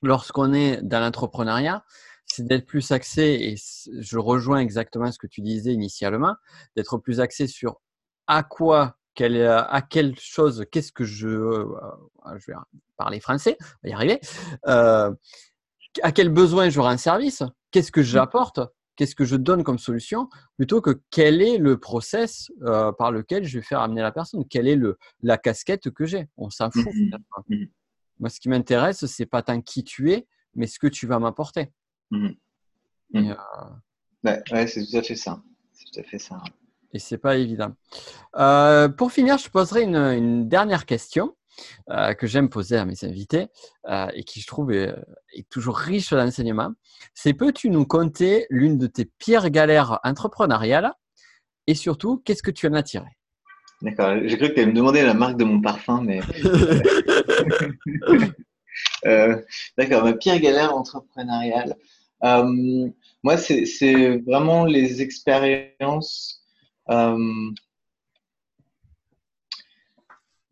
lorsqu'on 0.02 0.54
est 0.54 0.82
dans 0.82 1.00
l'entrepreneuriat, 1.00 1.84
c'est 2.32 2.46
d'être 2.46 2.66
plus 2.66 2.92
axé, 2.92 3.24
et 3.24 3.56
je 4.00 4.18
rejoins 4.18 4.60
exactement 4.60 5.12
ce 5.12 5.20
que 5.20 5.28
tu 5.28 5.42
disais 5.42 5.74
initialement, 5.74 6.36
d'être 6.76 6.98
plus 6.98 7.20
axé 7.20 7.48
sur 7.48 7.82
à 8.28 8.44
quoi, 8.44 8.98
à 9.20 9.82
quelle 9.82 10.18
chose, 10.18 10.66
qu'est-ce 10.72 10.92
que 10.92 11.04
je, 11.04 11.28
euh, 11.28 11.66
je 12.38 12.52
vais 12.52 12.58
parler 12.98 13.20
français, 13.20 13.58
on 13.62 13.88
va 13.88 13.90
y 13.90 13.94
arriver, 13.94 14.20
euh, 14.68 15.12
à 16.02 16.12
quel 16.12 16.30
besoin 16.30 16.70
j'aurai 16.70 16.94
un 16.94 16.98
service, 16.98 17.44
qu'est-ce 17.72 17.92
que 17.92 18.00
mmh. 18.00 18.04
j'apporte, 18.04 18.60
qu'est-ce 18.96 19.16
que 19.16 19.26
je 19.26 19.36
donne 19.36 19.64
comme 19.64 19.80
solution, 19.80 20.30
plutôt 20.58 20.82
que 20.82 21.02
quel 21.10 21.42
est 21.42 21.58
le 21.58 21.80
process 21.80 22.52
euh, 22.62 22.92
par 22.92 23.12
lequel 23.12 23.44
je 23.44 23.60
vais 23.60 23.66
faire 23.66 23.82
amener 23.82 24.02
la 24.02 24.12
personne, 24.12 24.46
quelle 24.48 24.68
est 24.68 24.76
le, 24.76 24.98
la 25.22 25.38
casquette 25.38 25.90
que 25.90 26.06
j'ai. 26.06 26.30
On 26.38 26.50
s'en 26.50 26.72
fout. 26.72 26.86
Mmh 26.86 27.16
mmh 27.50 27.66
Moi, 28.20 28.30
ce 28.30 28.40
qui 28.40 28.48
m'intéresse, 28.48 29.06
c'est 29.08 29.26
pas 29.26 29.42
tant 29.42 29.62
qui 29.62 29.84
tu 29.84 30.12
es, 30.12 30.28
mais 30.56 30.68
ce 30.68 30.80
que 30.80 30.88
tu 30.88 31.08
vas 31.08 31.20
m'apporter. 31.20 31.72
Mmh 32.12 32.30
euh, 33.16 33.34
ouais, 34.24 34.68
c'est 34.68 34.86
tout 34.86 34.98
à 34.98 35.02
fait 35.02 35.16
ça. 35.16 35.42
C'est 35.74 35.86
tout 35.92 36.00
à 36.00 36.04
fait 36.04 36.20
ça. 36.20 36.42
Et 36.94 37.00
c'est 37.00 37.18
pas 37.18 37.38
évident. 37.38 37.74
Euh, 38.38 38.90
pour 38.90 39.12
finir, 39.12 39.38
je 39.38 39.50
poserai 39.50 39.84
une 39.84 40.48
dernière 40.48 40.86
question. 40.86 41.36
Euh, 41.90 42.14
que 42.14 42.28
j'aime 42.28 42.50
poser 42.50 42.78
à 42.78 42.86
mes 42.86 43.04
invités 43.04 43.48
euh, 43.88 44.08
et 44.14 44.24
qui, 44.24 44.40
je 44.40 44.48
trouve, 44.48 44.72
est, 44.72 44.96
toujours 45.50 45.78
riche 45.78 46.12
d'enseignements. 46.12 46.72
C'est 47.14 47.34
peux-tu 47.34 47.70
nous 47.70 47.86
conter 47.86 48.48
l'une 48.50 48.78
de 48.78 48.88
tes 48.88 49.06
pires 49.06 49.50
galères 49.50 50.00
entrepreneuriales 50.04 50.94
et 51.68 51.76
surtout, 51.76 52.22
qu'est-ce 52.24 52.42
que 52.42 52.52
tu 52.52 52.68
en 52.68 52.74
as 52.74 52.84
tiré? 52.84 53.06
D'accord, 53.82 54.16
j'ai 54.24 54.38
cru 54.38 54.50
que 54.50 54.54
tu 54.54 54.62
allais 54.62 54.72
me 54.72 54.76
demander 54.76 55.04
la 55.04 55.14
marque 55.14 55.38
de 55.38 55.44
mon 55.44 55.62
parfum, 55.62 56.02
mais. 56.02 56.22
Euh, 59.06 59.42
d'accord, 59.78 60.04
ma 60.04 60.14
pire 60.14 60.40
galère 60.40 60.76
entrepreneuriale. 60.76 61.76
Moi, 62.24 63.38
c'est 63.38 64.18
vraiment 64.20 64.66
les 64.66 65.02
expériences 65.02 66.44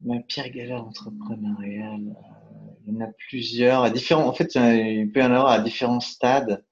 Ma 0.01 0.17
pire 0.21 0.49
galère 0.49 0.85
entrepreneuriale, 0.85 2.05
euh, 2.07 2.71
il 2.87 2.93
y 2.93 2.97
en 2.97 3.01
a 3.01 3.09
plusieurs. 3.27 3.83
À 3.83 3.89
différents, 3.89 4.27
en 4.27 4.33
fait, 4.33 4.55
il 4.55 5.11
peut 5.11 5.19
y 5.19 5.23
en 5.23 5.33
avoir 5.33 5.47
à 5.47 5.59
différents 5.59 5.99
stades. 5.99 6.63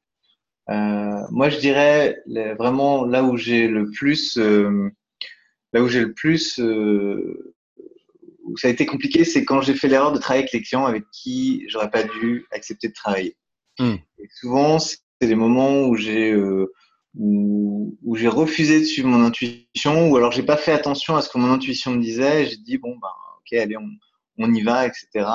Euh, 0.69 1.21
moi, 1.31 1.49
je 1.49 1.59
dirais 1.59 2.21
vraiment 2.57 3.05
là 3.05 3.23
où 3.23 3.35
j'ai 3.35 3.67
le 3.67 3.91
plus, 3.91 4.37
euh, 4.37 4.89
là 5.73 5.81
où 5.81 5.89
j'ai 5.89 5.99
le 5.99 6.13
plus, 6.13 6.57
où 6.57 8.57
ça 8.57 8.69
a 8.69 8.71
été 8.71 8.85
compliqué, 8.85 9.25
c'est 9.25 9.43
quand 9.43 9.61
j'ai 9.61 9.73
fait 9.73 9.89
l'erreur 9.89 10.13
de 10.13 10.19
travailler 10.19 10.43
avec 10.43 10.53
les 10.53 10.61
clients 10.61 10.85
avec 10.85 11.03
qui 11.11 11.65
j'aurais 11.67 11.89
pas 11.89 12.03
dû 12.03 12.45
accepter 12.51 12.87
de 12.87 12.93
travailler. 12.93 13.35
Hmm. 13.79 13.95
Et 14.19 14.27
souvent, 14.39 14.79
c'est 14.79 14.99
des 15.21 15.35
moments 15.35 15.83
où 15.83 15.95
j'ai 15.95 16.35
où, 17.15 17.97
où 18.03 18.15
j'ai 18.15 18.27
refusé 18.27 18.79
de 18.79 18.85
suivre 18.85 19.07
mon 19.07 19.23
intuition, 19.23 20.09
ou 20.09 20.17
alors 20.17 20.31
j'ai 20.31 20.43
pas 20.43 20.57
fait 20.57 20.71
attention 20.71 21.15
à 21.15 21.21
ce 21.21 21.29
que 21.29 21.37
mon 21.37 21.51
intuition 21.51 21.91
me 21.91 22.01
disait. 22.01 22.45
J'ai 22.45 22.57
dit 22.57 22.77
bon 22.77 22.95
ben 22.97 23.09
ok 23.39 23.57
allez 23.57 23.77
on, 23.77 23.89
on, 24.37 24.53
y 24.53 24.61
va, 24.61 24.85
etc. 24.85 25.27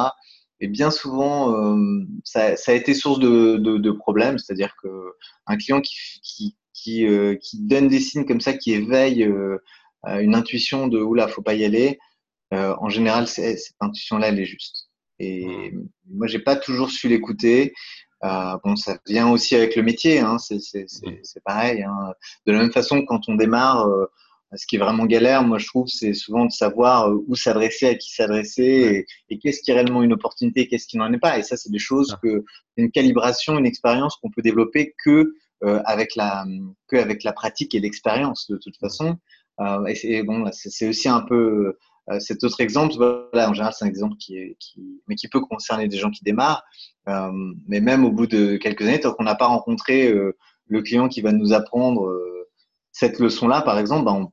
Et 0.60 0.68
bien 0.68 0.90
souvent 0.90 1.56
euh, 1.56 2.04
ça, 2.24 2.56
ça, 2.56 2.72
a 2.72 2.74
été 2.74 2.94
source 2.94 3.18
de, 3.18 3.56
de, 3.56 3.78
de 3.78 3.90
problèmes, 3.90 4.38
c'est-à-dire 4.38 4.74
que 4.82 4.88
un 5.46 5.56
client 5.56 5.80
qui 5.80 5.96
qui 6.22 6.56
qui, 6.82 7.06
euh, 7.06 7.36
qui, 7.36 7.60
donne 7.60 7.88
des 7.88 8.00
signes 8.00 8.24
comme 8.24 8.40
ça, 8.40 8.54
qui 8.54 8.72
éveille 8.72 9.22
euh, 9.24 9.58
une 10.04 10.34
intuition 10.34 10.88
de 10.88 11.00
oula 11.00 11.28
faut 11.28 11.42
pas 11.42 11.54
y 11.54 11.64
aller. 11.64 11.98
Euh, 12.52 12.74
en 12.80 12.88
général, 12.88 13.28
cette 13.28 13.58
intuition-là, 13.80 14.28
elle 14.28 14.40
est 14.40 14.44
juste. 14.44 14.88
Et 15.18 15.70
mmh. 15.70 15.88
moi, 16.10 16.26
j'ai 16.26 16.40
pas 16.40 16.56
toujours 16.56 16.90
su 16.90 17.08
l'écouter. 17.08 17.72
Euh, 18.24 18.56
bon, 18.64 18.76
ça 18.76 18.98
vient 19.06 19.30
aussi 19.30 19.56
avec 19.56 19.74
le 19.74 19.82
métier, 19.82 20.20
hein, 20.20 20.36
c'est 20.38 21.44
pareil. 21.44 21.82
Hein. 21.82 22.12
De 22.46 22.52
la 22.52 22.60
même 22.60 22.72
façon, 22.72 23.04
quand 23.04 23.28
on 23.28 23.34
démarre, 23.34 23.86
euh, 23.88 24.06
ce 24.54 24.66
qui 24.66 24.76
est 24.76 24.78
vraiment 24.78 25.06
galère, 25.06 25.42
moi 25.42 25.58
je 25.58 25.66
trouve, 25.66 25.88
c'est 25.88 26.14
souvent 26.14 26.44
de 26.44 26.52
savoir 26.52 27.08
euh, 27.08 27.24
où 27.26 27.34
s'adresser, 27.34 27.88
à 27.88 27.94
qui 27.96 28.12
s'adresser, 28.12 29.06
et, 29.28 29.38
qu'est-ce 29.38 29.62
qui 29.62 29.72
est 29.72 29.74
réellement 29.74 30.02
une 30.02 30.12
opportunité, 30.12 30.68
qu'est-ce 30.68 30.86
qui 30.86 30.98
n'en 30.98 31.12
est 31.12 31.18
pas. 31.18 31.38
Et 31.38 31.42
ça, 31.42 31.56
c'est 31.56 31.70
des 31.70 31.80
choses 31.80 32.16
que, 32.22 32.44
une 32.76 32.92
calibration, 32.92 33.58
une 33.58 33.66
expérience 33.66 34.16
qu'on 34.16 34.30
peut 34.30 34.42
développer 34.42 34.94
que 35.04 35.34
avec 35.84 36.16
la, 36.16 36.44
que 36.88 36.96
avec 36.96 37.22
la 37.22 37.32
pratique 37.32 37.72
et 37.76 37.78
l'expérience 37.78 38.50
de 38.50 38.56
toute 38.56 38.76
façon. 38.78 39.16
et 39.86 40.22
bon, 40.24 40.50
c'est 40.50 40.88
aussi 40.88 41.08
un 41.08 41.20
peu 41.20 41.76
euh, 42.10 42.18
cet 42.18 42.42
autre 42.42 42.60
exemple, 42.60 42.94
voilà, 42.96 43.48
en 43.48 43.54
général, 43.54 43.72
c'est 43.76 43.84
un 43.84 43.88
exemple 43.88 44.16
qui, 44.16 44.56
mais 45.06 45.14
qui 45.14 45.28
peut 45.28 45.40
concerner 45.40 45.88
des 45.88 45.98
gens 45.98 46.10
qui 46.10 46.24
démarrent. 46.24 46.64
Euh, 47.08 47.30
mais 47.68 47.80
même 47.80 48.04
au 48.04 48.10
bout 48.10 48.26
de 48.26 48.56
quelques 48.56 48.82
années, 48.82 49.00
tant 49.00 49.12
qu'on 49.12 49.24
n'a 49.24 49.34
pas 49.34 49.46
rencontré 49.46 50.08
euh, 50.08 50.36
le 50.66 50.82
client 50.82 51.08
qui 51.08 51.20
va 51.20 51.32
nous 51.32 51.52
apprendre 51.52 52.08
cette 52.92 53.18
leçon-là, 53.18 53.62
par 53.62 53.78
exemple, 53.78 54.04
ben, 54.04 54.28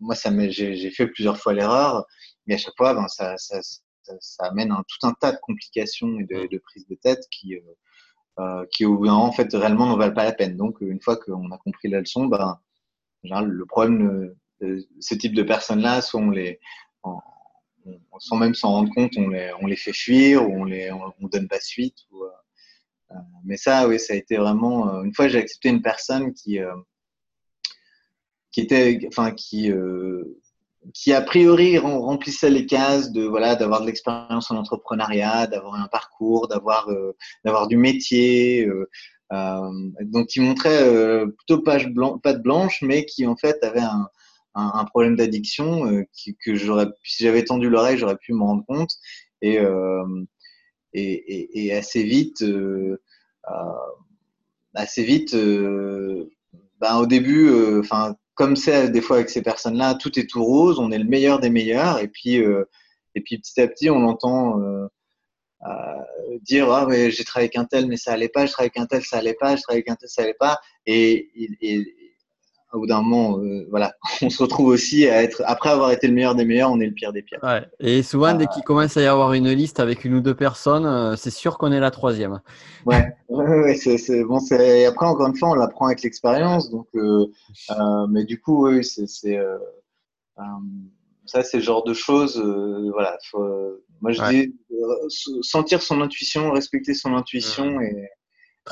moi, 0.00 0.14
ça 0.14 0.30
j'ai 0.48 0.90
fait 0.90 1.06
plusieurs 1.06 1.38
fois 1.38 1.54
l'erreur, 1.54 2.04
mais 2.46 2.54
à 2.54 2.58
chaque 2.58 2.76
fois, 2.76 2.94
ben, 2.94 3.08
ça, 3.08 3.36
ça, 3.36 3.60
amène 4.40 4.70
un, 4.72 4.84
tout 4.88 5.06
un 5.06 5.12
tas 5.12 5.32
de 5.32 5.38
complications 5.42 6.18
et 6.18 6.24
de, 6.24 6.58
prises 6.58 6.86
de 6.86 6.94
tête 6.94 7.24
qui, 7.30 7.54
qui 8.72 8.84
au 8.84 8.98
bout 8.98 9.08
en 9.08 9.32
fait, 9.32 9.52
réellement 9.52 9.86
n'en 9.86 9.96
valent 9.96 10.14
pas 10.14 10.24
la 10.24 10.32
peine. 10.32 10.56
Donc, 10.56 10.80
une 10.80 11.00
fois 11.00 11.16
qu'on 11.16 11.50
a 11.50 11.58
compris 11.58 11.88
la 11.88 12.00
leçon, 12.00 12.26
ben, 12.26 12.58
en 12.58 12.58
général, 13.22 13.48
le 13.48 13.66
problème 13.66 14.34
de 14.60 14.86
ce 15.00 15.14
type 15.14 15.34
de 15.34 15.42
personnes-là, 15.42 16.00
soit 16.00 16.20
on 16.20 16.30
les, 16.30 16.60
sans 18.18 18.36
même 18.36 18.54
s'en 18.54 18.70
rendre 18.70 18.92
compte, 18.94 19.12
on 19.16 19.28
les, 19.28 19.50
on 19.60 19.68
fait 19.76 19.92
fuir 19.92 20.48
ou 20.48 20.52
on 20.52 20.64
les 20.64 20.90
on, 20.92 21.28
donne 21.28 21.48
pas 21.48 21.60
suite. 21.60 21.98
Euh, 22.12 22.26
euh, 23.12 23.20
mais 23.44 23.56
ça, 23.56 23.86
oui, 23.88 23.98
ça 23.98 24.14
a 24.14 24.16
été 24.16 24.36
vraiment. 24.36 24.88
Euh, 24.88 25.02
une 25.02 25.14
fois, 25.14 25.28
j'ai 25.28 25.38
accepté 25.38 25.68
une 25.68 25.82
personne 25.82 26.32
qui, 26.34 26.58
qui 28.52 28.60
était, 28.60 29.00
enfin, 29.08 29.30
qui, 29.32 29.70
qui 30.94 31.12
a 31.12 31.20
priori 31.20 31.78
remplissait 31.78 32.50
les 32.50 32.66
cases 32.66 33.12
de 33.12 33.24
voilà, 33.24 33.54
d'avoir 33.56 33.82
de 33.82 33.86
l'expérience 33.86 34.50
en 34.50 34.56
entrepreneuriat, 34.56 35.46
d'avoir 35.46 35.74
un 35.74 35.88
parcours, 35.88 36.48
d'avoir, 36.48 36.88
d'avoir 37.44 37.68
du 37.68 37.76
métier. 37.76 38.68
donc, 39.30 40.26
qui 40.28 40.40
montrait 40.40 41.26
plutôt 41.38 41.62
page 41.62 41.88
blanche, 41.88 42.20
pas 42.22 42.32
de 42.32 42.42
blanche, 42.42 42.82
mais 42.82 43.04
qui 43.04 43.26
en 43.26 43.36
fait 43.36 43.62
avait 43.62 43.80
un, 43.80 44.08
un, 44.56 44.84
problème 44.86 45.16
d'addiction 45.16 45.86
euh, 45.86 46.04
que 46.44 46.54
j'aurais, 46.54 46.86
si 47.04 47.24
j'avais 47.24 47.44
tendu 47.44 47.68
l'oreille, 47.68 47.98
j'aurais 47.98 48.16
pu 48.16 48.32
m'en 48.32 48.46
rendre 48.46 48.64
compte. 48.66 48.90
Et, 49.42 49.58
euh, 49.60 50.24
et, 50.94 51.66
et, 51.66 51.74
assez 51.74 52.02
vite, 52.04 52.40
euh, 52.42 52.96
assez 54.74 55.04
vite, 55.04 55.34
ben, 55.34 56.96
au 56.98 57.06
début, 57.06 57.78
enfin 57.78 58.16
comme 58.34 58.56
c'est 58.56 58.90
des 58.90 59.00
fois 59.02 59.16
avec 59.16 59.30
ces 59.30 59.42
personnes-là, 59.42 59.94
tout 59.94 60.18
est 60.18 60.28
tout 60.28 60.44
rose, 60.44 60.78
on 60.78 60.90
est 60.90 60.98
le 60.98 61.04
meilleur 61.04 61.38
des 61.38 61.50
meilleurs, 61.50 61.98
et 61.98 62.08
puis, 62.08 62.36
et 62.36 63.20
puis 63.20 63.38
petit 63.38 63.60
à 63.60 63.68
petit, 63.68 63.90
on 63.90 64.06
entend 64.06 64.58
dire 66.42 66.70
ah 66.70 66.86
mais 66.88 67.10
j'ai 67.10 67.24
travaillé 67.24 67.48
avec 67.48 67.56
un 67.56 67.64
tel, 67.66 67.86
mais 67.86 67.96
ça 67.96 68.12
allait 68.12 68.28
pas, 68.28 68.46
je 68.46 68.52
travaille 68.52 68.70
avec 68.74 68.82
un 68.82 68.86
tel, 68.86 69.02
ça 69.02 69.18
allait 69.18 69.34
pas, 69.34 69.56
je 69.56 69.62
travaille 69.62 69.80
avec 69.80 69.90
un 69.90 69.96
tel, 69.96 70.08
ça 70.08 70.22
allait 70.22 70.34
pas, 70.34 70.58
et, 70.86 71.28
et, 71.60 71.94
au 72.72 72.80
bout 72.80 72.86
d'un 72.86 73.02
moment, 73.02 73.38
euh, 73.38 73.66
voilà, 73.70 73.94
on 74.22 74.30
se 74.30 74.42
retrouve 74.42 74.66
aussi 74.68 75.08
à 75.08 75.22
être, 75.22 75.42
après 75.46 75.70
avoir 75.70 75.90
été 75.92 76.06
le 76.08 76.14
meilleur 76.14 76.34
des 76.34 76.44
meilleurs, 76.44 76.70
on 76.70 76.80
est 76.80 76.86
le 76.86 76.92
pire 76.92 77.12
des 77.12 77.22
pires. 77.22 77.40
Et 77.80 78.02
souvent, 78.02 78.34
dès 78.34 78.46
qu'il 78.46 78.62
commence 78.62 78.96
à 78.96 79.02
y 79.02 79.06
avoir 79.06 79.32
une 79.32 79.50
liste 79.50 79.80
avec 79.80 80.04
une 80.04 80.14
ou 80.14 80.20
deux 80.20 80.34
personnes, 80.34 80.86
euh, 80.86 81.16
c'est 81.16 81.30
sûr 81.30 81.58
qu'on 81.58 81.72
est 81.72 81.80
la 81.80 81.90
troisième. 81.90 82.40
Ouais, 82.84 83.14
ouais, 83.28 83.74
c'est 83.74 84.24
bon. 84.24 84.38
Et 84.50 84.86
après, 84.86 85.06
encore 85.06 85.28
une 85.28 85.36
fois, 85.36 85.50
on 85.50 85.54
l'apprend 85.54 85.86
avec 85.86 86.02
l'expérience. 86.02 86.70
Donc, 86.70 86.88
euh, 86.94 87.26
mais 88.08 88.24
du 88.24 88.40
coup, 88.40 88.68
oui, 88.68 88.84
c'est 88.84 89.06
ça, 91.24 91.42
c'est 91.42 91.56
le 91.56 91.62
genre 91.62 91.84
de 91.84 91.94
choses. 91.94 92.40
voilà, 92.92 93.16
moi, 94.00 94.12
je 94.12 94.22
dis 94.30 94.54
sentir 95.42 95.82
son 95.82 96.00
intuition, 96.00 96.52
respecter 96.52 96.94
son 96.94 97.14
intuition 97.14 97.80
et 97.80 98.08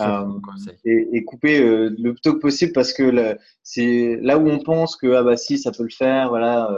euh, 0.00 0.40
et, 0.84 1.24
couper 1.24 1.60
euh, 1.60 1.94
le 1.98 2.14
plus 2.14 2.20
tôt 2.20 2.38
possible 2.38 2.72
parce 2.72 2.92
que 2.92 3.36
c'est 3.62 4.18
là 4.22 4.38
où 4.38 4.48
on 4.48 4.58
pense 4.58 4.96
que 4.96 5.12
ah 5.14 5.22
bah 5.22 5.36
si 5.36 5.56
ça 5.56 5.70
peut 5.70 5.84
le 5.84 5.94
faire 5.96 6.30
voilà 6.30 6.68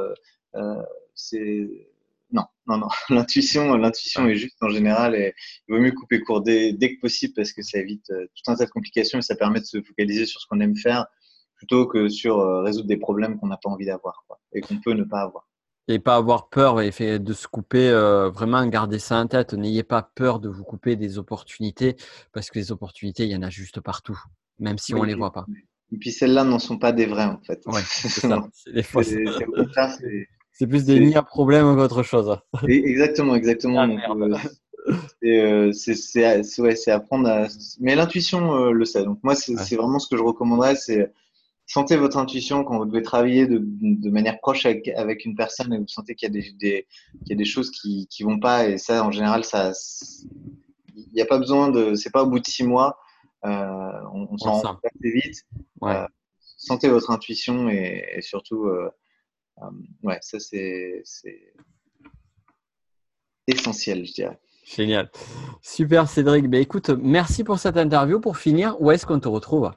euh, 0.55 0.83
c'est 1.15 1.69
non 2.31 2.45
non 2.67 2.77
non 2.77 2.89
l'intuition 3.09 3.75
l'intuition 3.77 4.27
est 4.27 4.35
juste 4.35 4.63
en 4.63 4.69
général 4.69 5.15
et 5.15 5.35
il 5.67 5.75
vaut 5.75 5.81
mieux 5.81 5.93
couper 5.93 6.21
court 6.21 6.43
dès, 6.43 6.75
dès 6.75 6.95
que 6.95 7.01
possible 7.01 7.33
parce 7.35 7.53
que 7.53 7.63
ça 7.63 7.79
évite 7.79 8.07
tout 8.09 8.51
un 8.51 8.55
tas 8.55 8.67
de 8.67 8.71
complications 8.71 9.19
et 9.19 9.23
ça 9.23 9.35
permet 9.35 9.61
de 9.61 9.67
se 9.67 9.81
focaliser 9.81 10.27
sur 10.27 10.41
ce 10.41 10.47
qu'on 10.47 10.61
aime 10.61 10.77
faire 10.77 11.07
plutôt 11.57 11.87
que 11.87 12.11
sur 12.11 12.39
résoudre 12.65 12.89
des 12.89 12.99
problèmes 12.99 13.39
qu'on 13.39 13.47
n'a 13.47 13.57
pas 13.57 13.71
envie 13.71 13.87
d'avoir 13.87 14.27
et 14.53 14.61
qu'on 14.61 14.79
peut 14.79 14.93
ne 14.93 15.05
pas 15.05 15.21
avoir 15.21 15.49
et 15.89 15.99
pas 15.99 16.17
avoir 16.17 16.49
peur 16.49 16.81
et 16.81 16.91
fait 16.91 17.19
de 17.19 17.33
se 17.33 17.47
couper, 17.47 17.89
euh, 17.89 18.31
vraiment 18.31 18.65
garder 18.67 18.99
ça 18.99 19.19
en 19.19 19.27
tête. 19.27 19.55
N'ayez 19.55 19.83
pas 19.83 20.03
peur 20.03 20.41
de 20.41 20.49
vous 20.49 20.65
couper 20.65 20.97
des 20.97 21.19
opportunités 21.19 21.97
parce 22.33 22.51
que 22.51 22.59
les 22.59 22.73
opportunités, 22.73 23.25
il 23.25 23.31
y 23.31 23.37
en 23.37 23.43
a 23.43 23.51
juste 23.51 23.81
partout, 23.81 24.19
même 24.59 24.79
si 24.79 24.95
on 24.95 25.03
ne 25.03 25.07
les 25.07 25.15
voit 25.15 25.33
pas. 25.33 25.47
Et 25.93 25.99
puis 25.99 26.11
celles-là 26.11 26.45
n'en 26.45 26.59
sont 26.59 26.79
pas 26.79 26.93
des 26.93 27.07
vraies 27.07 27.27
en 27.27 27.41
fait. 27.41 27.63
Ouais, 27.67 27.81
c'est 30.53 30.67
plus 30.67 30.85
des 30.85 30.99
nids 30.99 31.15
à 31.15 31.23
problème 31.23 31.77
qu'autre 31.77 32.03
chose. 32.03 32.37
Exactement, 32.67 33.37
exactement. 33.37 33.87
c'est 36.75 36.91
apprendre 36.91 37.29
à. 37.29 37.47
Mais 37.81 37.95
l'intuition 37.95 38.55
euh, 38.55 38.73
le 38.73 38.85
sait. 38.85 39.05
Donc 39.05 39.19
moi, 39.23 39.35
c'est 39.35 39.77
vraiment 39.77 39.99
ce 39.99 40.09
que 40.09 40.17
je 40.17 40.23
recommanderais, 40.23 40.75
c'est 40.75 41.13
sentez 41.67 41.97
votre 41.97 42.17
intuition 42.17 42.65
quand 42.65 42.79
vous 42.79 42.87
devez 42.87 43.03
travailler 43.03 43.47
de, 43.47 43.61
de 43.63 44.11
manière 44.11 44.39
proche 44.41 44.67
avec, 44.67 44.89
avec, 44.89 45.25
une 45.25 45.35
personne 45.35 45.73
et 45.75 45.79
vous 45.79 45.89
sentez 45.89 46.15
qu'il 46.15 46.29
y 46.29 46.31
a 46.31 46.41
des, 46.41 46.53
des, 46.53 46.87
y 47.27 47.33
a 47.33 47.37
des 47.37 47.45
choses 47.45 47.71
qui 47.71 48.09
ne 48.21 48.25
vont 48.25 48.39
pas. 48.39 48.69
Et 48.69 48.79
ça, 48.79 49.05
en 49.05 49.11
général, 49.11 49.45
ça, 49.45 49.73
il 50.97 51.13
n'y 51.13 51.21
a 51.21 51.27
pas 51.27 51.39
besoin 51.39 51.69
de. 51.71 51.95
C'est 51.95 52.11
pas 52.11 52.23
au 52.23 52.27
bout 52.27 52.39
de 52.39 52.47
six 52.47 52.65
mois. 52.65 52.99
Euh, 53.45 54.01
on, 54.13 54.29
on 54.31 54.39
s'en 54.39 54.53
rend 54.53 54.75
compte 54.75 54.81
assez 54.85 55.11
vite. 55.11 55.45
Ouais. 55.81 55.95
Euh, 55.97 56.07
sentez 56.41 56.89
votre 56.89 57.11
intuition 57.11 57.69
et, 57.69 58.05
et 58.17 58.23
surtout, 58.23 58.67
euh, 58.67 58.91
euh 59.63 59.71
ouais, 60.03 60.19
ça 60.23 60.41
c'est 60.41 61.03
essentiel, 63.47 64.07
je 64.07 64.13
dirais. 64.13 64.39
Génial. 64.65 65.11
Super, 65.63 66.09
Cédric. 66.09 66.49
Ben, 66.49 66.61
écoute, 66.61 66.91
merci 66.91 67.45
pour 67.45 67.59
cette 67.61 67.77
interview. 67.77 68.19
Pour 68.21 68.37
finir, 68.37 68.81
où 68.81 68.91
est-ce 68.91 69.07
qu'on 69.07 69.21
te 69.21 69.29
retrouve? 69.29 69.71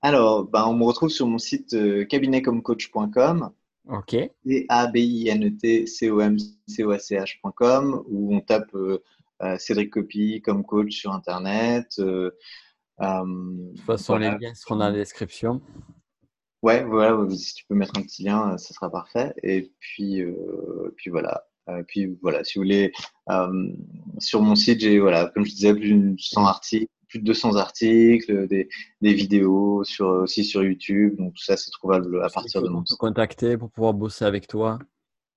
Alors, 0.00 0.44
ben, 0.44 0.64
on 0.66 0.74
me 0.74 0.84
retrouve 0.84 1.08
sur 1.08 1.26
mon 1.26 1.38
site 1.38 1.74
euh, 1.74 2.04
cabinetcomcoach.com. 2.04 3.50
Ok. 3.88 4.14
Et 4.14 4.66
a 4.68 4.86
b 4.86 4.98
i 4.98 5.28
n 5.28 5.56
t 5.56 5.86
c 5.86 6.10
o 6.10 6.20
m 6.20 6.36
c 6.66 6.84
o 6.84 6.90
a 6.90 6.98
c 6.98 7.16
h.com 7.16 8.04
où 8.06 8.36
on 8.36 8.40
tape 8.40 8.72
euh, 8.74 9.02
euh, 9.42 9.56
Cédric 9.58 9.92
Copy 9.92 10.42
comme 10.42 10.64
coach 10.64 10.94
sur 10.94 11.12
Internet. 11.12 11.98
de 11.98 12.32
toute 12.98 13.80
façon, 13.80 14.16
les 14.16 14.30
liens 14.30 14.54
seront 14.54 14.76
dans 14.76 14.86
la 14.86 14.92
description. 14.92 15.60
Ouais, 16.62 16.84
voilà, 16.84 17.16
si 17.34 17.54
tu 17.54 17.64
peux 17.66 17.74
mettre 17.74 17.98
un 17.98 18.02
petit 18.02 18.24
lien, 18.24 18.58
ça 18.58 18.74
sera 18.74 18.90
parfait. 18.90 19.32
Et 19.42 19.72
puis, 19.78 20.22
puis 20.96 21.10
voilà. 21.10 21.44
puis 21.86 22.18
voilà, 22.20 22.42
si 22.44 22.58
vous 22.58 22.64
voulez, 22.64 22.92
sur 24.18 24.42
mon 24.42 24.56
site, 24.56 24.80
j'ai, 24.80 24.98
voilà, 24.98 25.26
comme 25.26 25.46
je 25.46 25.52
disais, 25.52 25.72
plus 25.72 25.94
de 25.94 26.14
100 26.18 26.44
articles 26.46 26.92
plus 27.08 27.20
de 27.20 27.24
200 27.24 27.56
articles, 27.56 28.46
des, 28.48 28.68
des, 29.00 29.14
vidéos 29.14 29.84
sur, 29.84 30.08
aussi 30.08 30.44
sur 30.44 30.62
YouTube. 30.62 31.16
Donc 31.16 31.34
tout 31.34 31.42
ça, 31.42 31.56
c'est 31.56 31.70
trouvable 31.70 32.22
à 32.22 32.28
partir 32.28 32.62
de 32.62 32.68
mon 32.68 32.84
site. 32.84 32.98
contacter 32.98 33.56
pour 33.56 33.70
pouvoir 33.70 33.94
bosser 33.94 34.24
avec 34.24 34.46
toi. 34.46 34.78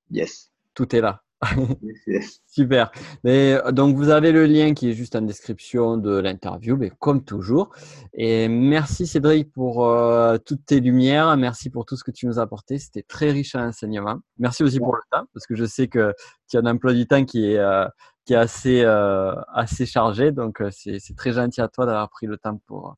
Yes. 0.09 0.51
Tout 0.73 0.95
est 0.95 1.01
là. 1.01 1.21
Super. 2.47 2.91
Mais, 3.23 3.53
euh, 3.53 3.71
donc, 3.71 3.95
vous 3.95 4.09
avez 4.09 4.31
le 4.31 4.45
lien 4.45 4.73
qui 4.73 4.89
est 4.89 4.93
juste 4.93 5.15
en 5.15 5.21
description 5.21 5.97
de 5.97 6.17
l'interview, 6.17 6.77
mais 6.77 6.91
comme 6.99 7.23
toujours. 7.23 7.71
Et 8.13 8.47
merci 8.47 9.07
Cédric 9.07 9.51
pour 9.51 9.85
euh, 9.85 10.37
toutes 10.37 10.65
tes 10.65 10.79
lumières. 10.79 11.35
Merci 11.37 11.69
pour 11.69 11.85
tout 11.85 11.95
ce 11.95 12.03
que 12.03 12.11
tu 12.11 12.27
nous 12.27 12.39
as 12.39 12.43
apporté. 12.43 12.77
C'était 12.77 13.03
très 13.03 13.31
riche 13.31 13.55
en 13.55 13.67
enseignement. 13.67 14.19
Merci 14.37 14.63
aussi 14.63 14.79
pour 14.79 14.95
le 14.95 15.01
temps, 15.11 15.25
parce 15.33 15.47
que 15.47 15.55
je 15.55 15.65
sais 15.65 15.87
que 15.87 16.13
tu 16.49 16.57
as 16.57 16.59
un 16.59 16.65
emploi 16.65 16.93
du 16.93 17.07
temps 17.07 17.25
qui 17.25 17.51
est, 17.51 17.57
euh, 17.57 17.87
qui 18.25 18.33
est 18.33 18.37
assez, 18.37 18.83
assez 18.83 19.85
chargé. 19.85 20.31
Donc, 20.31 20.61
c'est 20.71 21.15
très 21.15 21.33
gentil 21.33 21.61
à 21.61 21.67
toi 21.67 21.85
d'avoir 21.85 22.09
pris 22.09 22.27
le 22.27 22.37
temps 22.37 22.59
pour. 22.67 22.95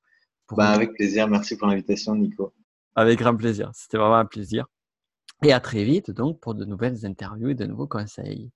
pour 0.47 0.57
bah, 0.57 0.69
avec 0.69 0.93
plaisir. 0.93 1.27
Merci 1.27 1.57
pour 1.57 1.67
l'invitation, 1.67 2.15
Nico. 2.15 2.53
Avec 2.95 3.19
grand 3.19 3.35
plaisir. 3.35 3.71
C'était 3.73 3.97
vraiment 3.97 4.17
un 4.17 4.25
plaisir. 4.25 4.67
Et 5.43 5.51
à 5.51 5.59
très 5.59 5.83
vite 5.83 6.11
donc 6.11 6.39
pour 6.39 6.55
de 6.55 6.63
nouvelles 6.63 7.05
interviews 7.05 7.49
et 7.49 7.55
de 7.55 7.65
nouveaux 7.65 7.87
conseils. 7.87 8.51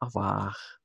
Au 0.00 0.06
revoir. 0.06 0.77